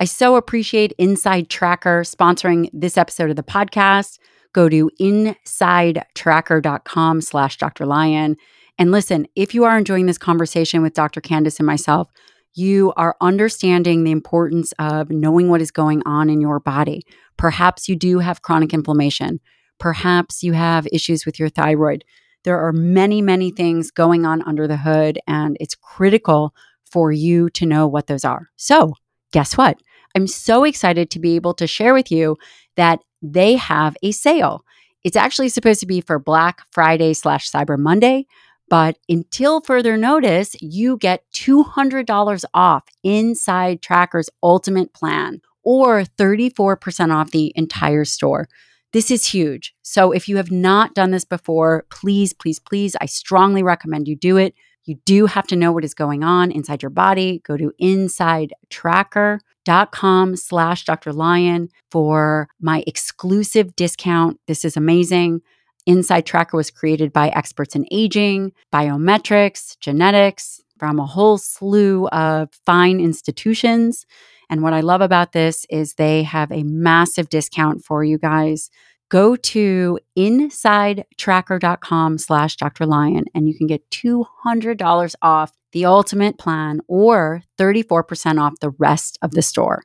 I 0.00 0.04
so 0.04 0.36
appreciate 0.36 0.92
Inside 0.98 1.48
Tracker 1.48 2.02
sponsoring 2.02 2.70
this 2.72 2.96
episode 2.96 3.30
of 3.30 3.36
the 3.36 3.42
podcast. 3.42 4.20
Go 4.52 4.68
to 4.68 4.88
insidetracker.com 5.00 7.20
slash 7.20 7.58
Dr. 7.58 7.84
Lyon. 7.84 8.36
And 8.78 8.92
listen, 8.92 9.26
if 9.34 9.54
you 9.54 9.64
are 9.64 9.76
enjoying 9.76 10.06
this 10.06 10.18
conversation 10.18 10.82
with 10.82 10.94
Dr. 10.94 11.20
Kandace 11.20 11.58
and 11.58 11.66
myself, 11.66 12.12
you 12.54 12.92
are 12.96 13.16
understanding 13.20 14.04
the 14.04 14.12
importance 14.12 14.72
of 14.78 15.10
knowing 15.10 15.48
what 15.48 15.60
is 15.60 15.72
going 15.72 16.02
on 16.06 16.30
in 16.30 16.40
your 16.40 16.60
body. 16.60 17.02
Perhaps 17.36 17.88
you 17.88 17.96
do 17.96 18.20
have 18.20 18.42
chronic 18.42 18.72
inflammation. 18.72 19.40
Perhaps 19.78 20.42
you 20.42 20.52
have 20.52 20.88
issues 20.92 21.24
with 21.24 21.38
your 21.38 21.48
thyroid. 21.48 22.04
There 22.44 22.58
are 22.58 22.72
many, 22.72 23.20
many 23.22 23.50
things 23.50 23.90
going 23.90 24.24
on 24.24 24.42
under 24.42 24.66
the 24.66 24.76
hood, 24.76 25.18
and 25.26 25.56
it's 25.60 25.74
critical 25.74 26.54
for 26.90 27.12
you 27.12 27.50
to 27.50 27.66
know 27.66 27.86
what 27.86 28.06
those 28.06 28.24
are. 28.24 28.48
So, 28.56 28.94
guess 29.32 29.56
what? 29.56 29.78
I'm 30.14 30.26
so 30.26 30.64
excited 30.64 31.10
to 31.10 31.18
be 31.18 31.36
able 31.36 31.54
to 31.54 31.66
share 31.66 31.94
with 31.94 32.10
you 32.10 32.36
that 32.76 33.00
they 33.20 33.56
have 33.56 33.96
a 34.02 34.12
sale. 34.12 34.64
It's 35.04 35.16
actually 35.16 35.48
supposed 35.48 35.80
to 35.80 35.86
be 35.86 36.00
for 36.00 36.18
Black 36.18 36.62
Friday 36.72 37.12
slash 37.14 37.50
Cyber 37.50 37.78
Monday, 37.78 38.26
but 38.68 38.98
until 39.08 39.60
further 39.60 39.96
notice, 39.96 40.54
you 40.60 40.96
get 40.98 41.24
$200 41.34 42.44
off 42.52 42.84
Inside 43.02 43.80
Tracker's 43.80 44.28
Ultimate 44.42 44.92
Plan 44.92 45.40
or 45.62 46.02
34% 46.02 47.14
off 47.14 47.30
the 47.30 47.52
entire 47.54 48.04
store. 48.04 48.48
This 48.92 49.10
is 49.10 49.26
huge. 49.26 49.74
So 49.82 50.12
if 50.12 50.28
you 50.28 50.36
have 50.38 50.50
not 50.50 50.94
done 50.94 51.10
this 51.10 51.24
before, 51.24 51.84
please, 51.90 52.32
please, 52.32 52.58
please, 52.58 52.96
I 53.00 53.06
strongly 53.06 53.62
recommend 53.62 54.08
you 54.08 54.16
do 54.16 54.38
it. 54.38 54.54
You 54.84 54.94
do 55.04 55.26
have 55.26 55.46
to 55.48 55.56
know 55.56 55.72
what 55.72 55.84
is 55.84 55.92
going 55.92 56.24
on 56.24 56.50
inside 56.50 56.82
your 56.82 56.88
body. 56.88 57.42
Go 57.44 57.58
to 57.58 57.74
insidetracker.com 57.80 60.36
slash 60.36 60.86
Dr. 60.86 61.12
Lyon 61.12 61.68
for 61.90 62.48
my 62.60 62.82
exclusive 62.86 63.76
discount. 63.76 64.40
This 64.46 64.64
is 64.64 64.78
amazing. 64.78 65.42
Inside 65.84 66.24
Tracker 66.24 66.56
was 66.56 66.70
created 66.70 67.12
by 67.12 67.28
experts 67.28 67.76
in 67.76 67.84
aging, 67.90 68.54
biometrics, 68.72 69.78
genetics, 69.78 70.62
from 70.78 70.98
a 70.98 71.06
whole 71.06 71.38
slew 71.38 72.08
of 72.08 72.50
fine 72.64 73.00
institutions. 73.00 74.06
And 74.50 74.62
what 74.62 74.72
I 74.72 74.80
love 74.80 75.00
about 75.00 75.32
this 75.32 75.66
is 75.70 75.94
they 75.94 76.22
have 76.22 76.50
a 76.50 76.62
massive 76.62 77.28
discount 77.28 77.84
for 77.84 78.04
you 78.04 78.18
guys 78.18 78.70
go 79.10 79.36
to 79.36 79.98
insidetracker.com 80.16 82.18
slash 82.18 82.56
Dr. 82.56 82.86
Lyon 82.86 83.24
and 83.34 83.48
you 83.48 83.56
can 83.56 83.66
get 83.66 83.90
$200 83.90 85.14
off 85.22 85.52
the 85.72 85.86
ultimate 85.86 86.38
plan 86.38 86.80
or 86.88 87.42
34% 87.58 88.40
off 88.40 88.60
the 88.60 88.70
rest 88.70 89.18
of 89.22 89.32
the 89.32 89.42
store. 89.42 89.82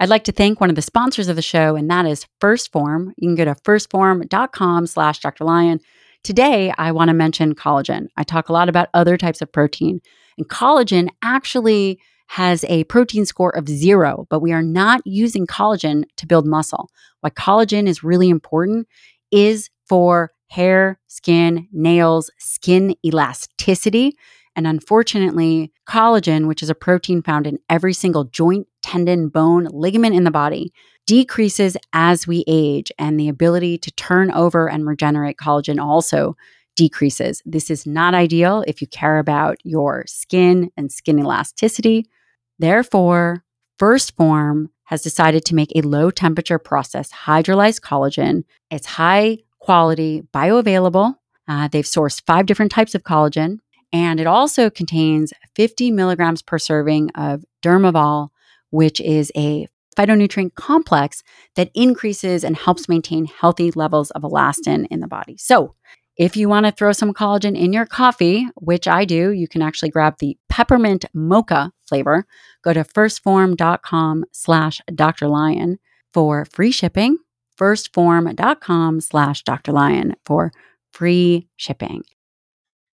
I'd 0.00 0.08
like 0.08 0.24
to 0.24 0.32
thank 0.32 0.60
one 0.60 0.70
of 0.70 0.76
the 0.76 0.82
sponsors 0.82 1.26
of 1.26 1.34
the 1.34 1.42
show, 1.42 1.74
and 1.74 1.90
that 1.90 2.06
is 2.06 2.24
1st 2.40 2.70
Phorm. 2.70 3.12
You 3.16 3.28
can 3.28 3.34
go 3.34 3.44
to 3.44 3.56
firstphorm.com 3.64 4.86
slash 4.86 5.18
Dr. 5.18 5.44
Lyon. 5.44 5.80
Today, 6.22 6.72
I 6.78 6.92
want 6.92 7.08
to 7.08 7.14
mention 7.14 7.56
collagen. 7.56 8.06
I 8.16 8.22
talk 8.22 8.48
a 8.48 8.52
lot 8.52 8.68
about 8.68 8.90
other 8.94 9.16
types 9.16 9.42
of 9.42 9.50
protein, 9.50 10.00
and 10.36 10.48
collagen 10.48 11.08
actually 11.22 11.98
has 12.28 12.64
a 12.64 12.84
protein 12.84 13.26
score 13.26 13.54
of 13.56 13.68
zero, 13.68 14.26
but 14.30 14.40
we 14.40 14.52
are 14.52 14.62
not 14.62 15.00
using 15.04 15.46
collagen 15.46 16.04
to 16.16 16.26
build 16.26 16.46
muscle. 16.46 16.90
Why 17.20 17.30
collagen 17.30 17.88
is 17.88 18.04
really 18.04 18.28
important 18.28 18.86
is 19.30 19.70
for 19.88 20.30
hair, 20.48 20.98
skin, 21.06 21.68
nails, 21.72 22.30
skin 22.38 22.94
elasticity. 23.04 24.14
And 24.56 24.66
unfortunately, 24.66 25.72
collagen, 25.88 26.46
which 26.46 26.62
is 26.62 26.70
a 26.70 26.74
protein 26.74 27.22
found 27.22 27.46
in 27.46 27.58
every 27.70 27.94
single 27.94 28.24
joint, 28.24 28.66
tendon, 28.82 29.28
bone, 29.28 29.68
ligament 29.72 30.14
in 30.14 30.24
the 30.24 30.30
body, 30.30 30.72
decreases 31.06 31.76
as 31.92 32.26
we 32.26 32.44
age, 32.46 32.92
and 32.98 33.18
the 33.18 33.28
ability 33.28 33.78
to 33.78 33.90
turn 33.92 34.30
over 34.32 34.68
and 34.68 34.86
regenerate 34.86 35.36
collagen 35.38 35.82
also 35.82 36.36
decreases. 36.76 37.42
This 37.46 37.70
is 37.70 37.86
not 37.86 38.14
ideal 38.14 38.64
if 38.66 38.80
you 38.80 38.86
care 38.86 39.18
about 39.18 39.56
your 39.64 40.04
skin 40.06 40.70
and 40.76 40.92
skin 40.92 41.18
elasticity. 41.18 42.06
Therefore, 42.58 43.44
1st 43.80 44.12
Phorm 44.16 44.70
has 44.84 45.02
decided 45.02 45.44
to 45.44 45.54
make 45.54 45.70
a 45.74 45.82
low 45.82 46.10
temperature 46.10 46.58
process 46.58 47.12
hydrolyzed 47.12 47.80
collagen. 47.80 48.44
It's 48.70 48.86
high 48.86 49.38
quality, 49.58 50.22
bioavailable. 50.32 51.14
Uh, 51.46 51.68
they've 51.68 51.84
sourced 51.84 52.22
five 52.26 52.46
different 52.46 52.72
types 52.72 52.94
of 52.94 53.02
collagen, 53.02 53.58
and 53.92 54.18
it 54.20 54.26
also 54.26 54.70
contains 54.70 55.32
50 55.54 55.90
milligrams 55.90 56.42
per 56.42 56.58
serving 56.58 57.10
of 57.10 57.44
Dermavol, 57.62 58.30
which 58.70 59.00
is 59.00 59.30
a 59.36 59.68
phytonutrient 59.96 60.54
complex 60.54 61.22
that 61.56 61.70
increases 61.74 62.44
and 62.44 62.56
helps 62.56 62.88
maintain 62.88 63.24
healthy 63.26 63.70
levels 63.72 64.10
of 64.12 64.22
elastin 64.22 64.86
in 64.90 65.00
the 65.00 65.08
body. 65.08 65.36
So, 65.36 65.74
if 66.18 66.36
you 66.36 66.48
want 66.48 66.66
to 66.66 66.72
throw 66.72 66.90
some 66.92 67.14
collagen 67.14 67.56
in 67.56 67.72
your 67.72 67.86
coffee, 67.86 68.48
which 68.56 68.88
I 68.88 69.04
do, 69.04 69.30
you 69.30 69.46
can 69.46 69.62
actually 69.62 69.90
grab 69.90 70.16
the 70.18 70.36
peppermint 70.48 71.04
mocha 71.14 71.72
flavor. 71.86 72.26
Go 72.62 72.72
to 72.72 72.82
firstphorm.com 72.82 74.24
slash 74.32 74.80
Dr. 74.92 75.28
Lyon 75.28 75.78
for 76.12 76.44
free 76.44 76.72
shipping. 76.72 77.18
Firstphorm.com 77.56 79.00
slash 79.00 79.42
Dr. 79.44 79.72
Lyon 79.72 80.16
for 80.24 80.52
free 80.92 81.48
shipping. 81.56 82.02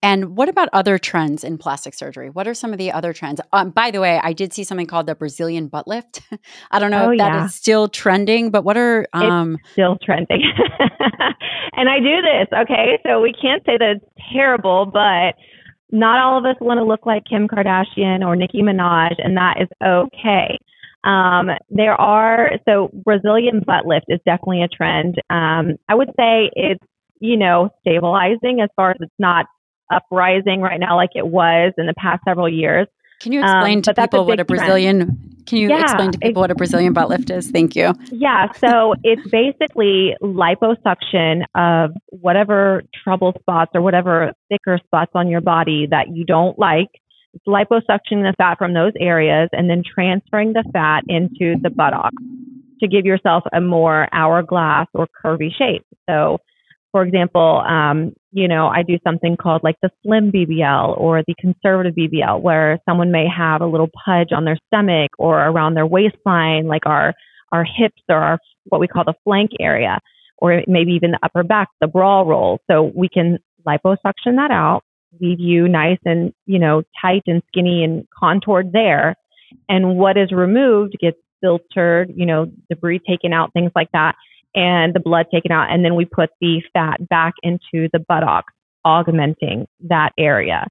And 0.02 0.36
what 0.36 0.48
about 0.48 0.68
other 0.72 0.98
trends 0.98 1.44
in 1.44 1.58
plastic 1.58 1.94
surgery? 1.94 2.28
What 2.28 2.48
are 2.48 2.54
some 2.54 2.72
of 2.72 2.78
the 2.78 2.90
other 2.90 3.12
trends? 3.12 3.40
Um, 3.52 3.70
by 3.70 3.92
the 3.92 4.00
way, 4.00 4.20
I 4.22 4.32
did 4.32 4.52
see 4.52 4.64
something 4.64 4.86
called 4.86 5.06
the 5.06 5.14
Brazilian 5.14 5.68
butt 5.68 5.86
lift. 5.86 6.20
I 6.72 6.80
don't 6.80 6.90
know 6.90 7.06
oh, 7.06 7.10
if 7.12 7.18
that 7.18 7.32
yeah. 7.32 7.44
is 7.44 7.54
still 7.54 7.88
trending, 7.88 8.50
but 8.50 8.64
what 8.64 8.76
are 8.76 9.06
um, 9.12 9.54
it's 9.54 9.72
still 9.72 9.96
trending? 10.02 10.42
and 11.76 11.88
I 11.88 12.00
do 12.00 12.20
this. 12.20 12.48
Okay, 12.62 12.98
so 13.06 13.20
we 13.20 13.32
can't 13.32 13.62
say 13.64 13.78
that 13.78 13.96
it's 13.96 14.04
terrible, 14.32 14.86
but 14.86 15.36
not 15.92 16.18
all 16.18 16.38
of 16.38 16.44
us 16.46 16.56
want 16.60 16.78
to 16.78 16.84
look 16.84 17.06
like 17.06 17.22
Kim 17.28 17.46
Kardashian 17.46 18.26
or 18.26 18.34
Nicki 18.34 18.60
Minaj, 18.62 19.14
and 19.18 19.36
that 19.36 19.58
is 19.60 19.68
okay. 19.84 20.58
Um, 21.04 21.50
there 21.70 21.94
are 22.00 22.52
so 22.66 22.90
Brazilian 23.04 23.62
butt 23.64 23.86
lift 23.86 24.06
is 24.08 24.20
definitely 24.24 24.62
a 24.62 24.68
trend. 24.68 25.16
Um, 25.30 25.76
I 25.88 25.94
would 25.94 26.10
say 26.16 26.50
it's 26.54 26.84
you 27.20 27.36
know 27.36 27.70
stabilizing 27.80 28.60
as 28.60 28.68
far 28.74 28.90
as 28.90 28.96
it's 29.00 29.12
not 29.18 29.46
uprising 29.92 30.60
right 30.60 30.80
now 30.80 30.96
like 30.96 31.10
it 31.14 31.26
was 31.26 31.72
in 31.78 31.86
the 31.86 31.94
past 31.94 32.22
several 32.26 32.48
years. 32.48 32.86
Can 33.20 33.32
you 33.32 33.40
explain 33.40 33.78
um, 33.78 33.82
to 33.82 33.94
people 33.94 34.20
a 34.20 34.22
what 34.24 34.40
a 34.40 34.44
Brazilian? 34.44 34.98
Trend. 34.98 35.46
Can 35.46 35.58
you 35.58 35.68
yeah, 35.68 35.82
explain 35.82 36.12
to 36.12 36.18
people 36.18 36.40
what 36.40 36.50
a 36.50 36.54
Brazilian 36.54 36.92
butt 36.92 37.08
lift 37.08 37.30
is? 37.30 37.50
Thank 37.50 37.76
you. 37.76 37.92
Yeah, 38.10 38.50
so 38.52 38.94
it's 39.04 39.28
basically 39.28 40.16
liposuction 40.22 41.44
of 41.54 41.92
whatever 42.08 42.82
trouble 43.04 43.32
spots 43.40 43.72
or 43.74 43.82
whatever 43.82 44.32
thicker 44.48 44.78
spots 44.84 45.12
on 45.14 45.28
your 45.28 45.40
body 45.40 45.86
that 45.90 46.08
you 46.14 46.24
don't 46.24 46.58
like 46.58 46.88
it's 47.34 47.44
liposuctioning 47.46 48.28
the 48.28 48.34
fat 48.36 48.58
from 48.58 48.74
those 48.74 48.92
areas 49.00 49.48
and 49.52 49.68
then 49.68 49.82
transferring 49.82 50.52
the 50.52 50.64
fat 50.72 51.04
into 51.08 51.56
the 51.62 51.70
buttocks 51.70 52.22
to 52.80 52.88
give 52.88 53.06
yourself 53.06 53.44
a 53.52 53.60
more 53.60 54.08
hourglass 54.12 54.86
or 54.92 55.06
curvy 55.24 55.50
shape. 55.56 55.86
So, 56.08 56.38
for 56.92 57.02
example, 57.02 57.62
um, 57.66 58.14
you 58.32 58.46
know, 58.48 58.68
I 58.68 58.82
do 58.82 58.98
something 59.04 59.36
called 59.36 59.62
like 59.64 59.76
the 59.82 59.90
slim 60.02 60.30
BBL 60.30 60.98
or 60.98 61.22
the 61.26 61.34
conservative 61.38 61.94
BBL, 61.94 62.40
where 62.40 62.78
someone 62.88 63.10
may 63.10 63.26
have 63.26 63.60
a 63.60 63.66
little 63.66 63.90
pudge 64.04 64.32
on 64.32 64.44
their 64.44 64.58
stomach 64.68 65.10
or 65.18 65.40
around 65.40 65.74
their 65.74 65.86
waistline, 65.86 66.66
like 66.66 66.86
our 66.86 67.14
our 67.50 67.64
hips 67.64 68.02
or 68.08 68.16
our 68.16 68.38
what 68.66 68.80
we 68.80 68.86
call 68.86 69.04
the 69.04 69.14
flank 69.24 69.50
area, 69.58 69.98
or 70.38 70.62
maybe 70.66 70.92
even 70.92 71.12
the 71.12 71.18
upper 71.22 71.42
back, 71.42 71.68
the 71.80 71.86
bra 71.86 72.20
roll. 72.20 72.60
So 72.70 72.92
we 72.94 73.08
can 73.08 73.38
liposuction 73.66 74.36
that 74.36 74.50
out 74.50 74.82
leave 75.20 75.40
you 75.40 75.68
nice 75.68 75.98
and, 76.04 76.32
you 76.46 76.58
know, 76.58 76.82
tight 77.00 77.22
and 77.26 77.42
skinny 77.48 77.84
and 77.84 78.06
contoured 78.18 78.72
there. 78.72 79.16
And 79.68 79.96
what 79.96 80.16
is 80.16 80.32
removed 80.32 80.96
gets 81.00 81.18
filtered, 81.40 82.12
you 82.14 82.26
know, 82.26 82.50
debris 82.70 83.00
taken 83.06 83.32
out, 83.32 83.52
things 83.52 83.72
like 83.74 83.90
that, 83.92 84.14
and 84.54 84.94
the 84.94 85.00
blood 85.00 85.26
taken 85.32 85.52
out. 85.52 85.70
And 85.70 85.84
then 85.84 85.94
we 85.94 86.04
put 86.04 86.30
the 86.40 86.62
fat 86.72 87.06
back 87.08 87.34
into 87.42 87.88
the 87.92 87.98
buttocks, 87.98 88.52
augmenting 88.84 89.66
that 89.88 90.12
area. 90.18 90.66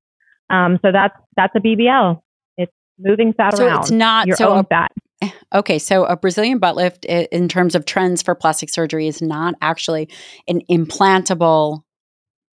Um, 0.50 0.80
so 0.82 0.92
that's, 0.92 1.16
that's 1.36 1.56
a 1.56 1.60
BBL. 1.60 2.22
It's 2.58 2.72
moving 3.00 3.34
fat 3.34 3.54
around. 3.54 3.58
so 3.58 3.68
around. 3.68 3.80
it's 3.82 3.92
not 3.92 4.28
your 4.28 4.38
so 4.38 4.50
own 4.50 4.60
a, 4.60 4.64
fat. 4.64 4.92
Okay, 5.54 5.80
so 5.80 6.06
a 6.06 6.16
Brazilian 6.16 6.60
butt 6.60 6.78
lift 6.78 7.04
in 7.06 7.50
terms 7.50 7.76
of 7.76 7.86
trends 7.86 8.22
for 8.22 8.36
plastic 8.36 8.70
surgery 8.70 9.08
is 9.08 9.22
not 9.22 9.54
actually 9.62 10.10
an 10.48 10.62
implantable 10.70 11.84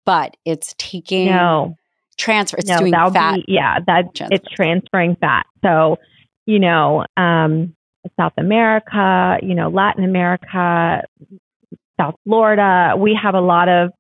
but 0.07 0.37
it's 0.45 0.73
taking 0.77 1.27
no 1.27 1.75
transfer. 2.17 2.57
It's 2.57 2.69
no, 2.69 2.79
doing 2.79 2.93
fat. 2.93 3.35
Be, 3.35 3.45
yeah, 3.49 3.79
that 3.85 4.05
it's 4.31 4.47
transferring 4.55 5.17
fat. 5.17 5.45
So, 5.63 5.97
you 6.47 6.59
know, 6.59 7.05
um, 7.17 7.75
South 8.19 8.33
America, 8.37 9.37
you 9.41 9.55
know, 9.55 9.69
Latin 9.69 10.03
America, 10.03 11.03
South 11.99 12.15
Florida, 12.23 12.93
we 12.97 13.17
have 13.21 13.35
a 13.35 13.41
lot 13.41 13.69
of 13.69 13.91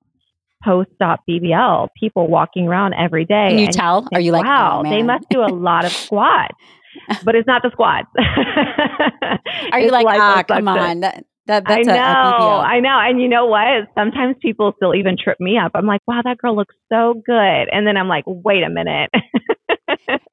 post-op 0.63 1.21
BBL 1.29 1.89
people 1.99 2.27
walking 2.27 2.67
around 2.67 2.93
every 2.93 3.25
day. 3.25 3.49
Can 3.49 3.59
you 3.59 3.67
tell? 3.67 4.01
Think, 4.01 4.13
Are 4.13 4.19
you 4.19 4.31
like, 4.31 4.45
wow, 4.45 4.83
oh, 4.85 4.89
they 4.89 5.03
must 5.03 5.29
do 5.29 5.41
a 5.41 5.53
lot 5.53 5.85
of 5.85 5.91
squats. 5.91 6.55
but 7.23 7.35
it's 7.35 7.47
not 7.47 7.61
the 7.61 7.69
squats. 7.71 8.07
Are 9.71 9.79
you 9.79 9.91
like, 9.91 10.07
ah, 10.07 10.43
come 10.47 10.67
on? 10.67 11.01
That, 11.01 11.25
that, 11.47 11.63
that's 11.65 11.87
I 11.87 11.91
know, 11.91 11.93
a, 11.93 11.95
a 11.95 12.59
I 12.59 12.79
know. 12.79 12.99
And 12.99 13.21
you 13.21 13.29
know 13.29 13.45
what? 13.45 13.87
Sometimes 13.95 14.35
people 14.41 14.73
still 14.75 14.93
even 14.93 15.15
trip 15.17 15.37
me 15.39 15.57
up. 15.57 15.71
I'm 15.75 15.85
like, 15.85 16.01
wow, 16.05 16.21
that 16.23 16.37
girl 16.37 16.55
looks 16.55 16.75
so 16.91 17.13
good. 17.25 17.69
And 17.71 17.87
then 17.87 17.97
I'm 17.97 18.07
like, 18.07 18.25
wait 18.27 18.63
a 18.63 18.69
minute. 18.69 19.09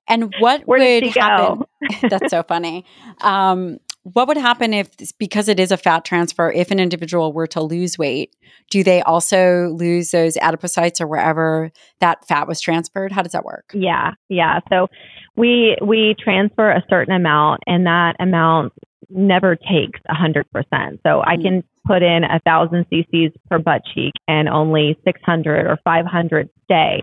and 0.08 0.34
what 0.38 0.66
would 0.66 1.04
happen? 1.14 1.64
that's 2.08 2.30
so 2.30 2.42
funny. 2.42 2.84
Um, 3.20 3.78
what 4.04 4.28
would 4.28 4.36
happen 4.36 4.74
if, 4.74 4.90
because 5.18 5.48
it 5.48 5.58
is 5.58 5.72
a 5.72 5.78
fat 5.78 6.04
transfer, 6.04 6.52
if 6.52 6.70
an 6.70 6.78
individual 6.78 7.32
were 7.32 7.46
to 7.48 7.62
lose 7.62 7.96
weight, 7.96 8.36
do 8.70 8.84
they 8.84 9.00
also 9.02 9.68
lose 9.70 10.10
those 10.10 10.36
adipocytes 10.36 11.00
or 11.00 11.06
wherever 11.06 11.72
that 12.00 12.26
fat 12.28 12.46
was 12.46 12.60
transferred? 12.60 13.12
How 13.12 13.22
does 13.22 13.32
that 13.32 13.44
work? 13.44 13.70
Yeah, 13.72 14.12
yeah. 14.28 14.60
So 14.68 14.88
we 15.36 15.76
we 15.82 16.14
transfer 16.22 16.70
a 16.70 16.84
certain 16.88 17.14
amount, 17.14 17.62
and 17.66 17.86
that 17.86 18.16
amount 18.20 18.74
never 19.10 19.56
takes 19.56 20.00
a 20.08 20.14
100%. 20.14 20.98
So 21.06 21.22
I 21.22 21.36
can 21.36 21.62
put 21.86 22.02
in 22.02 22.24
a 22.24 22.40
thousand 22.40 22.86
cc's 22.90 23.32
per 23.50 23.58
butt 23.58 23.82
cheek 23.94 24.12
and 24.26 24.48
only 24.48 24.98
600 25.04 25.66
or 25.66 25.78
500 25.84 26.48
stay. 26.64 27.02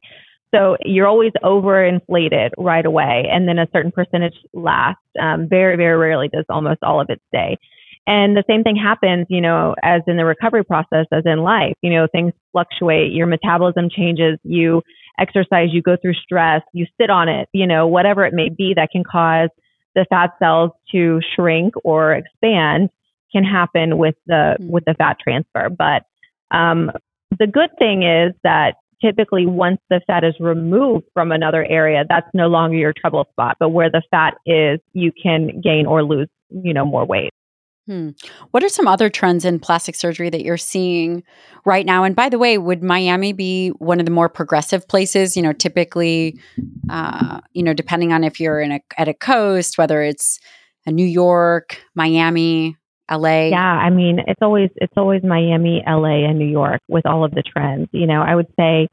So 0.53 0.77
you're 0.83 1.07
always 1.07 1.31
overinflated 1.43 2.49
right 2.57 2.85
away, 2.85 3.25
and 3.31 3.47
then 3.47 3.57
a 3.57 3.67
certain 3.73 3.91
percentage 3.91 4.35
lasts. 4.53 5.01
Um, 5.19 5.47
very, 5.49 5.77
very 5.77 5.97
rarely 5.97 6.27
does 6.27 6.45
almost 6.49 6.79
all 6.83 6.99
of 6.99 7.09
it 7.09 7.21
stay. 7.29 7.57
And 8.07 8.35
the 8.35 8.43
same 8.49 8.63
thing 8.63 8.75
happens, 8.75 9.27
you 9.29 9.41
know, 9.41 9.75
as 9.83 10.01
in 10.07 10.17
the 10.17 10.25
recovery 10.25 10.63
process, 10.63 11.05
as 11.11 11.23
in 11.25 11.39
life. 11.39 11.75
You 11.81 11.91
know, 11.91 12.07
things 12.11 12.33
fluctuate. 12.51 13.11
Your 13.13 13.27
metabolism 13.27 13.89
changes. 13.89 14.39
You 14.43 14.81
exercise. 15.19 15.69
You 15.71 15.81
go 15.81 15.95
through 16.01 16.15
stress. 16.15 16.61
You 16.73 16.85
sit 16.99 17.09
on 17.09 17.29
it. 17.29 17.47
You 17.53 17.67
know, 17.67 17.87
whatever 17.87 18.25
it 18.25 18.33
may 18.33 18.49
be 18.49 18.73
that 18.75 18.89
can 18.91 19.03
cause 19.03 19.49
the 19.95 20.05
fat 20.09 20.31
cells 20.39 20.71
to 20.91 21.19
shrink 21.35 21.73
or 21.83 22.13
expand 22.13 22.89
can 23.31 23.43
happen 23.43 23.97
with 23.97 24.15
the 24.25 24.57
mm-hmm. 24.59 24.69
with 24.69 24.83
the 24.85 24.95
fat 24.95 25.17
transfer. 25.21 25.69
But 25.69 26.03
um, 26.55 26.91
the 27.37 27.47
good 27.47 27.69
thing 27.79 28.03
is 28.03 28.33
that 28.43 28.75
typically 29.01 29.45
once 29.45 29.79
the 29.89 30.01
fat 30.07 30.23
is 30.23 30.35
removed 30.39 31.05
from 31.13 31.31
another 31.31 31.65
area, 31.65 32.03
that's 32.07 32.29
no 32.33 32.47
longer 32.47 32.77
your 32.77 32.93
trouble 32.93 33.27
spot. 33.31 33.57
But 33.59 33.69
where 33.69 33.89
the 33.89 34.01
fat 34.11 34.35
is, 34.45 34.79
you 34.93 35.11
can 35.11 35.61
gain 35.61 35.85
or 35.85 36.03
lose, 36.03 36.29
you 36.49 36.73
know, 36.73 36.85
more 36.85 37.05
weight. 37.05 37.31
Hmm. 37.87 38.09
What 38.51 38.63
are 38.63 38.69
some 38.69 38.87
other 38.87 39.09
trends 39.09 39.43
in 39.43 39.59
plastic 39.59 39.95
surgery 39.95 40.29
that 40.29 40.43
you're 40.43 40.55
seeing 40.55 41.23
right 41.65 41.85
now? 41.85 42.03
And 42.03 42.15
by 42.15 42.29
the 42.29 42.37
way, 42.37 42.57
would 42.57 42.83
Miami 42.83 43.33
be 43.33 43.69
one 43.79 43.99
of 43.99 44.05
the 44.05 44.11
more 44.11 44.29
progressive 44.29 44.87
places? 44.87 45.35
You 45.35 45.41
know, 45.41 45.51
typically, 45.51 46.39
uh, 46.89 47.41
you 47.53 47.63
know, 47.63 47.73
depending 47.73 48.13
on 48.13 48.23
if 48.23 48.39
you're 48.39 48.61
in 48.61 48.71
a 48.71 48.81
at 48.97 49.07
a 49.07 49.15
coast, 49.15 49.79
whether 49.79 50.03
it's 50.03 50.39
a 50.85 50.91
New 50.91 51.05
York, 51.05 51.81
Miami, 51.95 52.77
LA. 53.11 53.49
Yeah, 53.49 53.59
I 53.59 53.89
mean, 53.89 54.19
it's 54.27 54.41
always 54.41 54.69
it's 54.75 54.93
always 54.95 55.23
Miami, 55.23 55.83
LA, 55.85 56.27
and 56.27 56.39
New 56.39 56.47
York 56.47 56.81
with 56.87 57.05
all 57.05 57.23
of 57.23 57.31
the 57.31 57.43
trends. 57.43 57.89
You 57.91 58.07
know, 58.07 58.21
I 58.21 58.35
would 58.35 58.47
say 58.57 58.87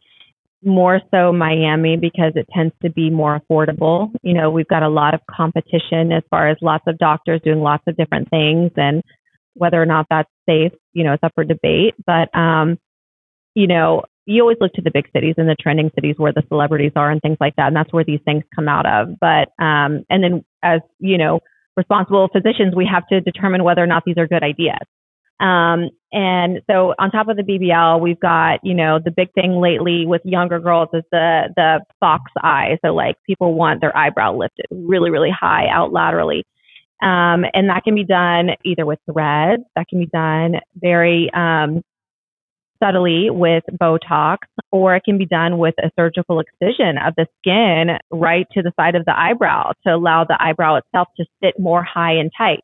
more 0.64 1.00
so 1.12 1.32
Miami 1.32 1.96
because 1.96 2.32
it 2.34 2.48
tends 2.52 2.74
to 2.82 2.90
be 2.90 3.10
more 3.10 3.40
affordable. 3.40 4.10
You 4.22 4.34
know, 4.34 4.50
we've 4.50 4.68
got 4.68 4.82
a 4.82 4.88
lot 4.88 5.14
of 5.14 5.20
competition 5.30 6.10
as 6.12 6.24
far 6.30 6.48
as 6.48 6.56
lots 6.60 6.84
of 6.86 6.98
doctors 6.98 7.40
doing 7.44 7.60
lots 7.60 7.84
of 7.86 7.96
different 7.96 8.28
things 8.30 8.72
and 8.76 9.02
whether 9.54 9.80
or 9.80 9.86
not 9.86 10.06
that's 10.10 10.30
safe, 10.48 10.72
you 10.92 11.04
know, 11.04 11.12
it's 11.12 11.22
up 11.22 11.32
for 11.34 11.44
debate. 11.44 11.94
But 12.06 12.34
um, 12.36 12.78
you 13.54 13.66
know, 13.66 14.04
you 14.26 14.42
always 14.42 14.58
look 14.60 14.72
to 14.74 14.82
the 14.82 14.90
big 14.90 15.08
cities 15.12 15.34
and 15.38 15.48
the 15.48 15.56
trending 15.60 15.90
cities 15.94 16.16
where 16.18 16.32
the 16.32 16.44
celebrities 16.48 16.92
are 16.96 17.10
and 17.10 17.20
things 17.20 17.38
like 17.40 17.56
that, 17.56 17.68
and 17.68 17.76
that's 17.76 17.92
where 17.92 18.04
these 18.04 18.20
things 18.24 18.44
come 18.54 18.68
out 18.68 18.86
of. 18.86 19.18
But 19.20 19.48
um, 19.62 20.04
and 20.10 20.22
then 20.22 20.44
as 20.62 20.80
you 20.98 21.18
know, 21.18 21.40
responsible 21.78 22.28
physicians, 22.28 22.74
we 22.74 22.86
have 22.92 23.06
to 23.06 23.22
determine 23.22 23.64
whether 23.64 23.82
or 23.82 23.86
not 23.86 24.02
these 24.04 24.18
are 24.18 24.26
good 24.26 24.42
ideas. 24.42 24.84
Um, 25.40 25.90
and 26.12 26.60
so 26.68 26.94
on 26.98 27.12
top 27.12 27.28
of 27.28 27.36
the 27.36 27.44
BBL, 27.44 28.00
we've 28.00 28.18
got, 28.18 28.58
you 28.64 28.74
know, 28.74 28.98
the 29.02 29.12
big 29.12 29.32
thing 29.34 29.52
lately 29.60 30.04
with 30.04 30.20
younger 30.24 30.58
girls 30.58 30.88
is 30.92 31.04
the, 31.12 31.52
the 31.54 31.80
fox 32.00 32.24
eye. 32.42 32.76
So 32.84 32.92
like 32.92 33.14
people 33.24 33.54
want 33.54 33.80
their 33.80 33.96
eyebrow 33.96 34.36
lifted 34.36 34.66
really, 34.70 35.10
really 35.10 35.30
high 35.30 35.68
out 35.68 35.92
laterally. 35.92 36.44
Um, 37.00 37.44
and 37.54 37.68
that 37.68 37.84
can 37.84 37.94
be 37.94 38.04
done 38.04 38.50
either 38.64 38.84
with 38.84 38.98
threads, 39.10 39.62
that 39.76 39.86
can 39.88 40.00
be 40.00 40.06
done 40.06 40.56
very, 40.74 41.30
um, 41.32 41.82
subtly 42.82 43.30
with 43.30 43.64
Botox, 43.72 44.38
or 44.70 44.96
it 44.96 45.04
can 45.04 45.18
be 45.18 45.26
done 45.26 45.58
with 45.58 45.74
a 45.78 45.90
surgical 45.98 46.40
excision 46.40 46.98
of 46.98 47.14
the 47.16 47.26
skin 47.38 47.98
right 48.10 48.46
to 48.52 48.62
the 48.62 48.72
side 48.78 48.94
of 48.94 49.04
the 49.04 49.18
eyebrow 49.18 49.72
to 49.86 49.94
allow 49.94 50.24
the 50.24 50.36
eyebrow 50.40 50.76
itself 50.76 51.08
to 51.16 51.24
sit 51.42 51.58
more 51.58 51.82
high 51.82 52.12
and 52.12 52.30
tight, 52.36 52.60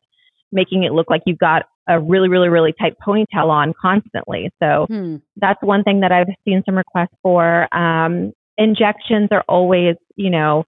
making 0.51 0.83
it 0.83 0.93
look 0.93 1.09
like 1.09 1.21
you've 1.25 1.37
got 1.37 1.63
a 1.87 1.99
really, 1.99 2.29
really, 2.29 2.49
really 2.49 2.73
tight 2.79 2.95
ponytail 3.05 3.49
on 3.49 3.73
constantly. 3.79 4.51
So 4.61 4.85
hmm. 4.87 5.17
that's 5.37 5.61
one 5.61 5.83
thing 5.83 5.99
that 6.01 6.11
I've 6.11 6.33
seen 6.43 6.63
some 6.65 6.75
requests 6.75 7.15
for. 7.21 7.73
Um, 7.75 8.33
injections 8.57 9.29
are 9.31 9.43
always, 9.47 9.95
you 10.15 10.29
know, 10.29 10.65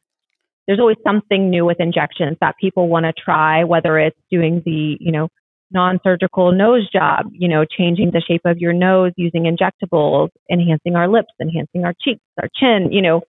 there's 0.67 0.79
always 0.79 0.97
something 1.05 1.49
new 1.49 1.65
with 1.65 1.79
injections 1.79 2.37
that 2.41 2.55
people 2.59 2.89
want 2.89 3.05
to 3.05 3.13
try, 3.13 3.63
whether 3.63 3.97
it's 3.97 4.19
doing 4.29 4.61
the, 4.65 4.97
you 4.99 5.11
know, 5.11 5.29
non-surgical 5.71 6.51
nose 6.51 6.89
job, 6.89 7.27
you 7.31 7.47
know, 7.47 7.65
changing 7.65 8.11
the 8.11 8.21
shape 8.21 8.41
of 8.45 8.57
your 8.57 8.73
nose 8.73 9.11
using 9.17 9.43
injectables, 9.43 10.29
enhancing 10.51 10.95
our 10.95 11.07
lips, 11.07 11.33
enhancing 11.41 11.83
our 11.83 11.93
cheeks, 12.01 12.21
our 12.41 12.47
chin, 12.55 12.91
you 12.91 13.01
know, 13.01 13.21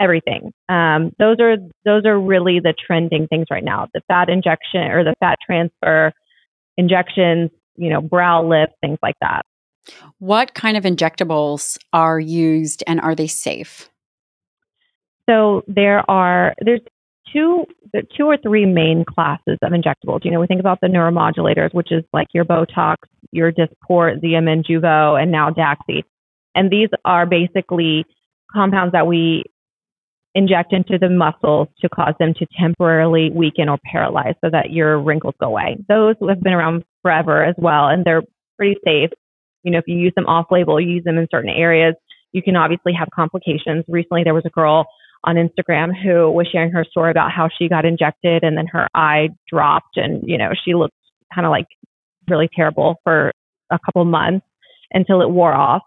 everything. 0.00 0.52
Um, 0.68 1.12
those 1.18 1.38
are 1.40 1.56
those 1.84 2.04
are 2.04 2.18
really 2.20 2.60
the 2.60 2.74
trending 2.86 3.26
things 3.28 3.46
right 3.50 3.64
now. 3.64 3.88
The 3.94 4.02
fat 4.08 4.28
injection 4.28 4.82
or 4.82 5.04
the 5.04 5.14
fat 5.20 5.38
transfer, 5.44 6.12
injections, 6.76 7.50
you 7.76 7.90
know, 7.90 8.00
brow 8.00 8.44
lift, 8.44 8.72
things 8.80 8.98
like 9.02 9.16
that. 9.20 9.46
What 10.18 10.54
kind 10.54 10.76
of 10.76 10.84
injectables 10.84 11.78
are 11.92 12.18
used 12.18 12.82
and 12.86 13.00
are 13.00 13.14
they 13.14 13.28
safe? 13.28 13.88
So 15.28 15.62
there 15.66 16.08
are 16.10 16.54
there's 16.60 16.80
two 17.36 17.66
the 17.92 18.02
two 18.16 18.24
or 18.24 18.36
three 18.36 18.66
main 18.66 19.04
classes 19.04 19.58
of 19.62 19.72
injectables. 19.72 20.24
You 20.24 20.30
know, 20.30 20.40
we 20.40 20.46
think 20.46 20.60
about 20.60 20.78
the 20.80 20.88
neuromodulators, 20.88 21.72
which 21.72 21.92
is 21.92 22.04
like 22.12 22.28
your 22.32 22.44
Botox, 22.44 22.96
your 23.30 23.52
Dysport, 23.52 24.22
Xeomin, 24.22 24.64
Jeuveau, 24.64 25.20
and 25.20 25.30
now 25.30 25.50
Daxi. 25.50 26.02
And 26.54 26.70
these 26.70 26.88
are 27.04 27.26
basically 27.26 28.04
compounds 28.52 28.92
that 28.92 29.06
we 29.06 29.44
inject 30.34 30.72
into 30.72 30.98
the 30.98 31.08
muscles 31.08 31.68
to 31.80 31.88
cause 31.88 32.14
them 32.18 32.34
to 32.34 32.46
temporarily 32.58 33.30
weaken 33.30 33.68
or 33.68 33.78
paralyze 33.90 34.34
so 34.44 34.50
that 34.50 34.70
your 34.70 35.00
wrinkles 35.00 35.34
go 35.40 35.46
away. 35.46 35.76
Those 35.88 36.14
have 36.28 36.42
been 36.42 36.52
around 36.52 36.84
forever 37.02 37.44
as 37.44 37.54
well, 37.58 37.88
and 37.88 38.04
they're 38.04 38.22
pretty 38.58 38.76
safe. 38.84 39.10
You 39.62 39.72
know, 39.72 39.78
if 39.78 39.84
you 39.86 39.96
use 39.96 40.12
them 40.14 40.26
off 40.26 40.46
label, 40.50 40.80
you 40.80 40.90
use 40.96 41.04
them 41.04 41.18
in 41.18 41.26
certain 41.30 41.50
areas, 41.50 41.94
you 42.32 42.42
can 42.42 42.56
obviously 42.56 42.92
have 42.92 43.08
complications. 43.14 43.84
Recently, 43.88 44.24
there 44.24 44.34
was 44.34 44.44
a 44.44 44.50
girl 44.50 44.86
on 45.26 45.34
Instagram 45.34 45.90
who 45.92 46.30
was 46.30 46.46
sharing 46.50 46.70
her 46.70 46.84
story 46.84 47.10
about 47.10 47.32
how 47.32 47.48
she 47.58 47.68
got 47.68 47.84
injected 47.84 48.44
and 48.44 48.56
then 48.56 48.66
her 48.68 48.88
eye 48.94 49.28
dropped 49.48 49.96
and, 49.96 50.22
you 50.26 50.38
know, 50.38 50.50
she 50.64 50.74
looked 50.74 50.94
kind 51.34 51.44
of 51.44 51.50
like 51.50 51.66
really 52.28 52.48
terrible 52.54 52.96
for 53.02 53.32
a 53.70 53.78
couple 53.84 54.04
months 54.04 54.46
until 54.92 55.20
it 55.20 55.30
wore 55.30 55.52
off. 55.52 55.82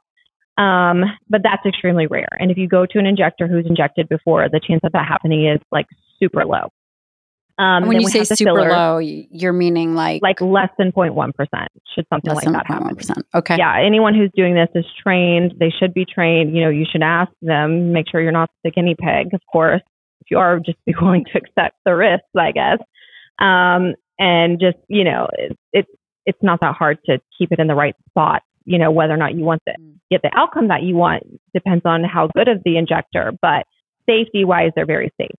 Um, 0.57 1.05
but 1.29 1.41
that's 1.41 1.65
extremely 1.65 2.05
rare. 2.07 2.27
And 2.37 2.51
if 2.51 2.57
you 2.57 2.67
go 2.67 2.85
to 2.85 2.99
an 2.99 3.05
injector 3.05 3.47
who's 3.47 3.65
injected 3.65 4.09
before, 4.09 4.49
the 4.49 4.59
chance 4.59 4.81
of 4.83 4.91
that 4.91 5.07
happening 5.07 5.47
is 5.47 5.61
like 5.71 5.85
super 6.21 6.45
low. 6.45 6.69
Um, 7.59 7.87
when 7.87 7.99
you 7.99 8.07
say 8.07 8.23
super 8.23 8.55
filler, 8.55 8.69
low, 8.69 8.97
you're 8.99 9.53
meaning 9.53 9.93
like 9.93 10.21
like 10.21 10.39
less 10.39 10.69
than 10.77 10.91
0.1 10.91 11.35
percent. 11.35 11.67
Should 11.93 12.05
something 12.09 12.33
like 12.33 12.45
that 12.45 12.65
happen? 12.65 12.95
percent 12.95 13.25
Okay. 13.35 13.57
Yeah. 13.57 13.75
Anyone 13.85 14.15
who's 14.15 14.31
doing 14.35 14.55
this 14.55 14.69
is 14.75 14.85
trained. 15.03 15.55
They 15.59 15.69
should 15.69 15.93
be 15.93 16.05
trained. 16.05 16.55
You 16.55 16.63
know, 16.63 16.69
you 16.69 16.85
should 16.89 17.03
ask 17.03 17.31
them. 17.41 17.91
Make 17.91 18.09
sure 18.09 18.21
you're 18.21 18.31
not 18.31 18.49
the 18.63 18.71
guinea 18.71 18.95
pig, 18.95 19.33
of 19.33 19.41
course. 19.51 19.81
If 20.21 20.31
you 20.31 20.37
are, 20.37 20.59
just 20.59 20.77
be 20.85 20.93
willing 21.01 21.25
to 21.25 21.37
accept 21.37 21.75
the 21.85 21.95
risks, 21.95 22.27
I 22.37 22.51
guess. 22.51 22.79
Um, 23.39 23.95
and 24.17 24.59
just 24.59 24.77
you 24.87 25.03
know, 25.03 25.27
it's 25.33 25.59
it, 25.73 25.85
it's 26.25 26.41
not 26.41 26.61
that 26.61 26.75
hard 26.75 26.99
to 27.07 27.19
keep 27.37 27.51
it 27.51 27.59
in 27.59 27.67
the 27.67 27.75
right 27.75 27.95
spot 28.09 28.41
you 28.69 28.77
know, 28.77 28.91
whether 28.91 29.13
or 29.13 29.17
not 29.17 29.33
you 29.33 29.43
want 29.43 29.63
to 29.67 29.73
mm. 29.73 29.95
get 30.11 30.21
the 30.21 30.29
outcome 30.35 30.67
that 30.67 30.83
you 30.83 30.95
want 30.95 31.23
depends 31.55 31.81
on 31.85 32.03
how 32.03 32.29
good 32.35 32.47
of 32.47 32.61
the 32.63 32.77
injector, 32.77 33.31
but 33.41 33.65
safety 34.07 34.45
wise, 34.45 34.71
they're 34.75 34.85
very 34.85 35.11
safe. 35.19 35.35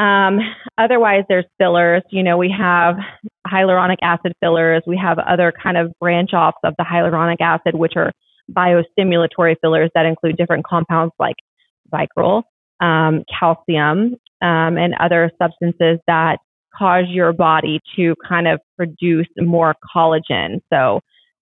Um, 0.00 0.40
otherwise, 0.78 1.24
there's 1.28 1.44
fillers. 1.58 2.02
You 2.10 2.22
know, 2.22 2.38
we 2.38 2.52
have 2.56 2.96
hyaluronic 3.46 3.98
acid 4.02 4.32
fillers. 4.40 4.82
We 4.86 4.96
have 4.96 5.18
other 5.18 5.52
kind 5.62 5.76
of 5.76 5.92
branch 6.00 6.32
offs 6.32 6.58
of 6.64 6.74
the 6.78 6.84
hyaluronic 6.84 7.40
acid, 7.40 7.74
which 7.74 7.92
are 7.96 8.10
biostimulatory 8.50 9.56
fillers 9.60 9.90
that 9.94 10.06
include 10.06 10.38
different 10.38 10.64
compounds 10.66 11.12
like 11.18 11.36
Vicryl, 11.92 12.44
um, 12.80 13.24
calcium, 13.38 14.16
um, 14.40 14.78
and 14.78 14.94
other 14.98 15.30
substances 15.40 15.98
that 16.06 16.38
cause 16.74 17.04
your 17.08 17.32
body 17.34 17.78
to 17.96 18.14
kind 18.26 18.48
of 18.48 18.58
produce 18.76 19.28
more 19.36 19.74
collagen. 19.94 20.60
So 20.72 21.00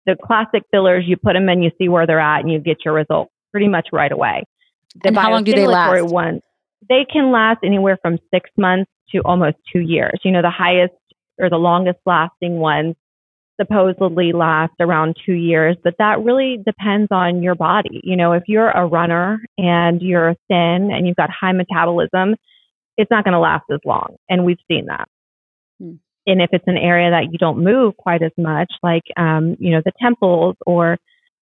the 0.07 0.17
classic 0.25 0.63
fillers, 0.71 1.05
you 1.07 1.17
put 1.17 1.35
them 1.35 1.49
in, 1.51 1.63
you 1.63 1.73
see 1.79 1.89
where 1.89 2.07
they're 2.07 2.21
at, 2.21 2.41
and 2.41 2.51
you 2.51 2.59
get 2.59 2.79
your 2.85 2.95
result 2.95 3.29
pretty 3.51 3.69
much 3.69 3.89
right 3.93 4.13
away. 4.13 4.45
The 5.03 5.09
and 5.09 5.19
how 5.19 5.31
long 5.31 5.45
do 5.45 5.53
they 5.53 5.67
last? 5.67 6.11
Ones, 6.11 6.41
they 6.89 7.07
can 7.11 7.33
last 7.33 7.59
anywhere 7.65 7.99
from 8.01 8.19
six 8.33 8.51
months 8.57 8.91
to 9.11 9.21
almost 9.25 9.57
two 9.73 9.81
years. 9.81 10.21
You 10.25 10.33
know, 10.33 10.43
the 10.43 10.51
highest 10.51 10.95
or 11.39 11.51
the 11.51 11.57
longest 11.57 11.99
lasting 12.07 12.59
ones 12.59 12.95
supposedly 13.59 14.33
last 14.33 14.75
around 14.81 15.17
two 15.25 15.33
years, 15.33 15.77
but 15.83 15.95
that 15.99 16.23
really 16.23 16.59
depends 16.65 17.09
on 17.11 17.43
your 17.43 17.55
body. 17.55 18.01
You 18.05 18.15
know, 18.15 18.33
if 18.33 18.43
you're 18.47 18.71
a 18.71 18.87
runner 18.87 19.41
and 19.57 20.03
you're 20.03 20.35
thin 20.49 20.91
and 20.93 21.07
you've 21.07 21.17
got 21.17 21.31
high 21.31 21.53
metabolism, 21.53 22.35
it's 22.99 23.11
not 23.11 23.25
going 23.25 23.33
to 23.33 23.41
last 23.41 23.65
as 23.73 23.81
long. 23.87 24.17
And 24.29 24.45
we've 24.45 24.59
seen 24.69 24.87
that. 24.87 25.09
Hmm 25.81 25.95
and 26.27 26.43
if 26.43 26.51
it's 26.53 26.67
an 26.67 26.77
area 26.77 27.11
that 27.11 27.33
you 27.33 27.39
don't 27.39 27.63
move 27.63 27.97
quite 27.97 28.23
as 28.23 28.33
much, 28.37 28.71
like 28.83 29.05
um, 29.17 29.57
you 29.59 29.71
know 29.71 29.81
the 29.85 29.93
temples 30.01 30.57
or 30.67 30.99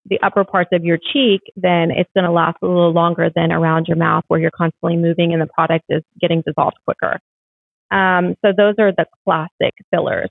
the 0.06 0.20
upper 0.22 0.44
parts 0.44 0.70
of 0.72 0.84
your 0.84 0.98
cheek, 0.98 1.40
then 1.56 1.90
it's 1.90 2.10
going 2.14 2.24
to 2.24 2.30
last 2.30 2.58
a 2.62 2.66
little 2.66 2.92
longer 2.92 3.30
than 3.34 3.52
around 3.52 3.86
your 3.88 3.96
mouth 3.96 4.24
where 4.28 4.38
you're 4.40 4.50
constantly 4.50 4.96
moving 4.96 5.32
and 5.32 5.40
the 5.40 5.46
product 5.46 5.84
is 5.88 6.02
getting 6.20 6.42
dissolved 6.46 6.76
quicker. 6.84 7.18
Um, 7.90 8.34
so 8.44 8.52
those 8.56 8.74
are 8.78 8.92
the 8.92 9.06
classic 9.24 9.74
fillers. 9.90 10.30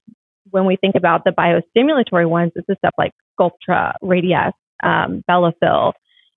When 0.51 0.65
we 0.65 0.75
think 0.75 0.95
about 0.95 1.23
the 1.23 1.31
biostimulatory 1.31 2.29
ones, 2.29 2.51
this 2.55 2.65
is 2.67 2.77
stuff 2.77 2.93
like 2.97 3.13
Sculptra, 3.39 3.93
Radiesse, 4.03 4.51
um, 4.83 5.23
Bellafill, 5.29 5.93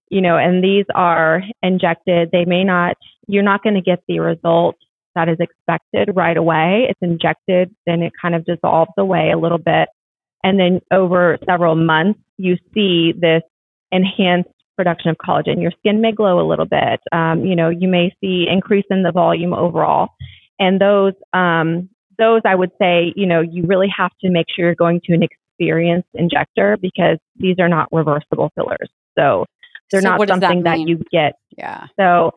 you 0.09 0.21
know, 0.21 0.37
and 0.37 0.63
these 0.63 0.85
are 0.95 1.43
injected. 1.63 2.31
They 2.33 2.45
may 2.45 2.65
not, 2.65 2.97
you're 3.27 3.43
not 3.43 3.63
going 3.63 3.75
to 3.75 3.81
get 3.81 4.03
the 4.07 4.21
result 4.21 4.77
that 5.15 5.29
is 5.29 5.39
expected 5.41 6.15
right 6.15 6.37
away. 6.37 6.87
It's 6.89 7.01
injected, 7.03 7.75
then 7.87 8.03
it 8.03 8.13
kind 8.21 8.35
of 8.35 8.45
dissolves 8.45 8.93
away 8.97 9.31
a 9.33 9.39
little 9.39 9.59
bit. 9.59 9.89
And 10.45 10.59
then 10.59 10.81
over 10.93 11.39
several 11.49 11.75
months, 11.75 12.21
you 12.37 12.57
see 12.75 13.13
this 13.19 13.43
enhanced 13.91 14.51
production 14.77 15.11
of 15.11 15.17
collagen. 15.17 15.61
Your 15.61 15.73
skin 15.79 16.01
may 16.01 16.13
glow 16.13 16.41
a 16.41 16.47
little 16.47 16.67
bit. 16.67 17.01
Um, 17.13 17.45
you 17.45 17.57
know, 17.57 17.71
you 17.71 17.89
may 17.89 18.15
see 18.21 18.47
increase 18.49 18.85
in 18.91 19.03
the 19.03 19.13
volume 19.13 19.55
overall. 19.55 20.11
And 20.59 20.81
those, 20.81 21.15
um, 21.33 21.89
those 22.19 22.43
I 22.45 22.55
would 22.55 22.73
say, 22.81 23.13
you 23.17 23.27
know, 23.27 23.41
you 23.41 23.65
really 23.67 23.89
have 23.97 24.13
to 24.23 24.31
make 24.31 24.47
sure 24.55 24.67
you're 24.67 24.75
going 24.75 25.01
to 25.05 25.15
an 25.15 25.23
experienced 25.23 26.09
injector 26.15 26.77
because 26.81 27.19
these 27.37 27.57
are 27.59 27.69
not 27.69 27.89
reversible 27.93 28.51
fillers. 28.55 28.91
So 29.19 29.47
they're 29.91 30.03
so 30.03 30.17
not 30.17 30.29
something 30.29 30.63
that, 30.65 30.77
that 30.77 30.89
you 30.89 31.03
get. 31.11 31.35
Yeah. 31.57 31.87
So 31.99 32.33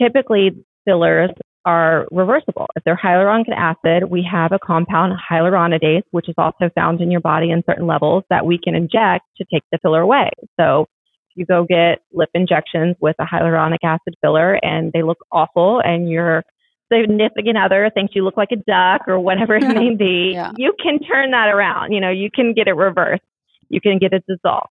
typically 0.00 0.64
fillers 0.84 1.30
are 1.64 2.06
reversible. 2.10 2.66
If 2.76 2.84
they're 2.84 3.00
hyaluronic 3.02 3.48
acid, 3.56 4.10
we 4.10 4.26
have 4.30 4.52
a 4.52 4.58
compound 4.58 5.14
hyaluronidase, 5.30 6.02
which 6.10 6.28
is 6.28 6.34
also 6.38 6.70
found 6.74 7.00
in 7.00 7.10
your 7.10 7.20
body 7.20 7.50
in 7.50 7.62
certain 7.66 7.86
levels 7.86 8.24
that 8.30 8.46
we 8.46 8.58
can 8.62 8.74
inject 8.74 9.24
to 9.38 9.44
take 9.52 9.62
the 9.72 9.78
filler 9.78 10.00
away. 10.00 10.30
So 10.58 10.86
if 11.30 11.36
you 11.36 11.46
go 11.46 11.64
get 11.64 12.02
lip 12.12 12.30
injections 12.34 12.96
with 13.00 13.16
a 13.18 13.24
hyaluronic 13.24 13.78
acid 13.82 14.14
filler 14.20 14.58
and 14.62 14.92
they 14.92 15.02
look 15.02 15.18
awful 15.32 15.80
and 15.84 16.08
your 16.10 16.44
significant 16.92 17.56
other 17.56 17.90
thinks 17.94 18.14
you 18.14 18.24
look 18.24 18.36
like 18.36 18.52
a 18.52 18.56
duck 18.56 19.08
or 19.08 19.18
whatever 19.18 19.56
it 19.56 19.62
may 19.74 19.94
be, 19.94 20.32
yeah. 20.34 20.52
you 20.56 20.74
can 20.82 20.98
turn 21.00 21.30
that 21.30 21.48
around. 21.48 21.92
You 21.92 22.00
know, 22.00 22.10
you 22.10 22.30
can 22.32 22.52
get 22.52 22.68
it 22.68 22.74
reversed. 22.74 23.22
You 23.68 23.80
can 23.80 23.98
get 23.98 24.12
it 24.12 24.24
dissolved. 24.28 24.68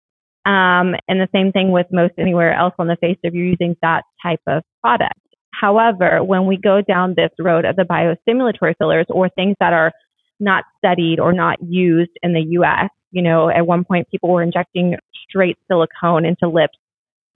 Um, 0.47 0.95
and 1.07 1.21
the 1.21 1.29
same 1.35 1.53
thing 1.53 1.73
with 1.73 1.87
most 1.93 2.15
anywhere 2.17 2.55
else 2.55 2.73
on 2.79 2.87
the 2.87 2.97
face 2.97 3.19
if 3.23 3.35
you're 3.35 3.45
using 3.45 3.77
that 3.83 4.05
type 4.23 4.41
of 4.47 4.63
product. 4.81 5.19
However, 5.61 6.23
when 6.23 6.47
we 6.47 6.57
go 6.57 6.81
down 6.81 7.15
this 7.17 7.31
road 7.39 7.65
of 7.65 7.75
the 7.77 7.83
biostimulatory 7.83 8.77
fillers 8.79 9.07
or 9.09 9.29
things 9.29 9.57
that 9.59 9.73
are 9.73 9.93
not 10.39 10.65
studied 10.79 11.19
or 11.19 11.33
not 11.33 11.57
used 11.61 12.13
in 12.23 12.33
the 12.33 12.43
US, 12.51 12.91
you 13.11 13.23
know, 13.23 13.49
at 13.51 13.67
one 13.67 13.85
point 13.85 14.09
people 14.09 14.31
were 14.31 14.43
injecting 14.43 14.97
straight 15.29 15.59
silicone 15.67 16.25
into 16.25 16.49
lips. 16.49 16.79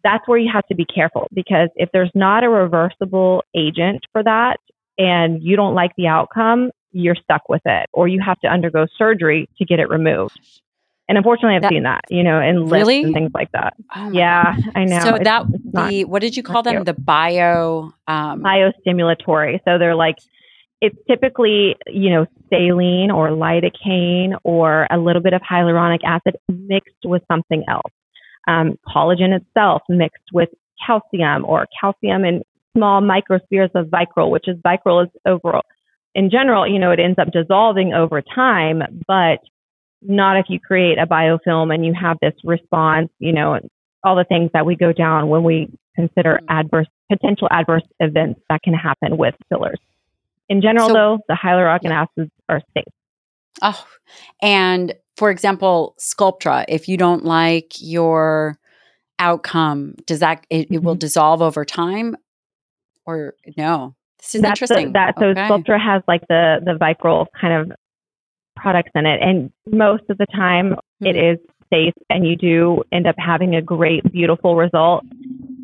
That's 0.05 0.27
where 0.29 0.39
you 0.39 0.51
have 0.53 0.67
to 0.69 0.75
be 0.75 0.85
careful 0.85 1.29
because 1.33 1.69
if 1.75 1.89
there's 1.93 2.11
not 2.15 2.45
a 2.45 2.49
reversible 2.49 3.43
agent 3.57 4.05
for 4.13 4.23
that 4.23 4.59
and 4.99 5.43
you 5.43 5.57
don't 5.57 5.75
like 5.75 5.93
the 5.97 6.07
outcome, 6.07 6.71
you're 6.93 7.17
stuck 7.17 7.49
with 7.49 7.63
it 7.65 7.89
or 7.93 8.07
you 8.07 8.21
have 8.25 8.39
to 8.41 8.49
undergo 8.49 8.87
surgery 8.97 9.49
to 9.59 9.65
get 9.65 9.81
it 9.81 9.89
removed. 9.89 10.39
And 11.13 11.19
unfortunately, 11.19 11.57
I've 11.57 11.63
that, 11.63 11.69
seen 11.69 11.83
that, 11.83 12.05
you 12.09 12.23
know, 12.23 12.41
in 12.41 12.63
lists 12.63 12.73
really? 12.73 13.03
and 13.03 13.13
things 13.13 13.33
like 13.35 13.53
that. 13.53 13.75
Oh 13.95 14.11
yeah, 14.13 14.57
God. 14.57 14.73
I 14.75 14.85
know. 14.87 15.01
So 15.01 15.15
it's, 15.17 15.25
that 15.25 15.45
it's 15.53 15.75
not, 15.75 15.91
the 15.91 16.05
what 16.07 16.23
did 16.23 16.35
you 16.39 16.43
call 16.43 16.63
them? 16.63 16.77
Cute. 16.77 16.87
The 16.87 16.95
bio 16.95 17.93
um, 18.09 18.43
biostimulatory. 18.43 19.61
So 19.67 19.77
they're 19.77 19.95
like 19.95 20.17
it's 20.81 20.97
typically 21.07 21.77
you 21.87 22.09
know 22.09 22.25
saline 22.49 23.11
or 23.11 23.29
lidocaine 23.29 24.39
or 24.43 24.87
a 24.91 24.97
little 24.97 25.21
bit 25.21 25.35
of 25.35 25.43
hyaluronic 25.43 25.99
acid 26.03 26.35
mixed 26.49 27.05
with 27.05 27.21
something 27.31 27.63
else. 27.69 27.93
Um, 28.49 28.79
collagen 28.89 29.37
itself 29.37 29.83
mixed 29.91 30.33
with 30.33 30.49
calcium 30.87 31.45
or 31.45 31.67
calcium 31.79 32.25
in 32.25 32.43
small 32.75 33.03
microspheres 33.03 33.69
of 33.75 33.89
Vicryl, 33.89 34.31
which 34.31 34.49
is 34.49 34.57
Vicryl 34.65 35.05
is 35.05 35.11
overall 35.27 35.61
in 36.15 36.31
general, 36.31 36.67
you 36.67 36.79
know, 36.79 36.91
it 36.91 37.01
ends 37.01 37.19
up 37.19 37.33
dissolving 37.33 37.93
over 37.95 38.23
time, 38.23 38.83
but 39.07 39.41
not 40.03 40.37
if 40.37 40.47
you 40.49 40.59
create 40.61 40.99
a 40.99 41.07
biofilm 41.07 41.73
and 41.73 41.85
you 41.85 41.95
have 41.95 42.19
this 42.21 42.35
response, 42.45 43.11
you 43.19 43.33
know, 43.33 43.59
all 44.05 44.17
the 44.17 44.25
things 44.25 44.51
that 44.53 44.67
we 44.67 44.77
go 44.77 44.93
down 44.93 45.29
when 45.29 45.45
we 45.45 45.69
consider 45.95 46.41
mm-hmm. 46.43 46.59
adverse 46.59 46.87
potential 47.11 47.49
adverse 47.51 47.83
events 48.01 48.41
that 48.49 48.63
can 48.63 48.75
happen 48.75 49.17
with 49.17 49.35
fillers. 49.49 49.79
In 50.49 50.61
general, 50.61 50.89
so, 50.89 50.95
though, 50.95 51.19
the 51.29 51.35
hyaluronic 51.35 51.85
yeah. 51.85 52.03
acids 52.03 52.31
are 52.49 52.61
safe. 52.77 52.85
Oh, 53.61 53.87
and 54.41 54.95
for 55.17 55.31
example, 55.31 55.95
Sculptra, 55.99 56.65
if 56.69 56.89
you 56.89 56.97
don't 56.97 57.25
like 57.25 57.75
your 57.81 58.59
outcome, 59.19 59.95
does 60.07 60.21
that 60.21 60.47
it, 60.51 60.65
mm-hmm. 60.65 60.75
it 60.75 60.83
will 60.83 60.95
mm-hmm. 60.95 60.99
dissolve 61.01 61.43
over 61.43 61.65
time, 61.65 62.17
or 63.07 63.35
no? 63.57 63.95
This 64.19 64.37
is 64.37 64.43
That's 64.43 64.61
interesting. 64.61 64.89
The, 64.89 64.93
that 64.93 65.15
so 65.19 65.27
okay. 65.27 65.41
Sculptra 65.43 65.81
has 65.81 66.03
like 66.09 66.23
the 66.29 66.61
the 66.65 66.73
Vicryl 66.73 67.27
kind 67.39 67.71
of 67.71 67.77
products 68.63 68.91
in 68.95 69.05
it. 69.07 69.21
And 69.21 69.53
most 69.67 70.05
of 70.09 70.19
the 70.19 70.27
time, 70.27 70.71
mm-hmm. 70.71 71.07
it 71.07 71.17
is 71.17 71.39
safe 71.73 71.95
and 72.11 72.27
you 72.27 72.37
do 72.37 72.83
end 72.93 73.07
up 73.07 73.17
having 73.19 73.55
a 73.55 73.63
great, 73.63 74.11
beautiful 74.13 74.57
result. 74.57 75.05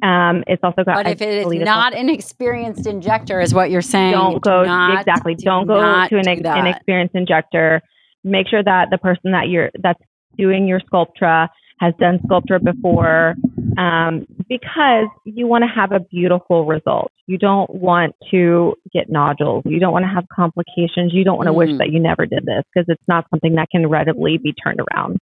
Um, 0.02 0.44
it's 0.46 0.62
also 0.62 0.84
got. 0.84 0.96
But 0.96 1.06
if 1.08 1.20
it 1.20 1.46
is 1.46 1.64
not 1.64 1.94
an 1.94 2.08
experienced 2.08 2.86
injector, 2.86 3.40
is 3.40 3.52
what 3.52 3.70
you're 3.70 3.82
saying, 3.82 4.12
don't 4.12 4.42
go 4.42 4.62
do 4.62 4.68
not, 4.68 5.00
exactly. 5.00 5.34
Do 5.34 5.44
not 5.46 5.66
go 5.66 5.74
to 6.08 6.16
an 6.18 6.42
do 6.42 6.50
inexperienced 6.50 7.14
injector. 7.14 7.82
Make 8.24 8.48
sure 8.48 8.62
that 8.62 8.88
the 8.90 8.98
person 8.98 9.32
that 9.32 9.48
you're 9.48 9.70
that's 9.80 10.00
doing 10.36 10.66
your 10.66 10.80
Sculptra 10.80 11.48
has 11.80 11.94
done 11.98 12.18
Sculptra 12.20 12.62
before, 12.62 13.34
um, 13.76 14.26
because 14.48 15.08
you 15.24 15.46
want 15.46 15.62
to 15.62 15.68
have 15.68 15.92
a 15.92 16.00
beautiful 16.00 16.64
result. 16.64 17.12
You 17.26 17.38
don't 17.38 17.72
want 17.72 18.16
to 18.30 18.74
get 18.92 19.08
nodules. 19.08 19.62
You 19.66 19.78
don't 19.78 19.92
want 19.92 20.04
to 20.04 20.08
have 20.08 20.24
complications. 20.34 21.12
You 21.12 21.24
don't 21.24 21.36
want 21.36 21.46
to 21.46 21.52
mm. 21.52 21.56
wish 21.56 21.78
that 21.78 21.90
you 21.90 22.00
never 22.00 22.26
did 22.26 22.44
this 22.44 22.64
because 22.72 22.86
it's 22.88 23.02
not 23.06 23.26
something 23.30 23.54
that 23.54 23.68
can 23.70 23.86
readily 23.88 24.38
be 24.38 24.52
turned 24.52 24.80
around. 24.80 25.18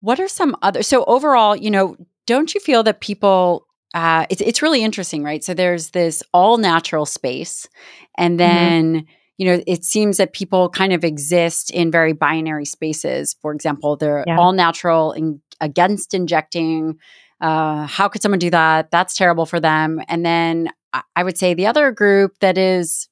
What 0.00 0.20
are 0.20 0.28
some 0.28 0.56
other? 0.62 0.82
So 0.82 1.04
overall, 1.04 1.56
you 1.56 1.70
know, 1.70 1.96
don't 2.26 2.54
you 2.54 2.60
feel 2.60 2.82
that 2.84 3.00
people? 3.00 3.66
Uh, 3.94 4.26
it's 4.28 4.42
it's 4.42 4.62
really 4.62 4.84
interesting, 4.84 5.24
right? 5.24 5.42
So 5.42 5.54
there's 5.54 5.90
this 5.90 6.22
all 6.32 6.58
natural 6.58 7.06
space, 7.06 7.68
and 8.16 8.38
mm-hmm. 8.38 8.48
then. 8.48 8.94
Mm-hmm 8.94 9.12
you 9.38 9.46
know, 9.46 9.62
it 9.68 9.84
seems 9.84 10.16
that 10.16 10.32
people 10.32 10.68
kind 10.68 10.92
of 10.92 11.04
exist 11.04 11.70
in 11.70 11.92
very 11.92 12.12
binary 12.12 12.64
spaces. 12.64 13.36
For 13.40 13.52
example, 13.52 13.96
they're 13.96 14.24
yeah. 14.26 14.36
all 14.36 14.52
natural 14.52 15.12
and 15.12 15.40
against 15.60 16.14
injecting. 16.14 16.98
Uh, 17.40 17.86
how 17.86 18.08
could 18.08 18.22
someone 18.22 18.38
do 18.38 18.50
that? 18.50 18.90
That's 18.90 19.14
terrible 19.14 19.46
for 19.46 19.60
them. 19.60 20.00
And 20.08 20.24
then 20.24 20.70
I 21.14 21.22
would 21.22 21.38
say 21.38 21.54
the 21.54 21.66
other 21.66 21.92
group 21.92 22.38
that 22.40 22.58
is 22.58 23.08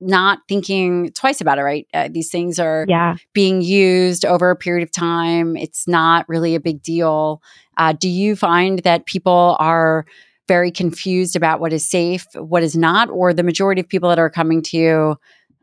not 0.00 0.40
thinking 0.48 1.10
twice 1.12 1.40
about 1.40 1.58
it, 1.58 1.62
right? 1.62 1.86
Uh, 1.94 2.08
these 2.10 2.30
things 2.30 2.58
are 2.58 2.84
yeah. 2.88 3.16
being 3.32 3.62
used 3.62 4.24
over 4.24 4.50
a 4.50 4.56
period 4.56 4.82
of 4.82 4.90
time. 4.90 5.56
It's 5.56 5.86
not 5.86 6.28
really 6.28 6.54
a 6.54 6.60
big 6.60 6.82
deal. 6.82 7.40
Uh, 7.76 7.92
do 7.92 8.08
you 8.08 8.36
find 8.36 8.80
that 8.80 9.06
people 9.06 9.56
are 9.58 10.04
very 10.48 10.70
confused 10.70 11.36
about 11.36 11.60
what 11.60 11.72
is 11.72 11.84
safe, 11.88 12.26
what 12.34 12.62
is 12.62 12.76
not, 12.76 13.10
or 13.10 13.32
the 13.32 13.42
majority 13.42 13.80
of 13.80 13.88
people 13.88 14.08
that 14.08 14.18
are 14.18 14.30
coming 14.30 14.62
to 14.62 14.76
you 14.76 15.16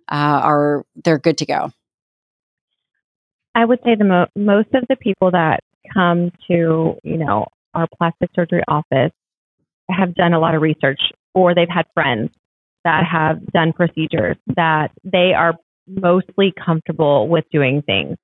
uh, 0.10 0.42
are 0.44 0.86
they're 1.04 1.20
good 1.20 1.38
to 1.38 1.46
go? 1.46 1.72
I 3.56 3.66
would 3.66 3.80
say 3.86 3.96
the 3.96 4.04
mo- 4.04 4.28
most 4.36 4.74
of 4.74 4.84
the 4.90 4.96
people 4.96 5.32
that 5.32 5.62
come 5.92 6.32
to 6.48 6.96
you 7.04 7.18
know 7.18 7.46
our 7.74 7.88
plastic 7.98 8.30
surgery 8.36 8.64
office 8.68 9.12
have 9.90 10.16
done 10.16 10.34
a 10.34 10.40
lot 10.40 10.56
of 10.56 10.62
research, 10.62 11.00
or 11.34 11.54
they've 11.54 11.68
had 11.70 11.86
friends 11.94 12.32
that 12.84 13.04
have 13.10 13.46
done 13.48 13.74
procedures 13.74 14.38
that 14.56 14.90
they 15.04 15.34
are 15.34 15.54
mostly 15.88 16.54
comfortable 16.64 17.28
with 17.28 17.46
doing 17.52 17.82
things. 17.82 18.18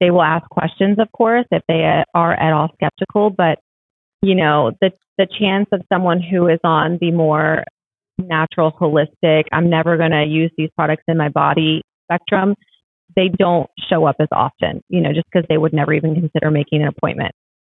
They 0.00 0.10
will 0.10 0.22
ask 0.22 0.48
questions, 0.50 0.98
of 0.98 1.10
course, 1.12 1.46
if 1.50 1.62
they 1.68 2.02
are 2.14 2.32
at 2.32 2.52
all 2.52 2.68
skeptical, 2.74 3.30
but 3.30 3.58
you 4.22 4.34
know 4.34 4.72
the 4.80 4.90
the 5.18 5.26
chance 5.38 5.68
of 5.72 5.82
someone 5.92 6.20
who 6.20 6.48
is 6.48 6.60
on 6.64 6.98
the 7.00 7.10
more 7.10 7.64
natural, 8.18 8.72
holistic, 8.72 9.44
I'm 9.52 9.68
never 9.68 9.96
going 9.96 10.10
to 10.10 10.24
use 10.24 10.50
these 10.56 10.70
products 10.76 11.04
in 11.08 11.16
my 11.16 11.28
body 11.28 11.82
spectrum, 12.04 12.54
they 13.16 13.28
don't 13.28 13.68
show 13.88 14.04
up 14.04 14.16
as 14.20 14.28
often, 14.32 14.82
you 14.88 15.00
know, 15.00 15.12
just 15.12 15.26
because 15.32 15.46
they 15.48 15.58
would 15.58 15.72
never 15.72 15.92
even 15.92 16.14
consider 16.14 16.50
making 16.50 16.82
an 16.82 16.88
appointment. 16.88 17.34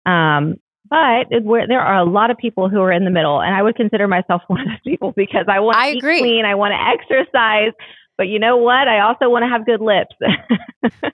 Um, 0.07 0.57
but 0.89 1.27
there 1.31 1.81
are 1.81 1.99
a 1.99 2.05
lot 2.05 2.31
of 2.31 2.37
people 2.37 2.69
who 2.69 2.81
are 2.81 2.93
in 2.93 3.05
the 3.05 3.11
middle, 3.11 3.41
and 3.41 3.55
I 3.55 3.63
would 3.63 3.77
consider 3.77 4.07
myself 4.07 4.43
one 4.49 4.61
of 4.61 4.67
those 4.67 4.81
people 4.85 5.13
because 5.17 5.47
I 5.49 5.61
want 5.61 5.79
to 5.79 5.87
eat 5.87 5.99
agree. 5.99 6.21
clean, 6.21 6.45
I 6.45 6.55
want 6.55 6.73
to 6.73 7.15
exercise, 7.17 7.73
but 8.17 8.29
you 8.29 8.39
know 8.39 8.57
what? 8.57 8.89
I 8.89 9.01
also 9.01 9.29
want 9.29 9.45
to 9.45 9.49
have 9.49 9.67
good 9.67 9.81
lips. 9.81 10.15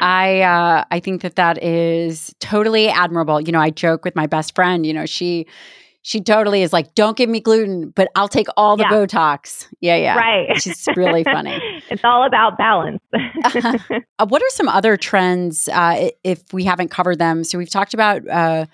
I 0.00 0.40
uh, 0.40 0.84
I 0.90 0.98
think 0.98 1.22
that 1.22 1.36
that 1.36 1.62
is 1.62 2.34
totally 2.40 2.88
admirable. 2.88 3.40
You 3.40 3.52
know, 3.52 3.60
I 3.60 3.70
joke 3.70 4.04
with 4.04 4.16
my 4.16 4.26
best 4.26 4.54
friend. 4.54 4.84
You 4.84 4.92
know, 4.92 5.06
she 5.06 5.46
she 6.02 6.20
totally 6.20 6.62
is 6.62 6.72
like, 6.72 6.94
don't 6.94 7.16
give 7.16 7.30
me 7.30 7.40
gluten, 7.40 7.90
but 7.90 8.08
I'll 8.16 8.28
take 8.28 8.48
all 8.56 8.76
the 8.76 8.82
yeah. 8.82 8.90
Botox. 8.90 9.68
Yeah, 9.80 9.96
yeah. 9.96 10.16
Right. 10.16 10.60
She's 10.60 10.88
really 10.96 11.22
funny. 11.24 11.58
it's 11.90 12.04
all 12.04 12.24
about 12.24 12.58
balance. 12.58 13.00
uh, 13.14 14.26
what 14.26 14.42
are 14.42 14.50
some 14.50 14.68
other 14.68 14.96
trends 14.96 15.68
uh, 15.68 16.10
if 16.24 16.42
we 16.52 16.64
haven't 16.64 16.88
covered 16.88 17.18
them? 17.18 17.44
So 17.44 17.56
we've 17.56 17.70
talked 17.70 17.94
about 17.94 18.26
uh, 18.28 18.66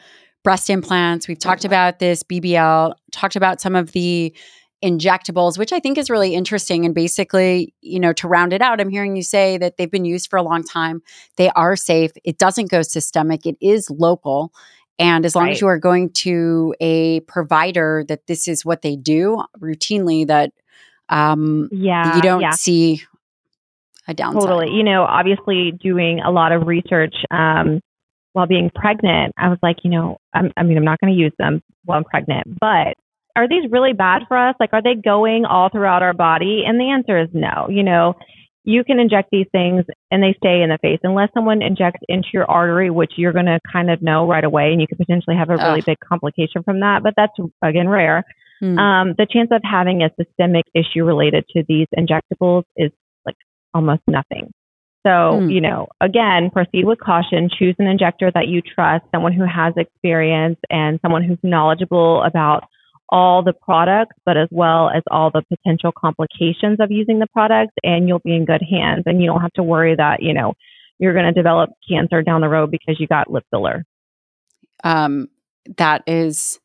breast 0.43 0.71
implants, 0.71 1.29
we've 1.29 1.39
talked 1.39 1.67
about 1.67 1.99
this 1.99 2.23
BBL, 2.23 2.95
talked 3.13 3.37
about 3.37 3.61
some 3.61 3.75
of 3.75 3.93
the 3.93 4.35
injectables, 4.83 5.59
which 5.59 5.73
I 5.73 5.81
think 5.81 5.99
is 5.99 6.09
really 6.09 6.35
interesting. 6.35 6.87
And 6.87 6.95
basically, 6.95 7.75
you 7.83 8.01
know, 8.01 8.13
to 8.15 8.29
round 8.29 8.53
it 8.53 8.63
out, 8.63 8.81
I'm 8.81 8.89
hearing 8.89 9.17
you 9.17 9.23
say 9.23 9.59
that 9.59 9.77
they've 9.77 9.91
been 9.91 10.05
used 10.05 10.31
for 10.31 10.39
a 10.39 10.43
long 10.43 10.63
time. 10.63 11.03
They 11.37 11.51
are 11.51 11.77
safe. 11.77 12.13
It 12.25 12.39
doesn't 12.39 12.71
go 12.71 12.83
systemic. 12.83 13.45
It 13.45 13.57
is 13.61 13.91
local. 13.91 14.53
And 14.99 15.25
as 15.25 15.37
long 15.37 15.45
right. 15.45 15.53
as 15.53 15.61
you 15.61 15.69
are 15.69 15.79
going 15.79 16.11
to 16.11 16.75
a 16.81 17.21
provider 17.21 18.05
that 18.09 18.27
this 18.27 18.49
is 18.49 18.65
what 18.65 18.83
they 18.83 18.97
do 18.97 19.45
routinely, 19.61 20.27
that 20.27 20.53
um, 21.09 21.69
yeah, 21.71 22.17
you 22.17 22.23
don't 22.23 22.41
yeah. 22.41 22.51
see 22.51 23.03
a 24.09 24.15
downside. 24.15 24.43
Totally. 24.43 24.77
You 24.77 24.83
know, 24.83 25.05
obviously 25.05 25.73
doing 25.81 26.21
a 26.21 26.31
lot 26.31 26.53
of 26.53 26.67
research 26.67 27.15
um, 27.31 27.81
while 28.33 28.47
being 28.47 28.71
pregnant, 28.75 29.35
I 29.39 29.49
was 29.49 29.59
like, 29.63 29.77
you 29.85 29.91
know, 29.91 30.19
I'm, 30.35 30.53
I 30.57 30.63
mean, 30.63 30.77
I'm 30.77 30.85
not 30.85 31.01
going 31.01 31.13
to 31.13 31.19
use 31.19 31.33
them 31.39 31.63
while 31.85 31.99
I'm 31.99 32.05
pregnant, 32.05 32.59
but 32.59 32.95
are 33.37 33.49
these 33.49 33.71
really 33.71 33.93
bad 33.93 34.23
for 34.27 34.37
us? 34.37 34.57
Like, 34.59 34.71
are 34.73 34.83
they 34.83 34.95
going 34.95 35.45
all 35.45 35.69
throughout 35.71 36.03
our 36.03 36.13
body? 36.15 36.65
And 36.67 36.81
the 36.81 36.91
answer 36.91 37.21
is 37.21 37.29
no. 37.33 37.69
You 37.71 37.85
know, 37.85 38.15
you 38.69 38.85
can 38.85 39.01
inject 39.01 39.31
these 39.33 39.47
things 39.51 39.87
and 40.11 40.23
they 40.23 40.35
stay 40.37 40.61
in 40.61 40.69
the 40.69 40.77
face 40.83 41.01
unless 41.03 41.31
someone 41.33 41.63
injects 41.63 42.01
into 42.07 42.29
your 42.35 42.45
artery, 42.45 42.91
which 42.91 43.13
you're 43.17 43.33
going 43.33 43.47
to 43.47 43.59
kind 43.73 43.91
of 43.91 44.03
know 44.03 44.29
right 44.29 44.45
away, 44.45 44.73
and 44.73 44.81
you 44.81 44.87
could 44.87 44.99
potentially 44.99 45.37
have 45.37 45.49
a 45.49 45.57
really 45.57 45.81
big 45.81 45.97
complication 46.01 46.63
from 46.63 46.81
that. 46.81 47.03
But 47.03 47.15
that's 47.17 47.33
again 47.63 47.89
rare. 47.89 48.25
Mm. 48.63 48.79
Um, 48.79 49.15
the 49.17 49.27
chance 49.27 49.49
of 49.53 49.63
having 49.65 50.03
a 50.03 50.11
systemic 50.23 50.67
issue 50.75 51.03
related 51.03 51.47
to 51.57 51.65
these 51.67 51.87
injectables 51.97 52.65
is 52.77 52.93
like 53.25 53.37
almost 53.73 54.03
nothing. 54.07 54.53
So, 55.07 55.41
mm. 55.41 55.51
you 55.51 55.63
know, 55.63 55.87
again, 56.03 56.51
proceed 56.51 56.85
with 56.85 56.99
caution. 57.01 57.49
Choose 57.59 57.77
an 57.79 57.87
injector 57.87 58.31
that 58.35 58.49
you 58.49 58.61
trust, 58.61 59.07
someone 59.15 59.33
who 59.33 59.47
has 59.47 59.73
experience 59.79 60.59
and 60.69 61.01
someone 61.01 61.25
who's 61.25 61.39
knowledgeable 61.43 62.23
about 62.23 62.65
all 63.11 63.43
the 63.43 63.53
products, 63.53 64.17
but 64.25 64.37
as 64.37 64.49
well 64.51 64.91
as 64.91 65.03
all 65.11 65.31
the 65.31 65.43
potential 65.49 65.93
complications 65.93 66.79
of 66.81 66.91
using 66.91 67.19
the 67.19 67.27
products, 67.33 67.75
and 67.83 68.07
you'll 68.07 68.19
be 68.21 68.35
in 68.35 68.45
good 68.45 68.63
hands. 68.63 69.05
And 69.07 69.21
you 69.21 69.27
don't 69.27 69.41
have 69.41 69.53
to 69.55 69.63
worry 69.63 69.97
that, 69.97 70.23
you 70.23 70.35
know, 70.35 70.55
you're 70.99 71.15
going 71.15 71.27
to 71.27 71.33
develop 71.33 71.71
cancer 71.89 72.23
down 72.23 72.41
the 72.41 72.49
road 72.49 72.71
because 72.71 72.99
you 73.01 73.07
got 73.07 73.31
lip 73.31 73.45
filler. 73.51 73.85
Um, 74.85 75.29
that 75.77 76.03
is 76.07 76.59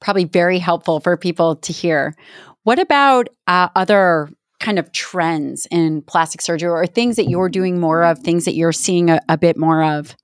probably 0.00 0.24
very 0.24 0.58
helpful 0.58 1.00
for 1.00 1.16
people 1.16 1.56
to 1.56 1.72
hear. 1.72 2.14
What 2.62 2.78
about 2.78 3.28
uh, 3.46 3.68
other 3.76 4.28
kind 4.60 4.78
of 4.78 4.90
trends 4.92 5.66
in 5.70 6.02
plastic 6.02 6.40
surgery 6.40 6.70
or 6.70 6.86
things 6.86 7.16
that 7.16 7.28
you're 7.28 7.48
doing 7.48 7.78
more 7.78 8.04
of, 8.04 8.18
things 8.18 8.44
that 8.44 8.54
you're 8.54 8.72
seeing 8.72 9.10
a, 9.10 9.20
a 9.28 9.36
bit 9.36 9.56
more 9.56 9.82
of? 9.82 10.16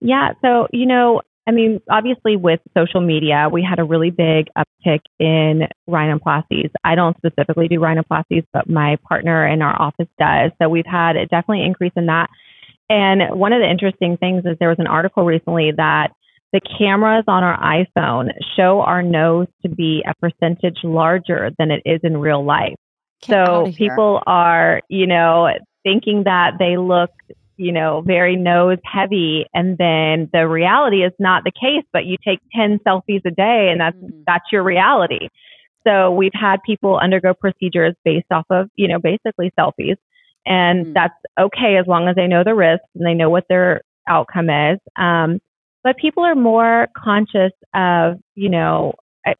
Yeah. 0.00 0.32
So, 0.42 0.68
you 0.72 0.86
know, 0.86 1.22
I 1.48 1.52
mean, 1.52 1.80
obviously, 1.88 2.36
with 2.36 2.60
social 2.76 3.00
media, 3.00 3.48
we 3.50 3.62
had 3.62 3.78
a 3.78 3.84
really 3.84 4.10
big 4.10 4.48
uptick 4.58 5.00
in 5.20 5.68
rhinoplasties. 5.88 6.70
I 6.82 6.96
don't 6.96 7.16
specifically 7.18 7.68
do 7.68 7.78
rhinoplasties, 7.78 8.44
but 8.52 8.68
my 8.68 8.96
partner 9.08 9.46
in 9.46 9.62
our 9.62 9.80
office 9.80 10.08
does. 10.18 10.50
So 10.60 10.68
we've 10.68 10.86
had 10.86 11.16
a 11.16 11.26
definitely 11.26 11.64
increase 11.64 11.92
in 11.94 12.06
that. 12.06 12.28
And 12.90 13.38
one 13.38 13.52
of 13.52 13.60
the 13.60 13.70
interesting 13.70 14.16
things 14.16 14.44
is 14.44 14.56
there 14.58 14.68
was 14.68 14.80
an 14.80 14.88
article 14.88 15.24
recently 15.24 15.72
that 15.76 16.08
the 16.52 16.60
cameras 16.78 17.24
on 17.28 17.44
our 17.44 17.58
iPhone 17.58 18.30
show 18.56 18.80
our 18.80 19.02
nose 19.02 19.48
to 19.62 19.68
be 19.68 20.04
a 20.06 20.14
percentage 20.14 20.78
larger 20.82 21.50
than 21.58 21.70
it 21.70 21.82
is 21.84 22.00
in 22.02 22.16
real 22.16 22.44
life. 22.44 22.74
Get 23.22 23.28
so 23.28 23.72
people 23.76 24.22
are, 24.26 24.82
you 24.88 25.06
know, 25.06 25.48
thinking 25.82 26.24
that 26.24 26.54
they 26.58 26.76
look 26.76 27.10
you 27.56 27.72
know, 27.72 28.02
very 28.02 28.36
nose 28.36 28.78
heavy. 28.84 29.46
And 29.54 29.78
then 29.78 30.28
the 30.32 30.46
reality 30.48 31.02
is 31.02 31.12
not 31.18 31.44
the 31.44 31.52
case, 31.52 31.84
but 31.92 32.04
you 32.04 32.16
take 32.24 32.40
10 32.54 32.80
selfies 32.86 33.24
a 33.24 33.30
day 33.30 33.68
and 33.70 33.80
that's, 33.80 33.96
mm-hmm. 33.96 34.22
that's 34.26 34.44
your 34.52 34.62
reality. 34.62 35.28
So 35.86 36.10
we've 36.10 36.34
had 36.34 36.62
people 36.64 36.98
undergo 36.98 37.32
procedures 37.32 37.94
based 38.04 38.26
off 38.30 38.46
of, 38.50 38.68
you 38.76 38.88
know, 38.88 38.98
basically 38.98 39.52
selfies. 39.58 39.96
And 40.44 40.86
mm-hmm. 40.86 40.92
that's 40.92 41.14
okay 41.38 41.76
as 41.76 41.86
long 41.86 42.08
as 42.08 42.16
they 42.16 42.26
know 42.26 42.44
the 42.44 42.54
risks 42.54 42.86
and 42.94 43.06
they 43.06 43.14
know 43.14 43.30
what 43.30 43.44
their 43.48 43.82
outcome 44.08 44.50
is. 44.50 44.78
Um, 44.96 45.40
but 45.82 45.96
people 45.96 46.24
are 46.24 46.34
more 46.34 46.88
conscious 46.96 47.52
of, 47.74 48.18
you 48.34 48.48
know, 48.48 48.94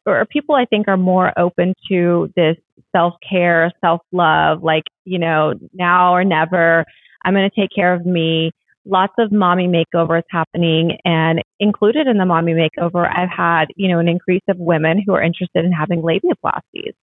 or 0.05 0.25
people 0.25 0.55
I 0.55 0.65
think 0.65 0.87
are 0.87 0.97
more 0.97 1.37
open 1.37 1.73
to 1.89 2.31
this 2.35 2.57
self 2.95 3.15
care, 3.27 3.71
self 3.81 4.01
love, 4.11 4.63
like, 4.63 4.83
you 5.05 5.19
know, 5.19 5.53
now 5.73 6.13
or 6.13 6.23
never 6.23 6.85
I'm 7.25 7.33
going 7.33 7.49
to 7.49 7.61
take 7.61 7.69
care 7.75 7.93
of 7.93 8.05
me. 8.05 8.51
Lots 8.85 9.13
of 9.19 9.31
mommy 9.31 9.67
makeovers 9.67 10.23
happening 10.29 10.97
and 11.03 11.41
included 11.59 12.07
in 12.07 12.17
the 12.17 12.25
mommy 12.25 12.53
makeover, 12.53 13.05
I've 13.05 13.29
had, 13.29 13.65
you 13.75 13.89
know, 13.89 13.99
an 13.99 14.07
increase 14.07 14.43
of 14.47 14.57
women 14.57 15.03
who 15.05 15.13
are 15.13 15.21
interested 15.21 15.65
in 15.65 15.71
having 15.73 16.01
labiaplasties. 16.01 16.93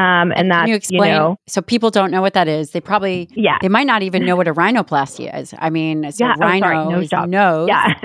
Um, 0.00 0.32
and, 0.34 0.50
can 0.50 0.68
you 0.68 0.74
explain? 0.74 1.12
You 1.12 1.18
know, 1.18 1.36
so 1.46 1.60
people 1.60 1.90
don't 1.90 2.10
know 2.10 2.22
what 2.22 2.34
that 2.34 2.48
is. 2.48 2.70
They 2.70 2.80
probably 2.80 3.28
yeah. 3.34 3.58
They 3.60 3.68
might 3.68 3.86
not 3.86 4.02
even 4.02 4.24
know 4.24 4.36
what 4.36 4.48
a 4.48 4.54
rhinoplasty 4.54 5.34
is. 5.38 5.52
I 5.58 5.70
mean, 5.70 6.10
so 6.12 6.24
Yeah, 6.24 6.34
oh, 6.36 6.40
sorry, 6.40 6.60
rhino 6.60 6.90
nose 6.90 7.08
job. 7.10 7.28
nose. 7.28 7.68
Yeah. 7.68 7.92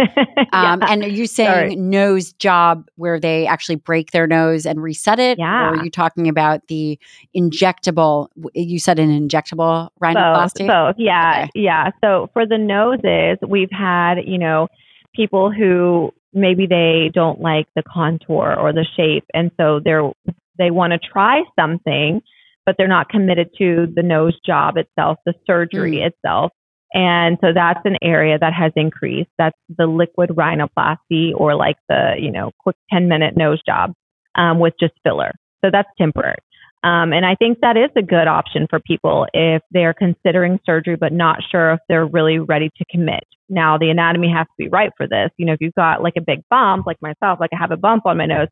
Um, 0.53 0.79
Yeah. 0.81 0.87
And 0.89 1.03
are 1.03 1.07
you 1.09 1.25
saying 1.27 1.49
Sorry. 1.49 1.75
nose 1.75 2.31
job 2.33 2.87
where 2.95 3.19
they 3.19 3.45
actually 3.47 3.75
break 3.77 4.11
their 4.11 4.27
nose 4.27 4.65
and 4.65 4.81
reset 4.81 5.19
it? 5.19 5.37
Yeah. 5.39 5.69
Or 5.69 5.75
are 5.75 5.83
you 5.83 5.89
talking 5.89 6.27
about 6.27 6.67
the 6.67 6.99
injectable? 7.35 8.27
You 8.53 8.79
said 8.79 8.99
an 8.99 9.09
injectable 9.09 9.89
rhinoplasty? 10.01 10.67
Both, 10.67 10.67
both. 10.67 10.95
Yeah, 10.97 11.41
Okay. 11.43 11.49
yeah. 11.55 11.91
So 12.03 12.29
for 12.33 12.45
the 12.45 12.57
noses, 12.57 13.37
we've 13.47 13.71
had, 13.71 14.15
you 14.25 14.37
know, 14.37 14.67
people 15.15 15.51
who 15.51 16.13
maybe 16.33 16.65
they 16.67 17.09
don't 17.13 17.39
like 17.41 17.67
the 17.75 17.83
contour 17.83 18.53
or 18.57 18.73
the 18.73 18.85
shape, 18.97 19.25
and 19.33 19.51
so 19.57 19.79
they're 19.83 20.09
they 20.57 20.71
want 20.71 20.93
to 20.93 20.99
try 20.99 21.43
something, 21.59 22.21
but 22.65 22.75
they're 22.77 22.87
not 22.87 23.09
committed 23.09 23.49
to 23.57 23.87
the 23.95 24.03
nose 24.03 24.37
job 24.45 24.77
itself, 24.77 25.17
the 25.25 25.33
surgery 25.45 26.01
itself. 26.01 26.51
And 26.93 27.37
so 27.41 27.51
that's 27.53 27.81
an 27.85 27.97
area 28.01 28.37
that 28.39 28.53
has 28.53 28.71
increased. 28.75 29.29
That's 29.37 29.57
the 29.77 29.85
liquid 29.85 30.29
rhinoplasty 30.29 31.33
or 31.35 31.55
like 31.55 31.75
the, 31.89 32.13
you 32.17 32.31
know, 32.31 32.51
quick 32.59 32.77
10 32.91 33.07
minute 33.07 33.35
nose 33.35 33.61
job 33.67 33.93
um, 34.35 34.59
with 34.59 34.73
just 34.79 34.93
filler. 35.03 35.33
So 35.63 35.69
that's 35.71 35.89
temporary. 35.97 36.37
Um, 36.83 37.13
and 37.13 37.25
I 37.25 37.33
think 37.35 37.59
that 37.61 37.77
is 37.77 37.89
a 37.97 38.03
good 38.03 38.27
option 38.27 38.67
for 38.69 38.79
people 38.79 39.25
if 39.33 39.63
they're 39.71 39.93
considering 39.93 40.59
surgery 40.65 40.95
but 40.95 41.11
not 41.11 41.39
sure 41.51 41.73
if 41.73 41.79
they're 41.89 42.05
really 42.05 42.37
ready 42.37 42.69
to 42.77 42.85
commit. 42.91 43.23
Now, 43.49 43.77
the 43.77 43.89
anatomy 43.89 44.31
has 44.31 44.45
to 44.45 44.53
be 44.57 44.69
right 44.69 44.91
for 44.95 45.07
this. 45.07 45.31
You 45.37 45.47
know, 45.47 45.53
if 45.53 45.61
you've 45.61 45.73
got 45.73 46.03
like 46.03 46.13
a 46.15 46.21
big 46.21 46.43
bump, 46.49 46.85
like 46.85 47.01
myself, 47.01 47.39
like 47.39 47.49
I 47.53 47.57
have 47.57 47.71
a 47.71 47.77
bump 47.77 48.05
on 48.05 48.17
my 48.17 48.27
nose, 48.27 48.47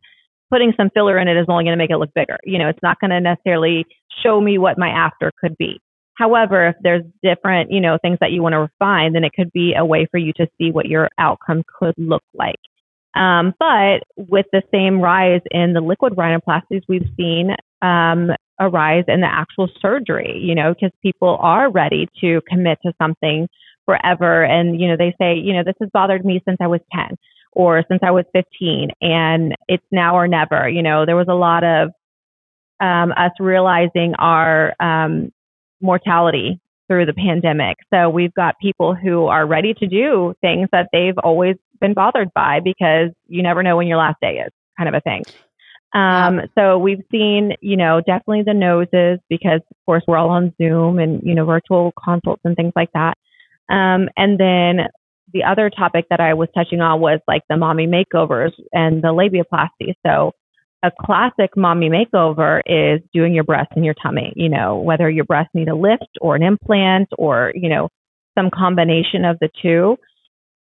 putting 0.54 0.72
some 0.78 0.92
filler 0.94 1.18
in 1.18 1.28
it 1.28 1.36
is 1.36 1.48
only 1.50 1.64
going 1.64 1.74
to 1.74 1.84
make 1.84 1.90
it 1.90 1.98
look 1.98 2.14
bigger. 2.14 2.38
You 2.44 2.60
know, 2.60 2.70
it's 2.70 2.84
not 2.84 3.00
going 3.00 3.10
to 3.10 3.20
necessarily 3.20 3.88
show 4.24 4.40
me 4.40 4.60
what 4.60 4.78
my 4.78 4.90
after 4.90 5.32
could 5.42 5.58
be. 5.58 5.82
However, 6.16 6.68
if 6.68 6.76
there's 6.84 7.04
different, 7.24 7.72
you 7.72 7.82
know, 7.82 7.98
things 8.00 8.20
that 8.22 8.32
you 8.32 8.44
want 8.44 8.54
to 8.54 8.60
refine, 8.60 9.14
then 9.14 9.24
it 9.24 9.34
could 9.34 9.52
be 9.52 9.74
a 9.76 9.84
way 9.84 10.06
for 10.12 10.20
you 10.20 10.32
to 10.34 10.46
see 10.60 10.70
what 10.70 10.86
your 10.86 11.10
outcome 11.18 11.64
could 11.80 11.96
look 11.98 12.22
like. 12.36 12.60
Um, 13.16 13.56
but 13.58 14.04
with 14.16 14.46
the 14.54 14.62
same 14.72 15.02
rise 15.02 15.42
in 15.50 15.74
the 15.74 15.82
liquid 15.82 16.14
rhinoplasties, 16.14 16.84
we've 16.88 17.10
seen 17.18 17.56
um, 17.82 18.30
a 18.60 18.70
rise 18.70 19.06
in 19.08 19.22
the 19.22 19.28
actual 19.28 19.68
surgery, 19.82 20.40
you 20.40 20.54
know, 20.54 20.76
because 20.76 20.92
people 21.02 21.40
are 21.42 21.72
ready 21.72 22.08
to 22.22 22.42
commit 22.48 22.78
to 22.86 22.94
something 23.02 23.48
forever. 23.86 24.44
And, 24.44 24.80
you 24.80 24.88
know, 24.88 24.98
they 24.98 25.16
say, 25.20 25.34
you 25.34 25.54
know, 25.54 25.64
this 25.64 25.76
has 25.80 25.90
bothered 25.92 26.24
me 26.24 26.44
since 26.46 26.58
I 26.62 26.68
was 26.68 26.82
10 26.94 27.18
or 27.56 27.84
since 27.88 28.02
I 28.04 28.12
was 28.12 28.26
15 28.34 28.90
and 29.02 29.56
it's 29.68 29.86
now 29.92 30.16
or 30.16 30.28
never. 30.28 30.68
You 30.68 30.84
know, 30.84 31.06
there 31.06 31.16
was 31.16 31.28
a 31.30 31.34
lot 31.34 31.64
of 31.64 31.92
um, 32.80 33.12
us 33.12 33.32
realizing 33.40 34.16
our 34.16 34.74
um, 34.80 35.32
mortality 35.82 36.60
through 36.88 37.06
the 37.06 37.14
pandemic. 37.14 37.78
So 37.94 38.10
we've 38.10 38.34
got 38.34 38.60
people 38.60 38.94
who 38.94 39.28
are 39.28 39.46
ready 39.46 39.74
to 39.76 39.88
do 39.88 40.34
things 40.42 40.70
that 40.72 40.90
they've 40.92 41.18
always 41.18 41.56
been 41.80 41.94
bothered 41.94 42.34
by 42.34 42.60
because 42.60 43.12
you 43.28 43.42
never 43.42 43.64
know 43.64 43.78
when 43.78 43.88
your 43.88 43.98
last 43.98 44.18
day 44.22 44.44
is, 44.46 44.52
kind 44.78 44.90
of 44.90 44.96
a 44.96 45.02
thing. 45.02 45.24
Um, 45.94 46.42
so 46.56 46.78
we've 46.80 47.04
seen, 47.12 47.54
you 47.62 47.78
know, 47.78 48.02
definitely 48.02 48.44
the 48.44 48.54
noses 48.54 49.20
because 49.30 49.62
of 49.70 49.78
course 49.86 50.04
we're 50.08 50.18
all 50.18 50.30
on 50.30 50.54
Zoom 50.58 50.98
and, 50.98 51.22
you 51.24 51.36
know, 51.36 51.46
virtual 51.46 51.94
consults 52.04 52.42
and 52.46 52.56
things 52.56 52.74
like 52.76 52.92
that. 52.94 53.16
Um, 53.70 54.10
and 54.18 54.40
then 54.40 54.88
the 55.34 55.44
other 55.44 55.70
topic 55.70 56.06
that 56.10 56.20
I 56.20 56.34
was 56.34 56.50
touching 56.54 56.82
on 56.82 57.02
was 57.02 57.20
like 57.28 57.42
the 57.50 57.58
mommy 57.58 57.88
makeovers 57.88 58.52
and 58.72 59.02
the 59.02 59.10
labiaplasty. 59.10 59.94
So 60.06 60.32
a 60.84 60.92
classic 61.02 61.56
mommy 61.56 61.90
makeover 61.90 62.62
is 62.66 63.02
doing 63.14 63.34
your 63.34 63.44
breasts 63.44 63.74
and 63.76 63.86
your 63.86 63.96
tummy, 63.96 64.34
you 64.36 64.50
know, 64.50 64.78
whether 64.78 65.10
your 65.10 65.26
breasts 65.26 65.52
need 65.54 65.70
a 65.70 65.76
lift 65.76 66.18
or 66.22 66.36
an 66.36 66.44
implant 66.44 67.10
or, 67.18 67.52
you 67.56 67.70
know, 67.70 67.90
some 68.38 68.50
combination 68.54 69.26
of 69.26 69.38
the 69.40 69.50
two 69.62 69.98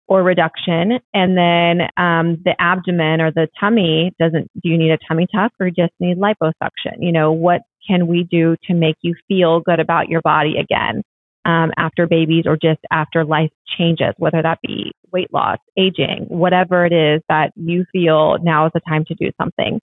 or 0.08 0.22
reduction. 0.22 0.98
And 1.14 1.36
then 1.36 1.88
um, 1.96 2.42
the 2.44 2.54
abdomen 2.58 3.20
or 3.20 3.30
the 3.30 3.48
tummy 3.60 4.12
doesn't, 4.18 4.50
do 4.62 4.68
you 4.68 4.78
need 4.78 4.90
a 4.90 4.98
tummy 5.06 5.26
tuck 5.32 5.52
or 5.60 5.70
just 5.70 5.92
need 6.00 6.18
liposuction? 6.18 6.96
You 6.98 7.12
know, 7.12 7.32
what 7.32 7.62
can 7.86 8.06
we 8.06 8.24
do 8.24 8.56
to 8.64 8.74
make 8.74 8.96
you 9.02 9.14
feel 9.28 9.60
good 9.60 9.80
about 9.80 10.08
your 10.08 10.20
body 10.22 10.54
again 10.58 11.02
um, 11.44 11.72
after 11.76 12.06
babies 12.06 12.44
or 12.46 12.56
just 12.56 12.80
after 12.90 13.24
life 13.24 13.50
changes, 13.78 14.14
whether 14.18 14.42
that 14.42 14.58
be 14.62 14.92
weight 15.12 15.32
loss, 15.32 15.58
aging, 15.78 16.26
whatever 16.28 16.84
it 16.84 16.92
is 16.92 17.22
that 17.28 17.52
you 17.56 17.84
feel 17.92 18.38
now 18.42 18.66
is 18.66 18.72
the 18.74 18.80
time 18.80 19.04
to 19.06 19.14
do 19.14 19.30
something. 19.40 19.80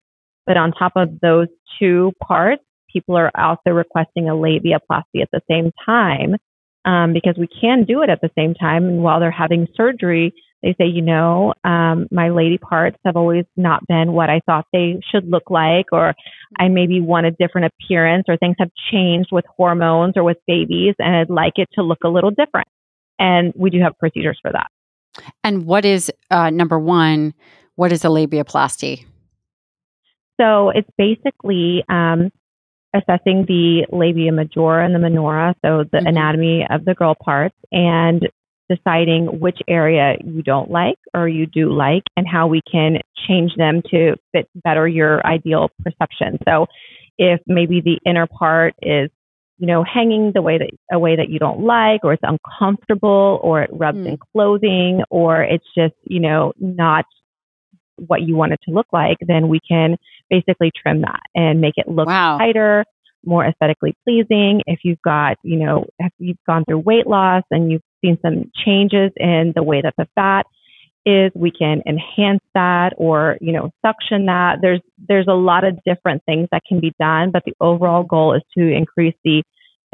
But 0.47 0.57
on 0.57 0.73
top 0.73 0.93
of 0.97 1.21
those 1.21 1.49
two 1.79 2.13
parts, 2.23 2.63
people 2.93 3.17
are 3.17 3.31
also 3.35 3.71
requesting 3.71 4.29
a 4.29 4.33
labiaplasty 4.33 5.23
at 5.23 5.31
the 5.33 5.41
same 5.51 5.73
time 5.85 6.37
um, 6.85 7.13
because 7.13 7.37
we 7.39 7.49
can 7.49 7.85
do 7.85 8.03
it 8.03 8.11
at 8.11 8.21
the 8.21 8.31
same 8.37 8.55
time. 8.55 8.85
And 8.85 9.03
while 9.03 9.21
they're 9.21 9.31
having 9.31 9.67
surgery, 9.75 10.35
they 10.65 10.75
say, 10.79 10.87
you 10.87 11.03
know, 11.03 11.53
um, 11.63 12.09
my 12.11 12.31
lady 12.31 12.57
parts 12.57 12.97
have 13.05 13.17
always 13.17 13.45
not 13.55 13.87
been 13.87 14.13
what 14.13 14.31
I 14.31 14.41
thought 14.47 14.67
they 14.73 14.99
should 15.13 15.31
look 15.31 15.51
like, 15.51 15.87
or 15.93 16.15
I 16.59 16.69
maybe 16.69 17.03
want 17.03 17.27
a 17.27 17.33
different 17.33 17.71
appearance, 17.73 18.25
or 18.29 18.39
things 18.39 18.57
have 18.59 18.71
changed 18.91 19.29
with 19.31 19.45
hormones 19.57 20.15
or 20.17 20.25
with 20.25 20.39
babies, 20.47 20.95
and 20.99 21.15
I'd 21.15 21.29
like 21.29 21.53
it 21.57 21.69
to 21.75 21.83
look 21.83 21.99
a 22.03 22.09
little 22.09 22.31
different. 22.31 22.67
And 23.19 23.53
we 23.55 23.69
do 23.69 23.81
have 23.83 23.99
procedures 23.99 24.39
for 24.41 24.51
that. 24.53 24.69
And 25.45 25.67
what 25.67 25.85
is 25.85 26.11
uh, 26.31 26.49
number 26.49 26.79
one? 26.79 27.35
What 27.77 27.93
is 27.93 28.05
a 28.05 28.09
labiaplasty? 28.09 29.05
So 30.41 30.71
it's 30.71 30.89
basically 30.97 31.85
um, 31.91 32.33
assessing 32.95 33.45
the 33.47 33.87
labia 33.93 34.33
majora 34.33 34.85
and 34.87 34.95
the 34.95 34.99
minora, 34.99 35.55
so 35.65 35.85
the 35.93 35.99
Mhm. 35.99 36.09
anatomy 36.09 36.67
of 36.71 36.87
the 36.87 36.95
girl 36.95 37.15
parts, 37.15 37.55
and 37.71 38.29
deciding 38.69 39.41
which 39.41 39.59
area 39.69 40.17
you 40.25 40.43
don't 40.43 40.71
like 40.71 40.99
or 41.15 41.29
you 41.29 41.47
do 41.47 41.73
like, 41.73 42.03
and 42.17 42.27
how 42.27 42.47
we 42.47 42.61
can 42.71 42.99
change 43.27 43.55
them 43.57 43.83
to 43.91 44.17
fit 44.33 44.49
better 44.65 44.89
your 44.89 45.25
ideal 45.27 45.71
perception. 45.83 46.39
So 46.49 46.67
if 47.19 47.41
maybe 47.47 47.81
the 47.81 47.99
inner 48.07 48.27
part 48.27 48.75
is 48.83 49.11
you 49.59 49.69
know, 49.69 49.85
hanging 49.85 50.33
the 50.35 50.43
way 50.43 50.59
that 50.59 50.71
a 50.93 50.99
way 50.99 51.15
that 51.15 51.29
you 51.29 51.39
don't 51.39 51.61
like, 51.61 52.01
or 52.05 52.13
it's 52.13 52.23
uncomfortable, 52.25 53.39
or 53.43 53.63
it 53.63 53.71
rubs 53.73 53.99
Hmm. 53.99 54.07
in 54.09 54.19
clothing, 54.33 55.03
or 55.11 55.43
it's 55.43 55.67
just, 55.77 55.95
you 56.05 56.19
know, 56.19 56.53
not 56.59 57.05
what 57.97 58.23
you 58.23 58.35
want 58.35 58.53
it 58.53 58.61
to 58.69 58.73
look 58.73 58.89
like, 58.93 59.17
then 59.21 59.49
we 59.49 59.61
can 59.61 59.97
basically 60.29 60.73
trim 60.75 61.03
that 61.03 61.21
and 61.37 61.61
make 61.61 61.75
it 61.77 61.87
look 61.87 62.09
Wow. 62.09 62.39
tighter, 62.39 62.85
more 63.25 63.45
aesthetically 63.47 63.95
pleasing. 64.05 64.61
If 64.67 64.81
you've 64.83 65.01
got, 65.03 65.39
you 65.45 65.57
know, 65.57 65.87
if 66.01 66.13
you've 66.19 66.45
gone 66.47 66.65
through 66.65 66.81
weight 66.81 67.07
loss 67.07 67.45
and 67.53 67.71
you've 67.71 67.83
seen 68.05 68.19
some 68.23 68.51
changes 68.65 69.11
in 69.17 69.53
the 69.57 69.63
way 69.63 69.81
that 69.81 69.95
the 69.97 70.07
fat 70.15 70.47
is, 71.07 71.31
we 71.35 71.51
can 71.51 71.83
enhance 71.87 72.43
that 72.55 72.95
or, 72.97 73.37
you 73.41 73.53
know, 73.53 73.71
suction 73.85 74.27
that. 74.27 74.59
There's 74.63 74.81
there's 75.09 75.27
a 75.29 75.35
lot 75.35 75.65
of 75.65 75.79
different 75.85 76.23
things 76.25 76.49
that 76.53 76.63
can 76.69 76.81
be 76.81 76.93
done, 76.99 77.31
but 77.31 77.43
the 77.45 77.55
overall 77.61 78.03
goal 78.05 78.35
is 78.35 78.43
to 78.57 78.63
increase 78.71 79.15
the 79.25 79.43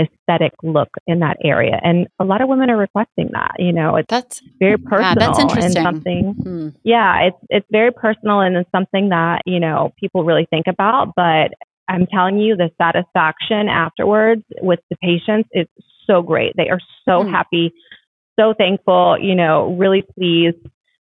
aesthetic 0.00 0.52
look 0.62 0.88
in 1.06 1.18
that 1.20 1.36
area. 1.44 1.78
And 1.82 2.06
a 2.18 2.24
lot 2.24 2.40
of 2.40 2.48
women 2.48 2.70
are 2.70 2.76
requesting 2.76 3.30
that. 3.32 3.56
You 3.58 3.72
know, 3.72 3.96
it's 3.96 4.06
That's 4.08 4.40
very 4.58 4.78
personal 4.78 5.02
yeah, 5.02 5.14
that's 5.14 5.38
and 5.38 5.50
interesting. 5.50 5.82
something 5.82 6.34
hmm. 6.42 6.68
yeah, 6.84 7.22
it's 7.26 7.36
it's 7.50 7.66
very 7.70 7.92
personal 7.92 8.40
and 8.40 8.56
it's 8.56 8.70
something 8.70 9.08
that, 9.10 9.42
you 9.46 9.60
know, 9.60 9.92
people 9.98 10.24
really 10.24 10.46
think 10.50 10.66
about, 10.68 11.12
but 11.16 11.52
I'm 11.88 12.06
telling 12.06 12.38
you 12.38 12.56
the 12.56 12.70
satisfaction 12.80 13.68
afterwards 13.68 14.44
with 14.62 14.78
the 14.90 14.96
patients 15.02 15.48
is 15.52 15.66
so 16.06 16.22
great. 16.22 16.52
They 16.56 16.68
are 16.68 16.80
so 17.04 17.24
Hmm. 17.24 17.30
happy, 17.30 17.72
so 18.40 18.54
thankful, 18.56 19.18
you 19.20 19.34
know, 19.34 19.74
really 19.78 20.02
pleased 20.16 20.56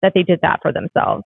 that 0.02 0.12
they 0.14 0.22
did 0.22 0.40
that 0.42 0.58
for 0.62 0.72
themselves. 0.72 1.24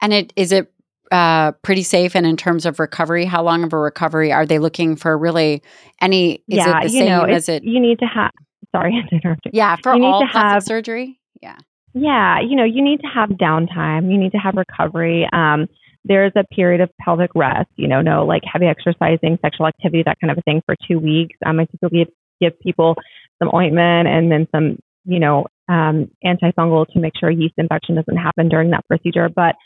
And 0.00 0.12
it 0.12 0.32
is 0.36 0.52
it 0.52 0.72
uh, 1.10 1.52
pretty 1.62 1.82
safe. 1.82 2.16
And 2.16 2.26
in 2.26 2.36
terms 2.36 2.66
of 2.66 2.80
recovery, 2.80 3.24
how 3.24 3.42
long 3.42 3.62
of 3.64 3.72
a 3.72 3.78
recovery 3.78 4.32
are 4.32 4.46
they 4.46 4.58
looking 4.58 4.96
for? 4.96 5.16
Really, 5.16 5.62
any? 6.00 6.34
Is 6.34 6.40
yeah, 6.46 6.78
it 6.78 6.88
the 6.88 6.92
you 6.92 6.98
same 7.00 7.08
know, 7.08 7.22
as 7.24 7.48
it? 7.48 7.62
you 7.64 7.80
need 7.80 7.98
to 8.00 8.06
have 8.06 8.32
sorry. 8.74 8.94
Yeah, 9.52 9.76
for 9.82 9.94
you 9.94 10.00
need 10.00 10.06
all 10.06 10.20
to 10.20 10.26
have- 10.26 10.62
surgery. 10.62 11.20
Yeah. 11.40 11.56
Yeah, 11.94 12.40
you 12.40 12.56
know, 12.56 12.64
you 12.64 12.82
need 12.82 13.00
to 13.00 13.06
have 13.06 13.28
downtime. 13.30 14.10
You 14.10 14.16
need 14.16 14.32
to 14.32 14.38
have 14.38 14.54
recovery. 14.54 15.28
Um, 15.30 15.68
there's 16.04 16.32
a 16.36 16.44
period 16.44 16.80
of 16.80 16.90
pelvic 16.98 17.30
rest, 17.34 17.68
you 17.76 17.86
know, 17.86 18.00
no 18.00 18.24
like 18.24 18.42
heavy 18.50 18.64
exercising, 18.66 19.38
sexual 19.42 19.66
activity, 19.66 20.02
that 20.06 20.18
kind 20.18 20.30
of 20.30 20.38
a 20.38 20.42
thing 20.42 20.62
for 20.64 20.74
two 20.88 20.98
weeks. 20.98 21.36
Um, 21.44 21.60
I 21.60 21.66
typically 21.66 22.06
give 22.40 22.58
people 22.60 22.96
some 23.42 23.50
ointment 23.54 24.08
and 24.08 24.30
then 24.30 24.46
some, 24.54 24.78
you 25.04 25.18
know, 25.18 25.46
um, 25.68 26.10
antifungal 26.24 26.86
to 26.92 27.00
make 27.00 27.14
sure 27.18 27.30
yeast 27.30 27.54
infection 27.56 27.96
doesn't 27.96 28.16
happen 28.16 28.48
during 28.48 28.70
that 28.70 28.86
procedure. 28.86 29.28
But 29.28 29.56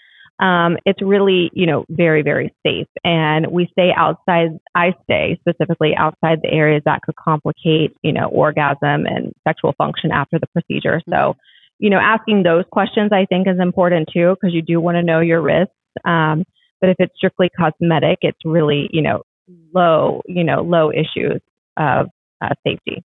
um, 0.44 0.76
it's 0.84 1.00
really, 1.02 1.50
you 1.54 1.66
know, 1.66 1.84
very, 1.88 2.22
very 2.22 2.54
safe. 2.64 2.86
And 3.04 3.46
we 3.48 3.68
stay 3.72 3.90
outside, 3.96 4.58
I 4.74 4.94
stay 5.04 5.38
specifically 5.40 5.94
outside 5.96 6.40
the 6.42 6.52
areas 6.52 6.82
that 6.84 7.00
could 7.02 7.16
complicate, 7.16 7.96
you 8.02 8.12
know, 8.12 8.26
orgasm 8.26 9.06
and 9.06 9.32
sexual 9.48 9.74
function 9.78 10.10
after 10.12 10.38
the 10.38 10.46
procedure. 10.48 11.00
So, 11.08 11.36
you 11.78 11.90
know, 11.90 11.98
asking 11.98 12.42
those 12.42 12.64
questions 12.70 13.10
I 13.12 13.26
think 13.26 13.48
is 13.48 13.60
important 13.60 14.08
too, 14.12 14.36
because 14.38 14.54
you 14.54 14.62
do 14.62 14.80
want 14.80 14.96
to 14.96 15.02
know 15.02 15.20
your 15.20 15.40
risks. 15.40 15.72
Um, 16.04 16.44
but 16.80 16.90
if 16.90 16.96
it's 16.98 17.14
strictly 17.16 17.48
cosmetic, 17.58 18.18
it's 18.20 18.38
really, 18.44 18.88
you 18.92 19.00
know, 19.00 19.22
low, 19.74 20.20
you 20.26 20.44
know, 20.44 20.60
low 20.60 20.90
issues 20.90 21.40
of 21.78 22.08
uh, 22.42 22.54
safety. 22.66 23.02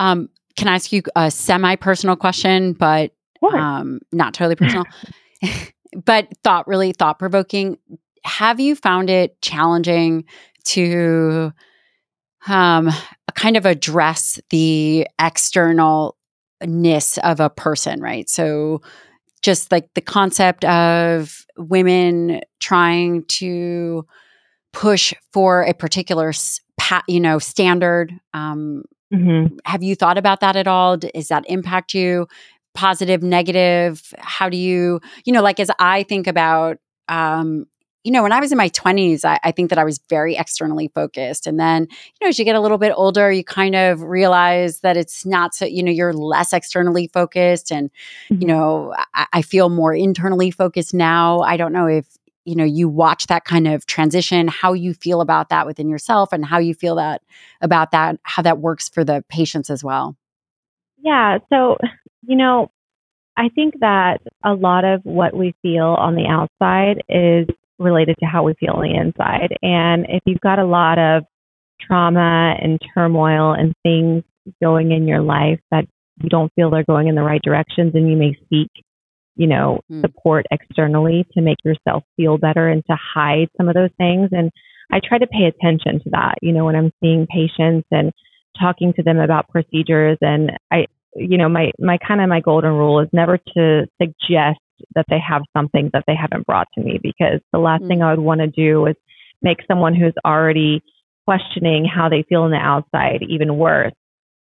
Um, 0.00 0.30
can 0.56 0.66
I 0.66 0.74
ask 0.74 0.92
you 0.92 1.02
a 1.14 1.30
semi 1.30 1.76
personal 1.76 2.16
question, 2.16 2.72
but 2.72 3.12
um, 3.58 4.00
not 4.12 4.34
totally 4.34 4.56
personal, 4.56 4.84
but 6.04 6.26
thought 6.42 6.66
really 6.66 6.92
thought 6.92 7.18
provoking? 7.18 7.78
Have 8.24 8.58
you 8.58 8.74
found 8.74 9.10
it 9.10 9.40
challenging 9.42 10.24
to 10.64 11.52
um, 12.48 12.90
kind 13.34 13.56
of 13.56 13.66
address 13.66 14.40
the 14.48 15.06
externalness 15.20 17.18
of 17.22 17.40
a 17.40 17.50
person, 17.50 18.00
right? 18.00 18.28
So, 18.28 18.80
just 19.42 19.70
like 19.70 19.88
the 19.94 20.00
concept 20.00 20.64
of 20.64 21.44
women 21.56 22.40
trying 22.58 23.24
to 23.24 24.06
push 24.72 25.12
for 25.32 25.62
a 25.62 25.74
particular 25.74 26.32
you 27.06 27.20
know 27.20 27.38
standard 27.38 28.12
um, 28.34 28.84
mm-hmm. 29.12 29.56
have 29.64 29.82
you 29.82 29.94
thought 29.94 30.18
about 30.18 30.40
that 30.40 30.56
at 30.56 30.66
all 30.66 30.96
does 30.96 31.28
that 31.28 31.44
impact 31.48 31.94
you 31.94 32.26
positive 32.74 33.22
negative 33.22 34.14
how 34.18 34.48
do 34.48 34.56
you 34.56 35.00
you 35.24 35.32
know 35.32 35.42
like 35.42 35.58
as 35.60 35.70
i 35.78 36.02
think 36.04 36.26
about 36.26 36.78
um, 37.08 37.66
you 38.04 38.12
know, 38.12 38.22
when 38.22 38.32
I 38.32 38.40
was 38.40 38.50
in 38.50 38.56
my 38.56 38.70
20s, 38.70 39.24
I, 39.24 39.38
I, 39.44 39.52
think 39.52 39.68
that 39.68 39.78
I 39.78 39.84
was 39.84 40.00
very 40.08 40.34
externally 40.36 40.90
focused. 40.94 41.46
And 41.46 41.60
then, 41.60 41.82
you 41.82 42.24
know, 42.24 42.28
as 42.28 42.38
you 42.38 42.46
get 42.46 42.54
a 42.54 42.60
little 42.60 42.78
bit 42.78 42.92
older, 42.96 43.30
you 43.30 43.44
kind 43.44 43.74
of 43.74 44.02
realize 44.02 44.80
that 44.80 44.96
it's 44.96 45.26
not 45.26 45.54
so, 45.54 45.66
you 45.66 45.82
know, 45.82 45.90
you're 45.90 46.14
less 46.14 46.54
externally 46.54 47.08
focused. 47.08 47.70
And, 47.70 47.90
mm-hmm. 48.30 48.40
you 48.40 48.46
know, 48.48 48.94
I, 49.12 49.26
I, 49.34 49.42
feel 49.42 49.68
more 49.68 49.94
internally 49.94 50.50
focused 50.50 50.94
now. 50.94 51.40
I 51.40 51.58
don't 51.58 51.72
know 51.72 51.86
if, 51.86 52.06
you 52.44 52.56
know, 52.56 52.64
you 52.64 52.88
watch 52.88 53.26
that 53.26 53.44
kind 53.44 53.68
of 53.68 53.86
transition, 53.86 54.48
how 54.48 54.72
you 54.72 54.94
feel 54.94 55.20
about 55.20 55.48
that 55.50 55.66
within 55.66 55.88
yourself 55.88 56.32
and 56.32 56.44
how 56.44 56.58
you 56.58 56.74
feel 56.74 56.96
that 56.96 57.22
about 57.60 57.90
that, 57.90 58.18
how 58.22 58.42
that 58.42 58.58
works 58.58 58.88
for 58.88 59.04
the 59.04 59.24
patients 59.28 59.70
as 59.70 59.84
well. 59.84 60.16
Yeah. 61.02 61.38
So, 61.50 61.76
you 62.22 62.36
know, 62.36 62.70
I 63.36 63.48
think 63.48 63.74
that 63.80 64.20
a 64.44 64.54
lot 64.54 64.84
of 64.84 65.00
what 65.04 65.34
we 65.34 65.54
feel 65.62 65.84
on 65.84 66.14
the 66.14 66.26
outside 66.26 67.02
is 67.08 67.46
related 67.78 68.16
to 68.20 68.26
how 68.26 68.42
we 68.42 68.54
feel 68.54 68.74
on 68.74 68.82
the 68.82 68.94
inside. 68.94 69.56
And 69.62 70.06
if 70.08 70.22
you've 70.26 70.40
got 70.40 70.58
a 70.58 70.66
lot 70.66 70.98
of 70.98 71.24
trauma 71.80 72.54
and 72.60 72.78
turmoil 72.94 73.52
and 73.52 73.72
things 73.82 74.22
going 74.62 74.92
in 74.92 75.08
your 75.08 75.22
life 75.22 75.60
that 75.70 75.86
you 76.22 76.28
don't 76.28 76.52
feel 76.54 76.70
they're 76.70 76.84
going 76.84 77.08
in 77.08 77.14
the 77.14 77.22
right 77.22 77.40
directions 77.42 77.92
and 77.94 78.10
you 78.10 78.16
may 78.16 78.36
seek 78.50 78.70
you 79.40 79.46
know 79.46 79.80
mm. 79.90 80.00
support 80.02 80.44
externally 80.50 81.26
to 81.32 81.40
make 81.40 81.58
yourself 81.64 82.04
feel 82.16 82.36
better 82.36 82.68
and 82.68 82.84
to 82.86 82.96
hide 83.14 83.48
some 83.56 83.68
of 83.68 83.74
those 83.74 83.90
things 83.96 84.28
and 84.32 84.50
i 84.92 85.00
try 85.02 85.18
to 85.18 85.26
pay 85.26 85.44
attention 85.44 86.00
to 86.02 86.10
that 86.10 86.34
you 86.42 86.52
know 86.52 86.66
when 86.66 86.76
i'm 86.76 86.92
seeing 87.00 87.26
patients 87.26 87.88
and 87.90 88.12
talking 88.60 88.92
to 88.92 89.02
them 89.02 89.18
about 89.18 89.48
procedures 89.48 90.18
and 90.20 90.52
i 90.70 90.84
you 91.16 91.38
know 91.38 91.48
my 91.48 91.70
my 91.78 91.96
kind 92.06 92.20
of 92.20 92.28
my 92.28 92.40
golden 92.40 92.72
rule 92.72 93.00
is 93.00 93.08
never 93.12 93.38
to 93.38 93.86
suggest 94.00 94.60
that 94.94 95.06
they 95.08 95.18
have 95.18 95.42
something 95.56 95.90
that 95.92 96.04
they 96.06 96.14
haven't 96.14 96.46
brought 96.46 96.68
to 96.74 96.80
me 96.80 96.98
because 97.02 97.40
the 97.52 97.58
last 97.58 97.80
mm-hmm. 97.80 97.88
thing 97.88 98.02
I 98.02 98.10
would 98.10 98.24
want 98.24 98.40
to 98.40 98.46
do 98.46 98.86
is 98.86 98.96
make 99.42 99.58
someone 99.68 99.94
who's 99.94 100.14
already 100.24 100.82
questioning 101.26 101.84
how 101.84 102.08
they 102.08 102.24
feel 102.28 102.42
on 102.42 102.50
the 102.50 102.56
outside 102.56 103.22
even 103.28 103.56
worse. 103.56 103.92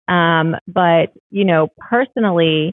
Um, 0.08 0.56
but, 0.68 1.14
you 1.30 1.46
know, 1.46 1.68
personally, 1.78 2.72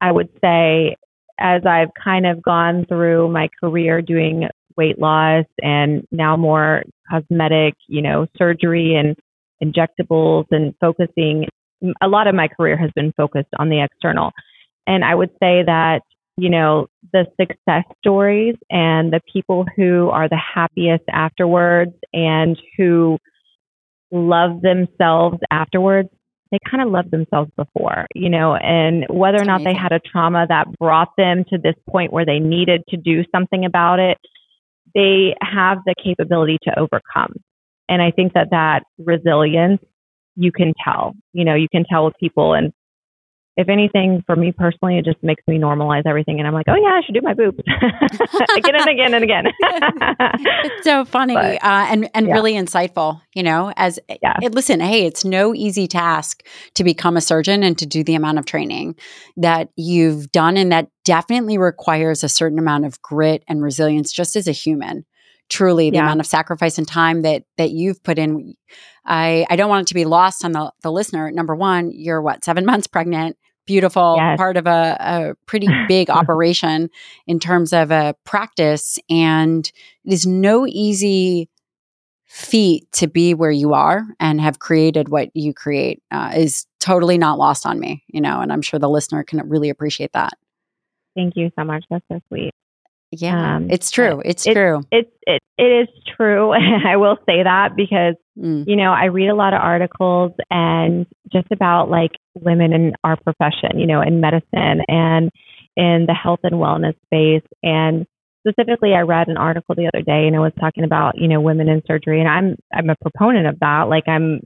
I 0.00 0.12
would 0.12 0.28
say 0.40 0.96
as 1.38 1.62
I've 1.66 1.90
kind 2.02 2.26
of 2.26 2.42
gone 2.42 2.84
through 2.86 3.28
my 3.28 3.48
career 3.60 4.02
doing 4.02 4.48
weight 4.76 4.98
loss 4.98 5.44
and 5.60 6.06
now 6.10 6.36
more 6.36 6.82
cosmetic, 7.10 7.74
you 7.88 8.02
know, 8.02 8.26
surgery 8.36 8.94
and 8.94 9.16
injectables 9.62 10.46
and 10.50 10.74
focusing, 10.80 11.46
a 12.00 12.08
lot 12.08 12.26
of 12.26 12.34
my 12.34 12.48
career 12.48 12.76
has 12.76 12.90
been 12.94 13.12
focused 13.16 13.48
on 13.58 13.68
the 13.68 13.82
external. 13.82 14.32
And 14.86 15.04
I 15.04 15.14
would 15.14 15.30
say 15.40 15.62
that 15.66 16.00
you 16.38 16.48
know, 16.48 16.86
the 17.12 17.26
success 17.38 17.82
stories 17.98 18.54
and 18.70 19.12
the 19.12 19.20
people 19.30 19.66
who 19.76 20.08
are 20.10 20.28
the 20.28 20.38
happiest 20.54 21.02
afterwards 21.10 21.94
and 22.12 22.56
who 22.76 23.18
love 24.12 24.62
themselves 24.62 25.38
afterwards, 25.50 26.10
they 26.50 26.58
kind 26.70 26.82
of 26.82 26.90
loved 26.90 27.10
themselves 27.10 27.50
before, 27.56 28.06
you 28.14 28.30
know, 28.30 28.54
and 28.54 29.04
whether 29.10 29.40
or 29.40 29.44
not 29.44 29.62
they 29.64 29.74
had 29.74 29.92
a 29.92 30.00
trauma 30.00 30.46
that 30.48 30.66
brought 30.78 31.14
them 31.16 31.44
to 31.50 31.58
this 31.58 31.74
point 31.88 32.12
where 32.12 32.24
they 32.24 32.38
needed 32.38 32.82
to 32.88 32.96
do 32.96 33.24
something 33.34 33.64
about 33.64 33.98
it, 33.98 34.18
they 34.94 35.34
have 35.42 35.78
the 35.84 35.94
capability 36.02 36.58
to 36.62 36.78
overcome. 36.78 37.34
And 37.88 38.00
I 38.00 38.10
think 38.10 38.32
that 38.34 38.48
that 38.50 38.84
resilience, 38.98 39.82
you 40.36 40.52
can 40.52 40.72
tell, 40.82 41.14
you 41.32 41.44
know, 41.44 41.54
you 41.54 41.68
can 41.70 41.84
tell 41.84 42.04
with 42.04 42.14
people. 42.20 42.54
And 42.54 42.72
if 43.58 43.68
anything, 43.68 44.22
for 44.24 44.36
me 44.36 44.52
personally, 44.52 44.98
it 44.98 45.04
just 45.04 45.20
makes 45.20 45.42
me 45.48 45.58
normalize 45.58 46.06
everything. 46.06 46.38
And 46.38 46.46
I'm 46.46 46.54
like, 46.54 46.66
oh, 46.68 46.76
yeah, 46.76 46.90
I 46.90 47.00
should 47.04 47.14
do 47.16 47.20
my 47.20 47.34
boobs 47.34 47.58
again 48.56 48.76
and 48.76 48.88
again 48.88 49.14
and 49.14 49.24
again. 49.24 49.44
it's 50.62 50.84
so 50.84 51.04
funny 51.04 51.34
but, 51.34 51.56
uh, 51.56 51.86
and, 51.90 52.08
and 52.14 52.28
yeah. 52.28 52.34
really 52.34 52.52
insightful, 52.52 53.20
you 53.34 53.42
know, 53.42 53.72
as 53.76 53.98
yeah. 54.22 54.36
It, 54.40 54.54
listen, 54.54 54.78
hey, 54.78 55.06
it's 55.06 55.24
no 55.24 55.56
easy 55.56 55.88
task 55.88 56.46
to 56.74 56.84
become 56.84 57.16
a 57.16 57.20
surgeon 57.20 57.64
and 57.64 57.76
to 57.78 57.84
do 57.84 58.04
the 58.04 58.14
amount 58.14 58.38
of 58.38 58.46
training 58.46 58.94
that 59.36 59.70
you've 59.74 60.30
done. 60.30 60.56
And 60.56 60.70
that 60.70 60.86
definitely 61.04 61.58
requires 61.58 62.22
a 62.22 62.28
certain 62.28 62.60
amount 62.60 62.84
of 62.84 63.02
grit 63.02 63.42
and 63.48 63.60
resilience 63.60 64.12
just 64.12 64.36
as 64.36 64.46
a 64.46 64.52
human 64.52 65.04
truly 65.48 65.90
the 65.90 65.96
yeah. 65.96 66.02
amount 66.02 66.20
of 66.20 66.26
sacrifice 66.26 66.78
and 66.78 66.86
time 66.86 67.22
that 67.22 67.42
that 67.56 67.70
you've 67.70 68.02
put 68.02 68.18
in 68.18 68.54
i 69.06 69.46
i 69.48 69.56
don't 69.56 69.70
want 69.70 69.86
it 69.86 69.88
to 69.88 69.94
be 69.94 70.04
lost 70.04 70.44
on 70.44 70.52
the 70.52 70.70
the 70.82 70.92
listener 70.92 71.30
number 71.30 71.56
one 71.56 71.90
you're 71.90 72.20
what 72.20 72.44
seven 72.44 72.66
months 72.66 72.86
pregnant 72.86 73.34
beautiful 73.68 74.16
yes. 74.16 74.38
part 74.38 74.56
of 74.56 74.66
a, 74.66 74.96
a 74.98 75.34
pretty 75.46 75.68
big 75.88 76.10
operation 76.10 76.90
in 77.28 77.38
terms 77.38 77.72
of 77.72 77.92
a 77.92 78.16
practice. 78.24 78.98
And 79.08 79.70
it 80.04 80.12
is 80.12 80.26
no 80.26 80.66
easy 80.66 81.48
feat 82.26 82.90
to 82.92 83.06
be 83.06 83.34
where 83.34 83.50
you 83.50 83.74
are 83.74 84.04
and 84.18 84.40
have 84.40 84.58
created 84.58 85.10
what 85.10 85.30
you 85.34 85.54
create 85.54 86.02
uh, 86.10 86.32
is 86.34 86.66
totally 86.80 87.18
not 87.18 87.38
lost 87.38 87.64
on 87.64 87.78
me, 87.78 88.02
you 88.08 88.20
know, 88.20 88.40
and 88.40 88.52
I'm 88.52 88.62
sure 88.62 88.80
the 88.80 88.88
listener 88.88 89.22
can 89.22 89.46
really 89.48 89.70
appreciate 89.70 90.12
that. 90.14 90.32
Thank 91.14 91.36
you 91.36 91.50
so 91.58 91.64
much. 91.64 91.84
That's 91.90 92.04
so 92.10 92.20
sweet. 92.28 92.52
Yeah, 93.10 93.56
um, 93.56 93.70
it's 93.70 93.90
true. 93.90 94.20
It's 94.24 94.46
it, 94.46 94.52
true. 94.52 94.82
It's 94.92 95.10
it, 95.26 95.42
it 95.56 95.62
is 95.62 95.88
true. 96.16 96.52
I 96.86 96.96
will 96.96 97.16
say 97.26 97.42
that 97.42 97.74
because 97.76 98.14
mm. 98.38 98.64
you 98.66 98.76
know 98.76 98.92
I 98.92 99.06
read 99.06 99.28
a 99.28 99.34
lot 99.34 99.54
of 99.54 99.60
articles 99.60 100.32
and 100.50 101.06
just 101.32 101.48
about 101.52 101.90
like 101.90 102.12
women 102.34 102.72
in 102.72 102.94
our 103.04 103.16
profession, 103.16 103.78
you 103.78 103.86
know, 103.86 104.00
in 104.00 104.20
medicine 104.20 104.82
and 104.88 105.30
in 105.76 106.06
the 106.06 106.14
health 106.14 106.40
and 106.42 106.54
wellness 106.54 106.94
space. 107.06 107.46
And 107.62 108.06
specifically, 108.46 108.94
I 108.94 109.00
read 109.00 109.28
an 109.28 109.36
article 109.36 109.74
the 109.74 109.90
other 109.92 110.02
day 110.02 110.26
and 110.26 110.34
it 110.34 110.40
was 110.40 110.52
talking 110.60 110.84
about 110.84 111.18
you 111.18 111.28
know 111.28 111.40
women 111.40 111.68
in 111.68 111.82
surgery, 111.86 112.20
and 112.20 112.28
I'm 112.28 112.56
I'm 112.72 112.90
a 112.90 112.96
proponent 112.96 113.46
of 113.46 113.58
that. 113.60 113.88
Like 113.88 114.08
I'm 114.08 114.40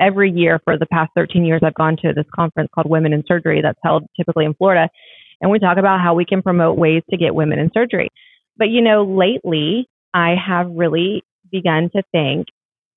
every 0.00 0.30
year 0.30 0.60
for 0.64 0.78
the 0.78 0.86
past 0.86 1.10
13 1.16 1.44
years, 1.44 1.60
I've 1.64 1.74
gone 1.74 1.96
to 2.02 2.12
this 2.14 2.26
conference 2.34 2.70
called 2.72 2.88
Women 2.88 3.12
in 3.12 3.24
Surgery 3.26 3.60
that's 3.62 3.80
held 3.82 4.06
typically 4.16 4.44
in 4.44 4.54
Florida 4.54 4.88
and 5.40 5.50
we 5.50 5.58
talk 5.58 5.78
about 5.78 6.00
how 6.00 6.14
we 6.14 6.24
can 6.24 6.42
promote 6.42 6.78
ways 6.78 7.02
to 7.10 7.16
get 7.16 7.34
women 7.34 7.58
in 7.58 7.70
surgery. 7.72 8.08
But, 8.56 8.70
you 8.70 8.82
know, 8.82 9.04
lately 9.04 9.88
I 10.12 10.34
have 10.34 10.70
really 10.70 11.22
begun 11.50 11.90
to 11.94 12.02
think 12.12 12.46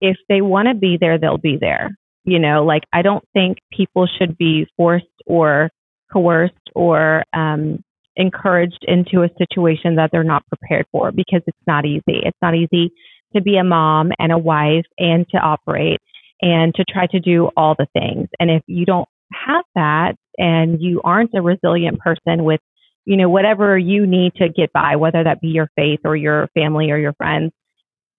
if 0.01 0.17
they 0.27 0.41
want 0.41 0.67
to 0.67 0.73
be 0.73 0.97
there, 0.99 1.17
they'll 1.17 1.37
be 1.37 1.57
there. 1.59 1.95
You 2.23 2.39
know, 2.39 2.63
like 2.63 2.83
I 2.93 3.01
don't 3.01 3.23
think 3.33 3.59
people 3.71 4.07
should 4.07 4.37
be 4.37 4.67
forced 4.77 5.05
or 5.25 5.69
coerced 6.11 6.69
or 6.75 7.23
um, 7.33 7.83
encouraged 8.15 8.83
into 8.87 9.23
a 9.23 9.29
situation 9.37 9.95
that 9.95 10.09
they're 10.11 10.23
not 10.23 10.45
prepared 10.47 10.85
for 10.91 11.11
because 11.11 11.41
it's 11.47 11.57
not 11.65 11.85
easy. 11.85 12.21
It's 12.23 12.37
not 12.41 12.55
easy 12.55 12.91
to 13.35 13.41
be 13.41 13.57
a 13.57 13.63
mom 13.63 14.11
and 14.19 14.31
a 14.31 14.37
wife 14.37 14.85
and 14.97 15.25
to 15.29 15.37
operate 15.37 15.99
and 16.41 16.73
to 16.75 16.83
try 16.91 17.07
to 17.07 17.19
do 17.19 17.49
all 17.55 17.75
the 17.77 17.87
things. 17.93 18.27
And 18.39 18.51
if 18.51 18.63
you 18.67 18.85
don't 18.85 19.07
have 19.31 19.63
that 19.75 20.15
and 20.37 20.81
you 20.81 21.01
aren't 21.03 21.33
a 21.33 21.41
resilient 21.41 21.99
person 21.99 22.43
with, 22.43 22.59
you 23.05 23.17
know, 23.17 23.29
whatever 23.29 23.77
you 23.77 24.05
need 24.05 24.33
to 24.35 24.49
get 24.49 24.73
by, 24.73 24.95
whether 24.95 25.23
that 25.23 25.41
be 25.41 25.49
your 25.49 25.69
faith 25.75 26.01
or 26.03 26.15
your 26.15 26.49
family 26.53 26.91
or 26.91 26.97
your 26.97 27.13
friends, 27.13 27.51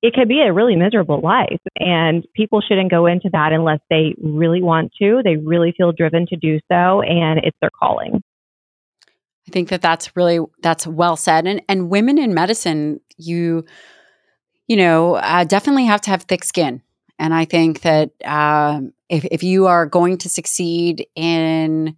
it 0.02 0.14
could 0.14 0.28
be 0.28 0.40
a 0.40 0.52
really 0.52 0.76
miserable 0.76 1.20
life. 1.20 1.60
And 1.78 2.26
people 2.34 2.60
shouldn't 2.60 2.90
go 2.90 3.06
into 3.06 3.30
that 3.32 3.52
unless 3.52 3.78
they 3.88 4.14
really 4.20 4.62
want 4.62 4.92
to. 5.00 5.22
They 5.24 5.36
really 5.36 5.72
feel 5.76 5.92
driven 5.92 6.26
to 6.26 6.36
do 6.36 6.58
so, 6.70 7.00
and 7.02 7.40
it's 7.42 7.56
their 7.60 7.70
calling. 7.70 8.22
I 9.48 9.50
think 9.50 9.70
that 9.70 9.82
that's 9.82 10.14
really 10.16 10.40
that's 10.62 10.86
well 10.86 11.16
said. 11.16 11.46
And 11.46 11.62
and 11.68 11.88
women 11.90 12.18
in 12.18 12.34
medicine, 12.34 13.00
you 13.16 13.64
you 14.68 14.76
know, 14.76 15.16
uh, 15.16 15.44
definitely 15.44 15.86
have 15.86 16.00
to 16.02 16.10
have 16.10 16.22
thick 16.22 16.44
skin. 16.44 16.82
And 17.18 17.34
I 17.34 17.44
think 17.44 17.82
that 17.82 18.10
um, 18.24 18.92
if, 19.08 19.24
if 19.26 19.42
you 19.42 19.66
are 19.66 19.86
going 19.86 20.18
to 20.18 20.28
succeed 20.28 21.06
in 21.14 21.96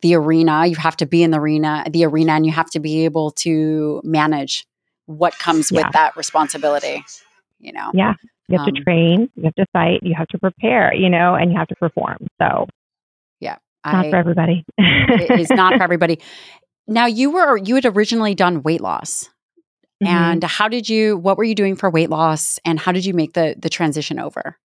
the 0.00 0.14
arena, 0.14 0.66
you 0.66 0.76
have 0.76 0.96
to 0.96 1.06
be 1.06 1.22
in 1.22 1.32
the 1.32 1.38
arena, 1.38 1.84
the 1.90 2.04
arena, 2.04 2.32
and 2.32 2.46
you 2.46 2.52
have 2.52 2.70
to 2.70 2.80
be 2.80 3.04
able 3.04 3.30
to 3.32 4.00
manage 4.04 4.66
what 5.06 5.38
comes 5.38 5.70
yeah. 5.70 5.82
with 5.82 5.92
that 5.92 6.16
responsibility. 6.16 7.04
You 7.64 7.72
know, 7.72 7.90
yeah, 7.94 8.14
You 8.48 8.58
have 8.58 8.68
Um, 8.68 8.74
to 8.74 8.82
train, 8.82 9.30
you 9.36 9.44
have 9.44 9.54
to 9.54 9.66
fight, 9.72 10.00
you 10.02 10.14
have 10.14 10.28
to 10.28 10.38
prepare, 10.38 10.94
you 10.94 11.08
know, 11.08 11.34
and 11.34 11.50
you 11.50 11.56
have 11.58 11.68
to 11.68 11.74
perform. 11.76 12.18
So 12.40 12.66
Yeah, 13.40 13.56
not 13.86 14.04
I, 14.06 14.10
for 14.10 14.16
everybody. 14.16 14.64
it 14.78 15.40
is 15.40 15.50
not 15.50 15.76
for 15.76 15.82
everybody. 15.88 16.20
Now 16.86 17.06
you 17.06 17.30
were 17.30 17.56
you 17.56 17.74
had 17.76 17.86
originally 17.86 18.34
done 18.34 18.62
weight 18.62 18.82
loss, 18.82 19.30
Mhm. 20.02 20.08
and 20.08 20.44
how 20.44 20.68
did 20.68 20.88
you? 20.90 21.16
What 21.16 21.38
were 21.38 21.44
you 21.44 21.54
doing 21.54 21.74
for 21.76 21.88
weight 21.88 22.10
loss, 22.10 22.58
and 22.66 22.78
how 22.78 22.92
did 22.92 23.06
you 23.06 23.14
make 23.14 23.32
the 23.32 23.54
the 23.58 23.70
transition 23.70 24.18
over? 24.18 24.58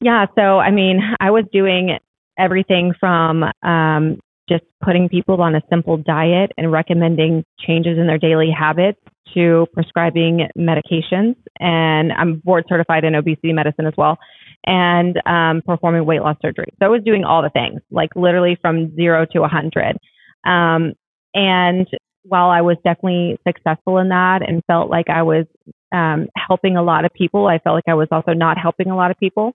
Yeah, 0.00 0.26
so 0.34 0.58
I 0.58 0.70
mean, 0.70 1.00
I 1.20 1.30
was 1.30 1.44
doing 1.52 1.98
everything 2.38 2.92
from 3.00 3.44
um, 3.62 4.18
just 4.48 4.64
putting 4.82 5.08
people 5.08 5.40
on 5.40 5.54
a 5.54 5.62
simple 5.70 5.96
diet 5.96 6.52
and 6.58 6.70
recommending 6.70 7.44
changes 7.58 7.96
in 7.96 8.06
their 8.06 8.18
daily 8.18 8.50
habits 8.50 9.00
to 9.34 9.66
prescribing 9.72 10.48
medications. 10.56 11.36
And 11.60 12.12
I'm 12.12 12.36
board 12.36 12.64
certified 12.68 13.04
in 13.04 13.14
obesity 13.14 13.52
medicine 13.52 13.86
as 13.86 13.94
well, 13.96 14.18
and 14.66 15.20
um, 15.26 15.62
performing 15.64 16.04
weight 16.04 16.20
loss 16.20 16.36
surgery. 16.42 16.68
So 16.78 16.86
I 16.86 16.88
was 16.88 17.02
doing 17.04 17.24
all 17.24 17.42
the 17.42 17.50
things, 17.50 17.80
like 17.90 18.10
literally 18.16 18.58
from 18.60 18.94
zero 18.94 19.26
to 19.32 19.38
a 19.38 19.42
100. 19.42 19.96
Um, 20.44 20.92
and 21.34 21.86
while 22.22 22.50
I 22.50 22.60
was 22.60 22.76
definitely 22.84 23.38
successful 23.46 23.98
in 23.98 24.08
that 24.10 24.40
and 24.46 24.62
felt 24.66 24.90
like 24.90 25.08
I 25.08 25.22
was 25.22 25.46
um, 25.92 26.28
helping 26.36 26.76
a 26.76 26.82
lot 26.82 27.04
of 27.04 27.12
people, 27.12 27.46
I 27.46 27.58
felt 27.58 27.74
like 27.74 27.88
I 27.88 27.94
was 27.94 28.08
also 28.10 28.32
not 28.32 28.58
helping 28.58 28.90
a 28.90 28.96
lot 28.96 29.10
of 29.10 29.18
people 29.18 29.54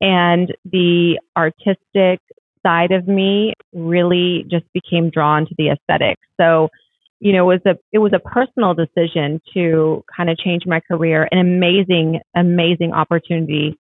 and 0.00 0.54
the 0.64 1.18
artistic 1.36 2.20
side 2.64 2.92
of 2.92 3.08
me 3.08 3.54
really 3.72 4.44
just 4.50 4.64
became 4.72 5.10
drawn 5.10 5.46
to 5.46 5.54
the 5.56 5.70
aesthetic. 5.70 6.18
So, 6.40 6.68
you 7.20 7.32
know, 7.32 7.50
it 7.50 7.60
was 7.64 7.74
a 7.74 7.78
it 7.92 7.98
was 7.98 8.12
a 8.12 8.18
personal 8.18 8.74
decision 8.74 9.40
to 9.54 10.04
kind 10.14 10.30
of 10.30 10.38
change 10.38 10.64
my 10.66 10.80
career. 10.80 11.28
An 11.30 11.38
amazing, 11.38 12.20
amazing 12.36 12.92
opportunity 12.92 13.78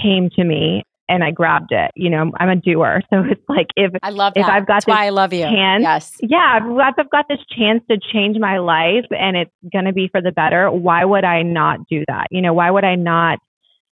came 0.00 0.30
to 0.30 0.44
me 0.44 0.84
and 1.08 1.24
I 1.24 1.30
grabbed 1.30 1.72
it. 1.72 1.90
You 1.96 2.10
know, 2.10 2.30
I'm 2.38 2.48
a 2.50 2.56
doer. 2.56 3.02
So 3.10 3.24
it's 3.24 3.42
like 3.48 3.68
if 3.76 3.92
I 4.02 4.10
love 4.10 4.34
If 4.36 4.46
that. 4.46 4.52
I've 4.54 4.66
got 4.66 4.84
That's 4.84 4.86
why 4.86 5.06
I 5.06 5.08
love 5.08 5.32
you. 5.32 5.44
chance- 5.44 5.82
yes. 5.82 6.16
yeah, 6.20 6.58
if 6.58 6.94
I've 6.98 7.10
got 7.10 7.26
this 7.28 7.38
chance 7.56 7.82
to 7.90 7.98
change 8.12 8.36
my 8.38 8.58
life 8.58 9.06
and 9.10 9.36
it's 9.36 9.50
going 9.72 9.86
to 9.86 9.92
be 9.92 10.08
for 10.08 10.20
the 10.20 10.30
better, 10.32 10.70
why 10.70 11.04
would 11.04 11.24
I 11.24 11.42
not 11.42 11.88
do 11.88 12.04
that? 12.08 12.26
You 12.30 12.42
know, 12.42 12.52
why 12.52 12.70
would 12.70 12.84
I 12.84 12.94
not, 12.96 13.38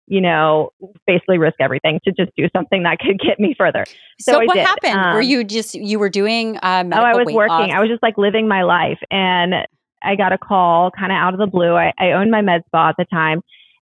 you 0.06 0.20
know, 0.20 0.70
basically 1.06 1.38
risk 1.38 1.56
everything 1.60 2.00
to 2.04 2.12
just 2.12 2.30
do 2.36 2.48
something 2.54 2.82
that 2.84 2.98
could 2.98 3.18
get 3.18 3.38
me 3.38 3.54
further? 3.56 3.84
So, 4.20 4.32
So 4.32 4.44
what 4.44 4.56
happened? 4.56 4.94
were 4.94 5.20
Um, 5.20 5.22
you 5.22 5.44
just 5.44 5.74
you 5.74 5.98
were 5.98 6.08
doing? 6.08 6.56
Uh, 6.58 6.84
oh, 6.92 6.96
I 6.96 7.14
was 7.14 7.26
working. 7.32 7.48
loss? 7.48 7.70
I 7.72 7.80
was 7.80 7.88
just 7.88 8.02
like 8.02 8.16
living 8.16 8.48
my 8.48 8.62
life. 8.62 8.98
And 9.10 9.54
I 10.02 10.14
got 10.16 10.32
a 10.32 10.38
call 10.38 10.90
kind 10.90 11.12
of 11.12 11.16
out 11.16 11.34
of 11.34 11.40
the 11.40 11.46
blue. 11.46 11.74
I, 11.74 11.92
I 11.98 12.12
owned 12.12 12.30
my 12.30 12.42
med 12.42 12.62
spa 12.66 12.90
at 12.90 12.96
the 12.98 13.04
time. 13.06 13.40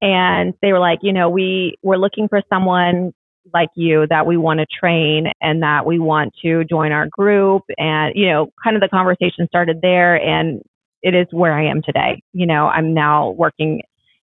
And 0.03 0.55
they 0.63 0.73
were 0.73 0.79
like, 0.79 1.01
you 1.03 1.13
know, 1.13 1.29
we 1.31 1.77
we're 1.83 1.97
looking 1.97 2.29
for 2.29 2.43
someone 2.49 3.13
like 3.55 3.69
you 3.77 4.07
that 4.09 4.27
we 4.27 4.37
want 4.37 4.61
to 4.61 4.67
train 4.67 5.29
and 5.41 5.63
that 5.63 5.87
we 5.87 5.99
want 5.99 6.35
to 6.43 6.65
join 6.65 6.93
our 6.93 7.07
group. 7.09 7.63
And, 7.79 8.13
you 8.15 8.29
know, 8.29 8.49
kind 8.63 8.77
of 8.77 8.83
the 8.83 8.89
conversation 8.89 9.47
started 9.47 9.81
there. 9.83 10.17
And 10.17 10.63
it 11.03 11.15
is 11.15 11.27
where 11.31 11.53
I 11.53 11.67
am 11.67 11.83
today. 11.83 12.23
You 12.33 12.47
know, 12.47 12.67
I'm 12.67 12.93
now 12.93 13.31
working 13.31 13.83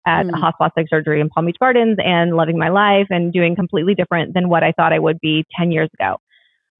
at 0.05 0.25
Mm. 0.25 0.39
Hass 0.39 0.53
plastic 0.57 0.87
surgery 0.89 1.21
in 1.21 1.29
Palm 1.29 1.45
Beach 1.45 1.57
Gardens 1.59 1.97
and 2.03 2.35
loving 2.35 2.57
my 2.57 2.69
life 2.69 3.07
and 3.09 3.33
doing 3.33 3.55
completely 3.55 3.95
different 3.95 4.33
than 4.33 4.49
what 4.49 4.63
I 4.63 4.71
thought 4.71 4.93
I 4.93 4.99
would 4.99 5.19
be 5.19 5.45
10 5.57 5.71
years 5.71 5.89
ago. 5.99 6.17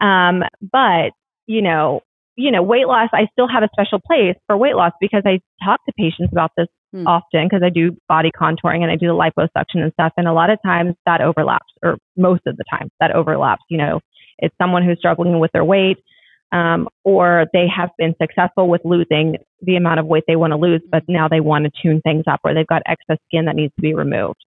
Um, 0.02 0.44
but, 0.62 1.12
you 1.48 1.62
know, 1.62 2.02
you 2.36 2.52
know, 2.52 2.64
weight 2.64 2.88
loss, 2.88 3.10
I 3.12 3.28
still 3.34 3.50
have 3.50 3.64
a 3.64 3.70
special 3.74 4.00
place 4.00 4.36
for 4.48 4.56
weight 4.56 4.76
loss 4.76 4.94
because 5.02 5.24
I 5.26 5.42
talk 5.64 5.84
to 5.86 5.94
patients 5.98 6.32
about 6.32 6.52
this 6.56 6.68
Hmm. 6.92 7.06
often 7.06 7.46
because 7.48 7.62
I 7.62 7.70
do 7.70 7.96
body 8.08 8.32
contouring 8.32 8.82
and 8.82 8.90
I 8.90 8.96
do 8.96 9.06
the 9.08 9.14
liposuction 9.14 9.84
and 9.84 9.94
stuff. 9.94 10.12
And 10.18 10.28
a 10.28 10.34
lot 10.34 10.50
of 10.50 10.58
times 10.66 10.96
that 11.06 11.22
overlaps, 11.22 11.72
or 11.84 11.98
most 12.18 12.42
of 12.48 12.58
the 12.58 12.64
time 12.68 12.90
that 13.00 13.12
overlaps. 13.12 13.62
You 13.70 13.78
know, 13.78 14.00
it's 14.40 14.56
someone 14.58 14.84
who's 14.84 14.98
struggling 14.98 15.38
with 15.40 15.52
their 15.52 15.64
weight, 15.64 15.98
um, 16.52 16.88
or 17.04 17.46
they 17.54 17.68
have 17.68 17.90
been 17.98 18.16
successful 18.22 18.68
with 18.68 18.82
losing 18.84 19.38
the 19.62 19.76
amount 19.76 20.00
of 20.00 20.06
weight 20.06 20.24
they 20.28 20.36
want 20.36 20.52
to 20.52 20.58
lose, 20.58 20.82
but 20.92 21.04
now 21.08 21.28
they 21.28 21.40
want 21.40 21.66
to 21.66 21.72
tune 21.82 22.02
things 22.02 22.24
up, 22.28 22.40
or 22.44 22.54
they've 22.54 22.68
got 22.68 22.82
excess 22.86 23.18
skin 23.28 23.46
that 23.46 23.56
needs 23.56 23.74
to 23.76 23.82
be 23.82 23.94
removed. 23.94 24.44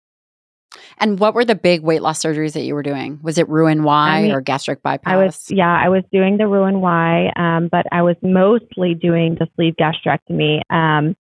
And 0.99 1.19
what 1.19 1.35
were 1.35 1.45
the 1.45 1.55
big 1.55 1.83
weight 1.83 2.03
loss 2.03 2.23
surgeries 2.23 2.53
that 2.53 2.63
you 2.63 2.75
were 2.75 2.83
doing? 2.83 3.19
Was 3.23 3.39
it 3.39 3.49
Roux 3.49 3.67
en 3.67 3.83
Y 3.83 4.09
I 4.09 4.23
mean, 4.23 4.33
or 4.33 4.41
gastric 4.41 4.83
bypass? 4.83 5.11
I 5.11 5.17
was, 5.17 5.51
yeah, 5.51 5.75
I 5.75 5.89
was 5.89 6.03
doing 6.13 6.37
the 6.37 6.47
Roux 6.47 6.65
en 6.65 6.81
Y, 6.81 7.33
um, 7.37 7.69
but 7.71 7.87
I 7.93 8.03
was 8.03 8.17
mostly 8.23 8.95
doing 8.95 9.37
the 9.39 9.47
sleeve 9.57 9.75
gastrectomy 9.81 10.61
um, 10.71 11.17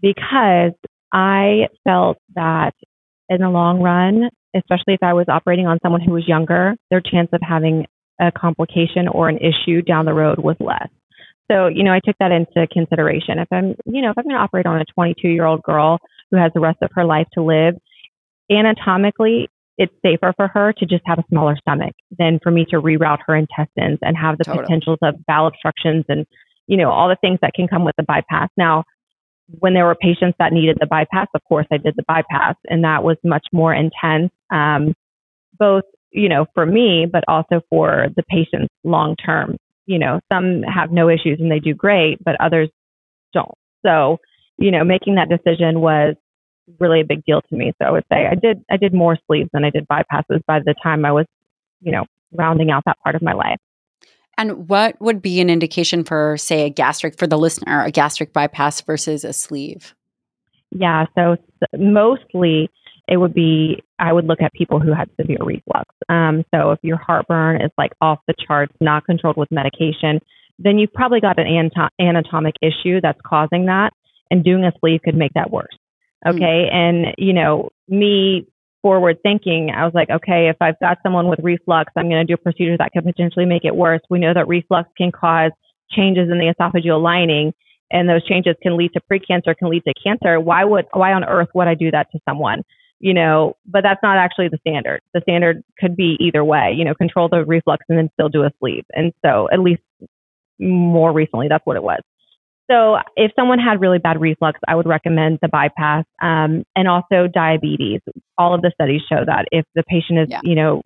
because 0.00 0.72
I 1.12 1.68
felt 1.84 2.18
that 2.34 2.74
in 3.28 3.40
the 3.40 3.50
long 3.50 3.80
run, 3.80 4.30
especially 4.54 4.94
if 4.94 5.02
I 5.02 5.12
was 5.12 5.26
operating 5.28 5.66
on 5.66 5.78
someone 5.82 6.00
who 6.00 6.12
was 6.12 6.26
younger, 6.26 6.74
their 6.90 7.00
chance 7.00 7.28
of 7.32 7.40
having 7.40 7.86
a 8.22 8.32
complication 8.32 9.08
or 9.08 9.28
an 9.28 9.38
issue 9.38 9.82
down 9.82 10.04
the 10.04 10.14
road 10.14 10.38
was 10.38 10.56
less. 10.60 10.88
So, 11.50 11.66
you 11.66 11.82
know, 11.82 11.92
I 11.92 12.00
took 12.02 12.16
that 12.20 12.32
into 12.32 12.66
consideration. 12.68 13.38
If 13.38 13.48
I'm, 13.50 13.74
you 13.84 14.00
know, 14.00 14.10
if 14.10 14.18
I'm 14.18 14.24
going 14.24 14.36
to 14.36 14.42
operate 14.42 14.66
on 14.66 14.80
a 14.80 14.84
22 14.84 15.28
year 15.28 15.44
old 15.44 15.62
girl 15.62 15.98
who 16.30 16.38
has 16.38 16.52
the 16.54 16.60
rest 16.60 16.78
of 16.82 16.90
her 16.94 17.04
life 17.04 17.26
to 17.34 17.42
live, 17.42 17.74
anatomically, 18.50 19.48
it's 19.76 19.92
safer 20.04 20.32
for 20.36 20.48
her 20.48 20.72
to 20.74 20.86
just 20.86 21.02
have 21.06 21.18
a 21.18 21.24
smaller 21.28 21.56
stomach 21.56 21.94
than 22.16 22.38
for 22.42 22.50
me 22.50 22.64
to 22.70 22.80
reroute 22.80 23.18
her 23.26 23.34
intestines 23.34 23.98
and 24.02 24.16
have 24.16 24.38
the 24.38 24.44
Totally. 24.44 24.64
potentials 24.64 24.98
of 25.02 25.14
bowel 25.26 25.48
obstructions 25.48 26.04
and, 26.08 26.26
you 26.66 26.76
know, 26.76 26.90
all 26.90 27.08
the 27.08 27.16
things 27.20 27.38
that 27.42 27.54
can 27.54 27.66
come 27.68 27.84
with 27.84 27.96
the 27.96 28.04
bypass. 28.04 28.48
Now, 28.56 28.84
when 29.58 29.74
there 29.74 29.84
were 29.84 29.94
patients 29.94 30.36
that 30.38 30.52
needed 30.52 30.78
the 30.80 30.86
bypass, 30.86 31.26
of 31.34 31.42
course, 31.44 31.66
I 31.72 31.78
did 31.78 31.94
the 31.96 32.04
bypass, 32.06 32.54
and 32.66 32.84
that 32.84 33.02
was 33.02 33.16
much 33.24 33.46
more 33.52 33.74
intense, 33.74 34.30
um, 34.50 34.94
both, 35.58 35.84
you 36.12 36.28
know, 36.28 36.46
for 36.54 36.66
me, 36.66 37.06
but 37.10 37.24
also 37.26 37.60
for 37.70 38.08
the 38.16 38.22
patients 38.24 38.72
long 38.84 39.16
term. 39.16 39.56
You 39.86 39.98
know, 39.98 40.20
some 40.32 40.62
have 40.62 40.92
no 40.92 41.08
issues 41.08 41.40
and 41.40 41.50
they 41.50 41.58
do 41.58 41.74
great, 41.74 42.22
but 42.24 42.36
others 42.40 42.68
don't. 43.32 43.56
So, 43.84 44.18
you 44.58 44.70
know, 44.70 44.84
making 44.84 45.16
that 45.16 45.28
decision 45.28 45.80
was 45.80 46.14
really 46.78 47.00
a 47.00 47.04
big 47.04 47.24
deal 47.24 47.40
to 47.42 47.56
me. 47.56 47.72
So 47.80 47.88
I 47.88 47.90
would 47.90 48.04
say 48.12 48.26
I 48.30 48.34
did 48.36 48.64
I 48.70 48.76
did 48.76 48.94
more 48.94 49.18
sleeves 49.26 49.50
than 49.52 49.64
I 49.64 49.70
did 49.70 49.88
bypasses 49.88 50.40
by 50.46 50.60
the 50.60 50.74
time 50.82 51.04
I 51.04 51.12
was, 51.12 51.26
you 51.80 51.90
know, 51.90 52.04
rounding 52.32 52.70
out 52.70 52.84
that 52.86 52.98
part 53.02 53.16
of 53.16 53.22
my 53.22 53.32
life. 53.32 53.58
and 54.38 54.68
what 54.68 55.00
would 55.00 55.20
be 55.20 55.40
an 55.40 55.50
indication 55.50 56.04
for, 56.04 56.36
say, 56.36 56.64
a 56.66 56.70
gastric 56.70 57.18
for 57.18 57.26
the 57.26 57.38
listener, 57.38 57.84
a 57.84 57.90
gastric 57.90 58.32
bypass 58.32 58.80
versus 58.80 59.24
a 59.24 59.32
sleeve? 59.32 59.94
Yeah, 60.70 61.06
so 61.14 61.36
mostly 61.76 62.70
it 63.08 63.16
would 63.16 63.34
be 63.34 63.82
I 63.98 64.12
would 64.12 64.26
look 64.26 64.40
at 64.40 64.52
people 64.52 64.80
who 64.80 64.92
had 64.92 65.10
severe 65.20 65.38
reflux. 65.40 65.94
Um, 66.08 66.44
so 66.54 66.70
if 66.70 66.78
your 66.82 66.96
heartburn 66.96 67.60
is 67.60 67.70
like 67.76 67.92
off 68.00 68.20
the 68.26 68.34
charts, 68.46 68.74
not 68.80 69.04
controlled 69.04 69.36
with 69.36 69.50
medication, 69.50 70.20
then 70.58 70.78
you've 70.78 70.92
probably 70.92 71.20
got 71.20 71.38
an 71.38 71.46
anato- 71.46 71.90
anatomic 72.00 72.54
issue 72.62 73.00
that's 73.00 73.20
causing 73.26 73.66
that, 73.66 73.92
and 74.30 74.44
doing 74.44 74.64
a 74.64 74.72
sleeve 74.80 75.00
could 75.04 75.16
make 75.16 75.32
that 75.34 75.50
worse. 75.50 75.76
Mm. 76.26 76.34
Okay, 76.34 76.68
and 76.72 77.14
you 77.18 77.32
know 77.32 77.70
me 77.88 78.46
forward 78.82 79.18
thinking, 79.22 79.70
I 79.70 79.84
was 79.84 79.94
like, 79.94 80.10
okay, 80.10 80.48
if 80.48 80.56
I've 80.60 80.78
got 80.80 80.98
someone 81.02 81.28
with 81.28 81.38
reflux, 81.42 81.92
I'm 81.96 82.08
going 82.08 82.26
to 82.26 82.30
do 82.30 82.34
a 82.34 82.36
procedure 82.36 82.76
that 82.78 82.92
could 82.92 83.04
potentially 83.04 83.46
make 83.46 83.64
it 83.64 83.74
worse. 83.74 84.00
We 84.10 84.18
know 84.18 84.34
that 84.34 84.48
reflux 84.48 84.88
can 84.98 85.12
cause 85.12 85.52
changes 85.92 86.28
in 86.30 86.38
the 86.38 86.52
esophageal 86.52 87.00
lining 87.00 87.54
and 87.92 88.08
those 88.08 88.24
changes 88.26 88.56
can 88.62 88.76
lead 88.76 88.92
to 88.94 89.00
precancer, 89.00 89.56
can 89.56 89.68
lead 89.68 89.84
to 89.84 89.94
cancer. 90.02 90.40
Why 90.40 90.64
would 90.64 90.86
why 90.92 91.12
on 91.12 91.24
earth 91.24 91.48
would 91.54 91.68
I 91.68 91.74
do 91.74 91.90
that 91.90 92.10
to 92.12 92.18
someone? 92.28 92.62
You 93.04 93.14
know, 93.14 93.56
but 93.66 93.82
that's 93.82 94.00
not 94.00 94.16
actually 94.16 94.46
the 94.48 94.58
standard. 94.58 95.00
The 95.12 95.20
standard 95.22 95.64
could 95.78 95.96
be 95.96 96.16
either 96.20 96.44
way. 96.44 96.72
You 96.76 96.84
know, 96.84 96.94
control 96.94 97.28
the 97.28 97.44
reflux 97.44 97.84
and 97.88 97.98
then 97.98 98.08
still 98.14 98.28
do 98.28 98.44
a 98.44 98.50
sleeve. 98.60 98.84
And 98.94 99.12
so, 99.26 99.48
at 99.52 99.58
least 99.58 99.82
more 100.60 101.12
recently, 101.12 101.48
that's 101.48 101.66
what 101.66 101.76
it 101.76 101.82
was. 101.82 102.00
So, 102.70 102.98
if 103.16 103.32
someone 103.34 103.58
had 103.58 103.80
really 103.80 103.98
bad 103.98 104.20
reflux, 104.20 104.60
I 104.68 104.76
would 104.76 104.86
recommend 104.86 105.40
the 105.42 105.48
bypass 105.48 106.04
um, 106.22 106.62
and 106.76 106.86
also 106.86 107.26
diabetes. 107.26 108.00
All 108.38 108.54
of 108.54 108.62
the 108.62 108.70
studies 108.72 109.02
show 109.08 109.24
that 109.26 109.46
if 109.50 109.64
the 109.74 109.82
patient 109.82 110.20
is, 110.20 110.28
Yeah. 110.30 110.40
you 110.44 110.54
know, 110.54 110.82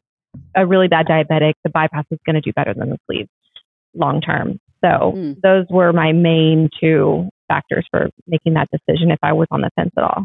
a 0.54 0.66
really 0.66 0.88
bad 0.88 1.06
diabetic, 1.06 1.52
the 1.64 1.70
bypass 1.70 2.04
is 2.10 2.18
going 2.24 2.34
to 2.34 2.40
do 2.40 2.52
better 2.54 2.72
than 2.74 2.88
the 2.90 2.98
sleeve 3.06 3.28
long 3.94 4.20
term. 4.22 4.58
So 4.82 5.12
Mm. 5.14 5.40
those 5.42 5.66
were 5.70 5.92
my 5.92 6.12
main 6.12 6.68
two 6.80 7.28
factors 7.48 7.86
for 7.90 8.08
making 8.26 8.54
that 8.54 8.68
decision 8.70 9.10
if 9.10 9.18
I 9.22 9.32
was 9.34 9.48
on 9.50 9.60
the 9.60 9.70
fence 9.76 9.92
at 9.98 10.02
all. 10.04 10.24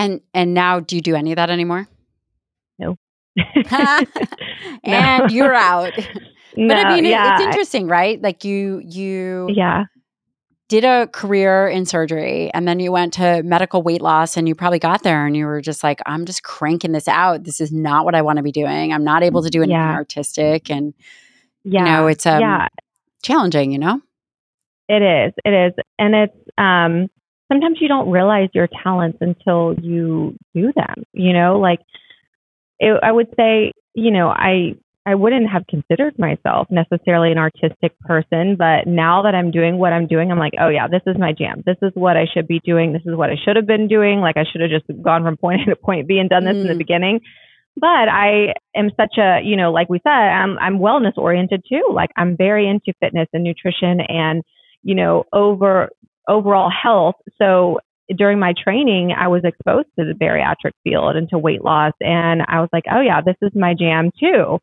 And 0.00 0.20
and 0.34 0.54
now, 0.54 0.80
do 0.80 0.96
you 0.96 1.02
do 1.02 1.14
any 1.14 1.32
of 1.32 1.36
that 1.36 1.50
anymore? 1.50 1.86
No. 2.78 2.96
and 4.84 5.30
you're 5.30 5.54
out. 5.54 5.92
no, 6.56 6.68
But 6.68 6.86
I 6.86 6.94
mean, 6.94 7.06
it- 7.06 7.18
it's 7.18 7.42
interesting, 7.42 7.86
right? 7.86 8.20
Like 8.20 8.44
you 8.44 8.80
you 8.84 9.48
yeah, 9.52 9.84
did 10.68 10.84
a 10.84 11.06
career 11.08 11.68
in 11.68 11.84
surgery 11.84 12.50
and 12.54 12.66
then 12.66 12.80
you 12.80 12.92
went 12.92 13.12
to 13.14 13.42
medical 13.42 13.82
weight 13.82 14.00
loss 14.00 14.36
and 14.36 14.48
you 14.48 14.54
probably 14.54 14.78
got 14.78 15.02
there 15.02 15.26
and 15.26 15.36
you 15.36 15.44
were 15.44 15.60
just 15.60 15.82
like 15.82 15.98
i'm 16.06 16.24
just 16.24 16.44
cranking 16.44 16.92
this 16.92 17.08
out 17.08 17.42
this 17.42 17.60
is 17.60 17.72
not 17.72 18.04
what 18.04 18.14
i 18.14 18.22
want 18.22 18.36
to 18.36 18.42
be 18.44 18.52
doing 18.52 18.92
i'm 18.92 19.02
not 19.02 19.24
able 19.24 19.42
to 19.42 19.50
do 19.50 19.58
anything 19.62 19.72
Yeah. 19.76 19.94
artistic 19.94 20.70
and 20.70 20.94
yeah. 21.64 21.84
know, 21.84 22.06
it's, 22.06 22.24
um, 22.24 22.40
yeah, 22.40 22.68
challenging 23.20 23.72
you 23.72 23.78
know 23.78 24.00
it 24.88 25.02
is, 25.02 25.32
it 25.44 25.50
is, 25.52 25.72
and 25.98 26.14
it's 26.14 26.36
um, 26.56 27.08
sometimes 27.50 27.78
you 27.80 27.88
don't 27.88 28.10
realize 28.10 28.48
your 28.52 28.68
talents 28.82 29.18
until 29.20 29.74
you 29.80 30.36
do 30.54 30.72
them. 30.74 31.04
You 31.12 31.32
know, 31.32 31.58
like 31.58 31.80
it, 32.78 32.98
I 33.02 33.12
would 33.12 33.28
say, 33.36 33.72
you 33.94 34.10
know, 34.10 34.28
I 34.28 34.74
I 35.06 35.14
wouldn't 35.14 35.50
have 35.50 35.66
considered 35.66 36.18
myself 36.18 36.68
necessarily 36.70 37.32
an 37.32 37.38
artistic 37.38 37.98
person, 38.00 38.56
but 38.56 38.86
now 38.86 39.22
that 39.22 39.34
I'm 39.34 39.50
doing 39.50 39.78
what 39.78 39.92
I'm 39.92 40.06
doing, 40.06 40.30
I'm 40.30 40.38
like, 40.38 40.52
oh 40.60 40.68
yeah, 40.68 40.88
this 40.88 41.02
is 41.06 41.16
my 41.18 41.32
jam. 41.32 41.62
This 41.64 41.78
is 41.82 41.90
what 41.94 42.16
I 42.16 42.26
should 42.32 42.46
be 42.46 42.60
doing. 42.64 42.92
This 42.92 43.02
is 43.06 43.16
what 43.16 43.30
I 43.30 43.36
should 43.42 43.56
have 43.56 43.66
been 43.66 43.88
doing. 43.88 44.20
Like 44.20 44.36
I 44.36 44.44
should 44.50 44.60
have 44.60 44.70
just 44.70 44.86
gone 45.02 45.22
from 45.22 45.36
point 45.36 45.62
A 45.62 45.64
to 45.70 45.76
point 45.76 46.06
B 46.06 46.18
and 46.18 46.28
done 46.28 46.44
this 46.44 46.56
mm. 46.56 46.62
in 46.62 46.66
the 46.66 46.74
mm. 46.74 46.78
beginning. 46.78 47.20
But 47.76 48.08
I 48.08 48.52
am 48.76 48.90
such 48.96 49.16
a, 49.16 49.40
you 49.42 49.56
know, 49.56 49.72
like 49.72 49.88
we 49.88 50.00
said, 50.02 50.10
I'm 50.10 50.58
I'm 50.58 50.78
wellness 50.78 51.16
oriented 51.16 51.64
too. 51.68 51.90
Like 51.92 52.10
I'm 52.16 52.36
very 52.36 52.68
into 52.68 52.92
fitness 53.00 53.28
and 53.32 53.42
nutrition 53.42 54.00
and, 54.00 54.42
you 54.82 54.94
know, 54.94 55.24
over 55.32 55.88
overall 56.30 56.70
health. 56.70 57.16
So 57.40 57.80
during 58.16 58.38
my 58.38 58.54
training, 58.62 59.12
I 59.12 59.28
was 59.28 59.42
exposed 59.44 59.88
to 59.98 60.04
the 60.04 60.14
bariatric 60.14 60.72
field 60.82 61.16
and 61.16 61.28
to 61.30 61.38
weight 61.38 61.62
loss, 61.62 61.92
and 62.00 62.42
I 62.48 62.60
was 62.60 62.68
like, 62.72 62.84
oh 62.90 63.00
yeah, 63.00 63.20
this 63.20 63.36
is 63.42 63.52
my 63.54 63.74
jam 63.74 64.10
too. 64.18 64.58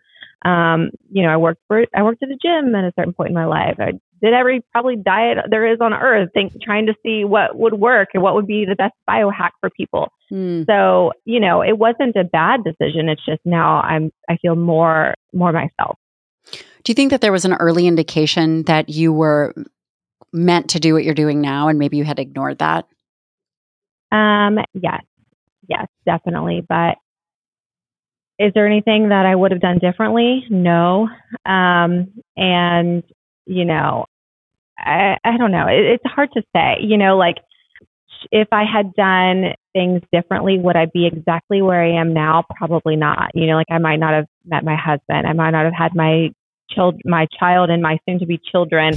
Um, 0.48 0.92
you 1.10 1.24
know, 1.24 1.30
I 1.30 1.38
worked 1.38 1.62
for 1.68 1.86
I 1.96 2.04
worked 2.04 2.24
at 2.24 2.30
a 2.30 2.38
gym 2.42 2.76
at 2.76 2.84
a 2.84 2.94
certain 2.98 3.14
point 3.14 3.30
in 3.30 3.36
my 3.36 3.46
life. 3.46 3.76
I 3.80 3.94
did 4.22 4.34
every 4.34 4.64
probably 4.72 4.96
diet 4.96 5.38
there 5.50 5.72
is 5.72 5.80
on 5.82 5.94
earth, 5.94 6.30
think, 6.34 6.54
trying 6.62 6.88
to 6.88 6.96
see 7.04 7.24
what 7.24 7.58
would 7.58 7.74
work 7.74 8.10
and 8.14 8.24
what 8.24 8.36
would 8.36 8.48
be 8.48 8.66
the 8.66 8.76
best 8.76 8.94
biohack 9.10 9.52
for 9.60 9.70
people. 9.70 10.12
Mm. 10.32 10.66
So, 10.66 11.14
you 11.26 11.40
know, 11.40 11.62
it 11.62 11.78
wasn't 11.78 12.16
a 12.16 12.24
bad 12.24 12.64
decision. 12.64 13.10
It's 13.10 13.26
just 13.26 13.42
now 13.46 13.82
I'm 13.82 14.12
I 14.30 14.38
feel 14.38 14.56
more 14.56 15.16
more 15.34 15.52
myself. 15.52 15.98
Do 16.52 16.92
you 16.92 16.96
think 16.96 17.12
that 17.12 17.22
there 17.22 17.32
was 17.32 17.46
an 17.46 17.54
early 17.54 17.88
indication 17.88 18.64
that 18.64 18.90
you 18.90 19.12
were 19.12 19.54
meant 20.38 20.70
to 20.70 20.80
do 20.80 20.94
what 20.94 21.04
you're 21.04 21.14
doing 21.14 21.42
now 21.42 21.68
and 21.68 21.80
maybe 21.80 21.98
you 21.98 22.04
had 22.06 22.20
ignored 22.20 22.60
that? 22.60 22.88
Um, 24.12 24.60
yes. 24.74 25.04
Yes, 25.68 25.88
definitely. 26.06 26.66
But 26.68 26.98
is 28.40 28.54
there 28.54 28.68
anything 28.68 29.10
that 29.10 29.26
I 29.26 29.36
would 29.36 29.52
have 29.52 29.60
done 29.60 29.80
differently? 29.80 30.46
No. 30.50 31.10
Um, 31.46 32.14
and, 32.38 33.04
you 33.46 33.66
know, 33.66 34.06
I, 34.78 35.18
I 35.26 35.38
don't 35.38 35.52
know. 35.52 35.68
It, 35.68 35.86
it's 35.86 36.06
hard 36.06 36.30
to 36.34 36.44
say. 36.56 36.78
You 36.82 36.98
know, 36.98 37.18
like 37.18 37.38
if 38.32 38.48
I 38.52 38.64
had 38.64 38.94
done 38.94 39.56
things 39.74 40.02
differently, 40.14 40.58
would 40.60 40.76
I 40.76 40.86
be 40.86 41.08
exactly 41.08 41.62
where 41.62 41.84
I 41.84 42.00
am 42.00 42.14
now? 42.14 42.46
Probably 42.56 42.96
not. 42.96 43.32
You 43.34 43.48
know, 43.48 43.56
like 43.56 43.72
I 43.72 43.80
might 43.80 43.98
not 43.98 44.14
have 44.14 44.28
met 44.46 44.64
my 44.64 44.76
husband. 44.76 45.28
I 45.28 45.34
might 45.34 45.52
not 45.52 45.66
have 45.66 45.74
had 45.74 45.96
my 45.96 46.30
child, 46.70 47.02
my 47.06 47.28
child, 47.40 47.70
and 47.70 47.82
my 47.82 47.98
soon-to-be 48.08 48.40
children 48.52 48.94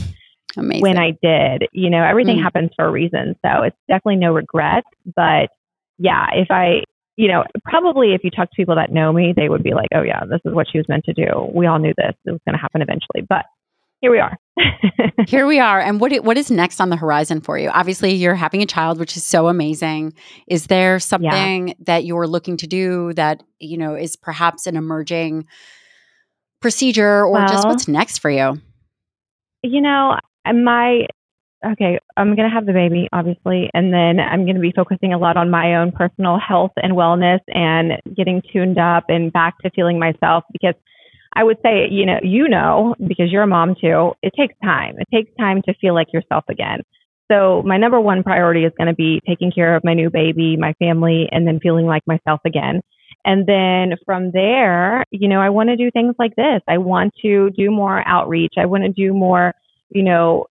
Amazing. 0.56 0.82
when 0.82 0.98
I 0.98 1.12
did. 1.22 1.68
You 1.72 1.90
know, 1.90 2.02
everything 2.02 2.38
mm. 2.38 2.42
happens 2.42 2.70
for 2.76 2.84
a 2.84 2.90
reason. 2.90 3.36
So 3.44 3.62
it's 3.62 3.76
definitely 3.88 4.16
no 4.16 4.32
regret. 4.32 4.84
But 5.14 5.50
yeah, 5.98 6.26
if 6.34 6.50
I 6.50 6.82
you 7.20 7.28
know, 7.28 7.44
probably 7.64 8.14
if 8.14 8.24
you 8.24 8.30
talk 8.30 8.48
to 8.48 8.56
people 8.56 8.76
that 8.76 8.90
know 8.90 9.12
me, 9.12 9.34
they 9.36 9.50
would 9.50 9.62
be 9.62 9.74
like, 9.74 9.88
oh, 9.94 10.00
yeah, 10.00 10.20
this 10.20 10.40
is 10.46 10.54
what 10.54 10.66
she 10.72 10.78
was 10.78 10.88
meant 10.88 11.04
to 11.04 11.12
do. 11.12 11.50
We 11.52 11.66
all 11.66 11.78
knew 11.78 11.92
this. 11.94 12.14
It 12.24 12.30
was 12.30 12.40
going 12.46 12.54
to 12.54 12.60
happen 12.60 12.80
eventually. 12.80 13.26
But 13.28 13.44
here 14.00 14.10
we 14.10 14.18
are. 14.18 14.38
here 15.26 15.46
we 15.46 15.60
are. 15.60 15.78
And 15.78 16.00
what 16.00 16.12
what 16.24 16.38
is 16.38 16.50
next 16.50 16.80
on 16.80 16.88
the 16.88 16.96
horizon 16.96 17.42
for 17.42 17.58
you? 17.58 17.68
Obviously, 17.68 18.14
you're 18.14 18.34
having 18.34 18.62
a 18.62 18.66
child, 18.66 18.98
which 18.98 19.18
is 19.18 19.24
so 19.24 19.48
amazing. 19.48 20.14
Is 20.48 20.68
there 20.68 20.98
something 20.98 21.68
yeah. 21.68 21.74
that 21.80 22.04
you're 22.06 22.26
looking 22.26 22.56
to 22.56 22.66
do 22.66 23.12
that, 23.14 23.42
you 23.58 23.76
know, 23.76 23.94
is 23.94 24.16
perhaps 24.16 24.66
an 24.66 24.76
emerging 24.76 25.46
procedure 26.62 27.26
or 27.26 27.32
well, 27.32 27.48
just 27.48 27.68
what's 27.68 27.86
next 27.86 28.20
for 28.20 28.30
you? 28.30 28.58
You 29.62 29.82
know, 29.82 30.18
my 30.46 31.06
okay, 31.72 31.98
I'm 32.16 32.34
going 32.36 32.48
to 32.48 32.54
have 32.54 32.64
the 32.64 32.72
baby, 32.72 33.06
obviously, 33.12 33.68
and 33.74 33.92
then 33.92 34.18
I'm 34.18 34.44
going 34.44 34.54
to 34.54 34.62
be 34.62 34.72
focusing 34.74 35.12
a 35.12 35.18
lot 35.18 35.36
on 35.36 35.50
my 35.50 35.76
own 35.76 35.92
personal 35.92 36.38
health 36.38 36.72
and 36.76 36.94
wellness 36.94 37.40
and 37.48 38.00
getting 38.16 38.40
tuned 38.50 38.78
up 38.78 39.04
and 39.08 39.30
back 39.30 39.58
to 39.58 39.70
feeling 39.70 39.98
myself 39.98 40.44
because 40.52 40.74
I 41.34 41.44
would 41.44 41.58
say, 41.62 41.86
you 41.90 42.06
know, 42.06 42.18
you 42.22 42.48
know, 42.48 42.94
because 42.98 43.30
you're 43.30 43.42
a 43.42 43.46
mom 43.46 43.74
too, 43.80 44.12
it 44.22 44.32
takes 44.36 44.54
time. 44.64 44.96
It 44.98 45.08
takes 45.14 45.30
time 45.38 45.62
to 45.66 45.74
feel 45.74 45.94
like 45.94 46.12
yourself 46.12 46.44
again. 46.48 46.80
So 47.30 47.62
my 47.64 47.76
number 47.76 48.00
one 48.00 48.24
priority 48.24 48.64
is 48.64 48.72
going 48.76 48.88
to 48.88 48.94
be 48.94 49.20
taking 49.28 49.52
care 49.52 49.76
of 49.76 49.84
my 49.84 49.94
new 49.94 50.10
baby, 50.10 50.56
my 50.56 50.72
family, 50.80 51.28
and 51.30 51.46
then 51.46 51.60
feeling 51.60 51.86
like 51.86 52.02
myself 52.06 52.40
again. 52.44 52.80
And 53.24 53.46
then 53.46 53.96
from 54.04 54.32
there, 54.32 55.04
you 55.10 55.28
know, 55.28 55.40
I 55.40 55.50
want 55.50 55.68
to 55.68 55.76
do 55.76 55.90
things 55.90 56.16
like 56.18 56.34
this. 56.36 56.62
I 56.66 56.78
want 56.78 57.12
to 57.22 57.50
do 57.50 57.70
more 57.70 58.02
outreach. 58.06 58.54
I 58.58 58.66
want 58.66 58.82
to 58.84 58.88
do 58.88 59.12
more, 59.12 59.54
you 59.90 60.02
know, 60.02 60.46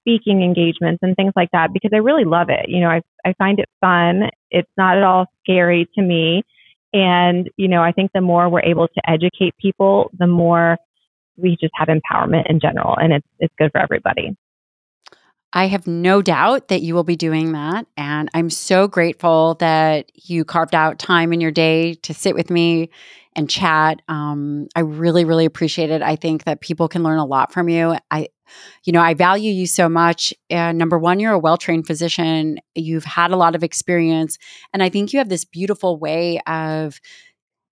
speaking 0.00 0.42
engagements 0.42 1.00
and 1.02 1.16
things 1.16 1.32
like 1.34 1.50
that 1.52 1.72
because 1.72 1.90
I 1.94 1.98
really 1.98 2.24
love 2.24 2.48
it. 2.50 2.68
You 2.68 2.80
know, 2.80 2.88
I, 2.88 3.00
I 3.24 3.32
find 3.34 3.58
it 3.58 3.68
fun. 3.80 4.30
It's 4.50 4.70
not 4.76 4.98
at 4.98 5.02
all 5.02 5.26
scary 5.42 5.88
to 5.94 6.02
me. 6.02 6.42
And, 6.92 7.50
you 7.56 7.68
know, 7.68 7.82
I 7.82 7.92
think 7.92 8.12
the 8.12 8.20
more 8.20 8.48
we're 8.48 8.60
able 8.60 8.86
to 8.86 9.10
educate 9.10 9.54
people, 9.60 10.10
the 10.18 10.26
more 10.26 10.76
we 11.36 11.56
just 11.60 11.72
have 11.74 11.88
empowerment 11.88 12.48
in 12.48 12.60
general 12.60 12.96
and 12.96 13.12
it's 13.12 13.26
it's 13.40 13.54
good 13.58 13.72
for 13.72 13.80
everybody. 13.80 14.36
I 15.52 15.66
have 15.66 15.86
no 15.86 16.20
doubt 16.20 16.68
that 16.68 16.82
you 16.82 16.94
will 16.94 17.04
be 17.04 17.16
doing 17.16 17.52
that. 17.52 17.86
And 17.96 18.28
I'm 18.34 18.50
so 18.50 18.88
grateful 18.88 19.54
that 19.60 20.10
you 20.14 20.44
carved 20.44 20.74
out 20.74 20.98
time 20.98 21.32
in 21.32 21.40
your 21.40 21.52
day 21.52 21.94
to 21.94 22.12
sit 22.12 22.34
with 22.34 22.50
me 22.50 22.90
and 23.36 23.48
chat. 23.48 24.02
Um, 24.08 24.66
I 24.74 24.80
really, 24.80 25.24
really 25.24 25.44
appreciate 25.44 25.90
it. 25.90 26.02
I 26.02 26.16
think 26.16 26.44
that 26.44 26.60
people 26.60 26.88
can 26.88 27.04
learn 27.04 27.18
a 27.18 27.24
lot 27.24 27.52
from 27.52 27.68
you. 27.68 27.96
I, 28.10 28.28
you 28.84 28.92
know, 28.92 29.00
I 29.00 29.14
value 29.14 29.50
you 29.52 29.66
so 29.66 29.88
much. 29.88 30.34
And 30.50 30.78
number 30.78 30.98
one, 30.98 31.20
you're 31.20 31.32
a 31.32 31.38
well 31.38 31.56
trained 31.56 31.86
physician, 31.86 32.58
you've 32.74 33.04
had 33.04 33.30
a 33.30 33.36
lot 33.36 33.54
of 33.54 33.62
experience. 33.62 34.38
And 34.72 34.82
I 34.82 34.88
think 34.88 35.12
you 35.12 35.18
have 35.18 35.28
this 35.28 35.44
beautiful 35.44 35.98
way 35.98 36.40
of 36.46 37.00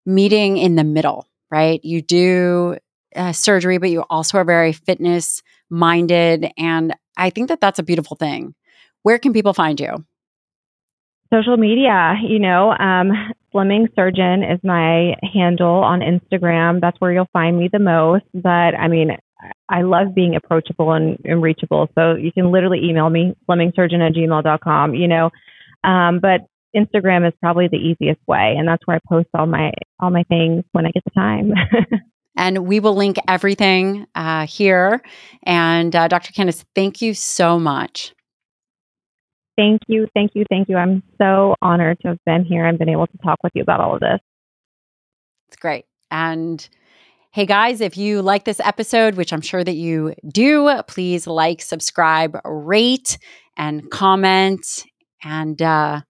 meeting 0.06 0.58
in 0.58 0.76
the 0.76 0.84
middle, 0.84 1.28
right? 1.50 1.80
You 1.84 2.02
do 2.02 2.76
uh, 3.14 3.32
surgery, 3.32 3.78
but 3.78 3.90
you 3.90 4.04
also 4.10 4.38
are 4.38 4.44
very 4.44 4.72
fitness 4.72 5.42
minded. 5.70 6.50
And 6.56 6.94
I 7.16 7.30
think 7.30 7.48
that 7.48 7.60
that's 7.60 7.78
a 7.78 7.82
beautiful 7.82 8.16
thing. 8.16 8.54
Where 9.02 9.18
can 9.18 9.32
people 9.32 9.52
find 9.52 9.78
you? 9.80 10.04
Social 11.32 11.56
media, 11.56 12.14
you 12.22 12.38
know, 12.38 12.72
um, 12.72 13.10
Slimming 13.54 13.88
Surgeon 13.96 14.42
is 14.42 14.60
my 14.62 15.14
handle 15.32 15.82
on 15.82 16.00
Instagram. 16.00 16.80
That's 16.80 17.00
where 17.00 17.12
you'll 17.12 17.28
find 17.32 17.58
me 17.58 17.68
the 17.72 17.78
most. 17.78 18.24
But 18.34 18.74
I 18.74 18.88
mean, 18.88 19.16
I 19.68 19.82
love 19.82 20.14
being 20.14 20.36
approachable 20.36 20.92
and, 20.92 21.18
and 21.24 21.42
reachable. 21.42 21.88
So 21.94 22.14
you 22.14 22.32
can 22.32 22.52
literally 22.52 22.80
email 22.88 23.08
me, 23.08 23.34
slimmingsurgeon 23.48 24.06
at 24.06 24.14
gmail.com, 24.14 24.94
you 24.94 25.08
know. 25.08 25.30
Um, 25.84 26.20
but 26.20 26.42
Instagram 26.76 27.26
is 27.26 27.34
probably 27.40 27.68
the 27.68 27.76
easiest 27.76 28.20
way. 28.26 28.54
And 28.56 28.66
that's 28.66 28.86
where 28.86 28.96
I 28.96 29.00
post 29.08 29.28
all 29.34 29.46
my, 29.46 29.72
all 30.00 30.10
my 30.10 30.24
things 30.24 30.64
when 30.72 30.86
I 30.86 30.90
get 30.90 31.04
the 31.04 31.10
time. 31.10 31.52
and 32.36 32.66
we 32.66 32.80
will 32.80 32.94
link 32.94 33.16
everything 33.28 34.06
uh, 34.14 34.46
here. 34.46 35.02
And 35.42 35.94
uh, 35.94 36.08
Dr. 36.08 36.32
Kandace, 36.32 36.64
thank 36.74 37.02
you 37.02 37.14
so 37.14 37.58
much. 37.58 38.14
Thank 39.56 39.82
you, 39.86 40.08
thank 40.14 40.32
you, 40.34 40.44
thank 40.48 40.68
you. 40.70 40.76
I'm 40.76 41.02
so 41.18 41.54
honored 41.60 41.98
to 42.00 42.08
have 42.08 42.18
been 42.24 42.44
here 42.44 42.64
and 42.64 42.78
been 42.78 42.88
able 42.88 43.06
to 43.06 43.18
talk 43.18 43.38
with 43.42 43.52
you 43.54 43.62
about 43.62 43.80
all 43.80 43.94
of 43.94 44.00
this. 44.00 44.18
It's 45.48 45.58
great. 45.58 45.84
And 46.10 46.66
Hey 47.34 47.46
guys, 47.46 47.80
if 47.80 47.96
you 47.96 48.20
like 48.20 48.44
this 48.44 48.60
episode, 48.60 49.14
which 49.14 49.32
I'm 49.32 49.40
sure 49.40 49.64
that 49.64 49.74
you 49.74 50.14
do, 50.28 50.82
please 50.86 51.26
like, 51.26 51.62
subscribe, 51.62 52.38
rate, 52.44 53.16
and 53.56 53.90
comment. 53.90 54.84
And 55.24 55.62
uh, 55.62 56.02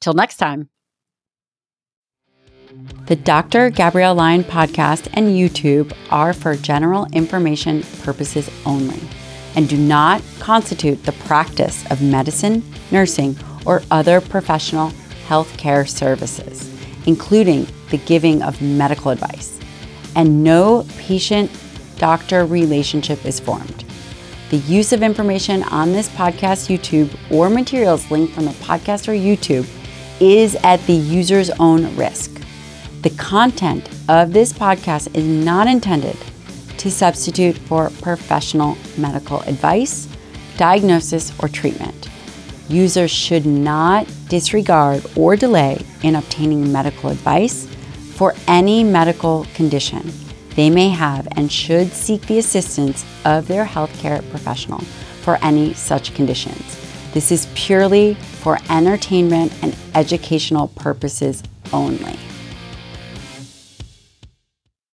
till 0.00 0.14
next 0.14 0.38
time. 0.38 0.70
The 3.04 3.14
Dr. 3.14 3.68
Gabrielle 3.68 4.14
Lyon 4.14 4.42
podcast 4.42 5.10
and 5.12 5.28
YouTube 5.28 5.92
are 6.10 6.32
for 6.32 6.54
general 6.54 7.08
information 7.12 7.82
purposes 8.02 8.48
only 8.64 9.02
and 9.56 9.68
do 9.68 9.76
not 9.76 10.22
constitute 10.38 11.04
the 11.04 11.12
practice 11.12 11.84
of 11.90 12.00
medicine, 12.00 12.62
nursing, 12.90 13.36
or 13.66 13.82
other 13.90 14.18
professional 14.22 14.92
healthcare 15.26 15.86
services, 15.86 16.74
including 17.04 17.66
the 17.90 17.98
giving 17.98 18.42
of 18.42 18.62
medical 18.62 19.10
advice 19.10 19.53
and 20.14 20.42
no 20.44 20.86
patient 20.98 21.50
doctor 21.96 22.44
relationship 22.44 23.24
is 23.24 23.40
formed. 23.40 23.84
The 24.50 24.56
use 24.58 24.92
of 24.92 25.02
information 25.02 25.62
on 25.64 25.92
this 25.92 26.08
podcast, 26.10 26.68
YouTube, 26.68 27.16
or 27.30 27.50
materials 27.50 28.10
linked 28.10 28.34
from 28.34 28.44
the 28.44 28.52
podcast 28.52 29.08
or 29.08 29.12
YouTube 29.12 29.66
is 30.20 30.54
at 30.56 30.80
the 30.86 30.92
user's 30.92 31.50
own 31.58 31.94
risk. 31.96 32.30
The 33.02 33.10
content 33.10 33.88
of 34.08 34.32
this 34.32 34.52
podcast 34.52 35.14
is 35.16 35.24
not 35.24 35.66
intended 35.66 36.16
to 36.78 36.90
substitute 36.90 37.56
for 37.56 37.90
professional 38.02 38.76
medical 38.96 39.40
advice, 39.42 40.08
diagnosis, 40.56 41.32
or 41.40 41.48
treatment. 41.48 42.08
Users 42.68 43.10
should 43.10 43.46
not 43.46 44.06
disregard 44.28 45.04
or 45.16 45.36
delay 45.36 45.84
in 46.02 46.16
obtaining 46.16 46.70
medical 46.72 47.10
advice 47.10 47.66
for 48.14 48.34
any 48.46 48.84
medical 48.84 49.46
condition 49.54 50.12
they 50.54 50.70
may 50.70 50.88
have 50.88 51.26
and 51.32 51.50
should 51.50 51.92
seek 51.92 52.22
the 52.26 52.38
assistance 52.38 53.04
of 53.24 53.48
their 53.48 53.64
healthcare 53.64 54.28
professional 54.30 54.78
for 55.22 55.36
any 55.42 55.74
such 55.74 56.14
conditions. 56.14 56.80
This 57.12 57.32
is 57.32 57.48
purely 57.54 58.14
for 58.14 58.58
entertainment 58.70 59.52
and 59.62 59.76
educational 59.94 60.68
purposes 60.68 61.42
only. 61.72 62.18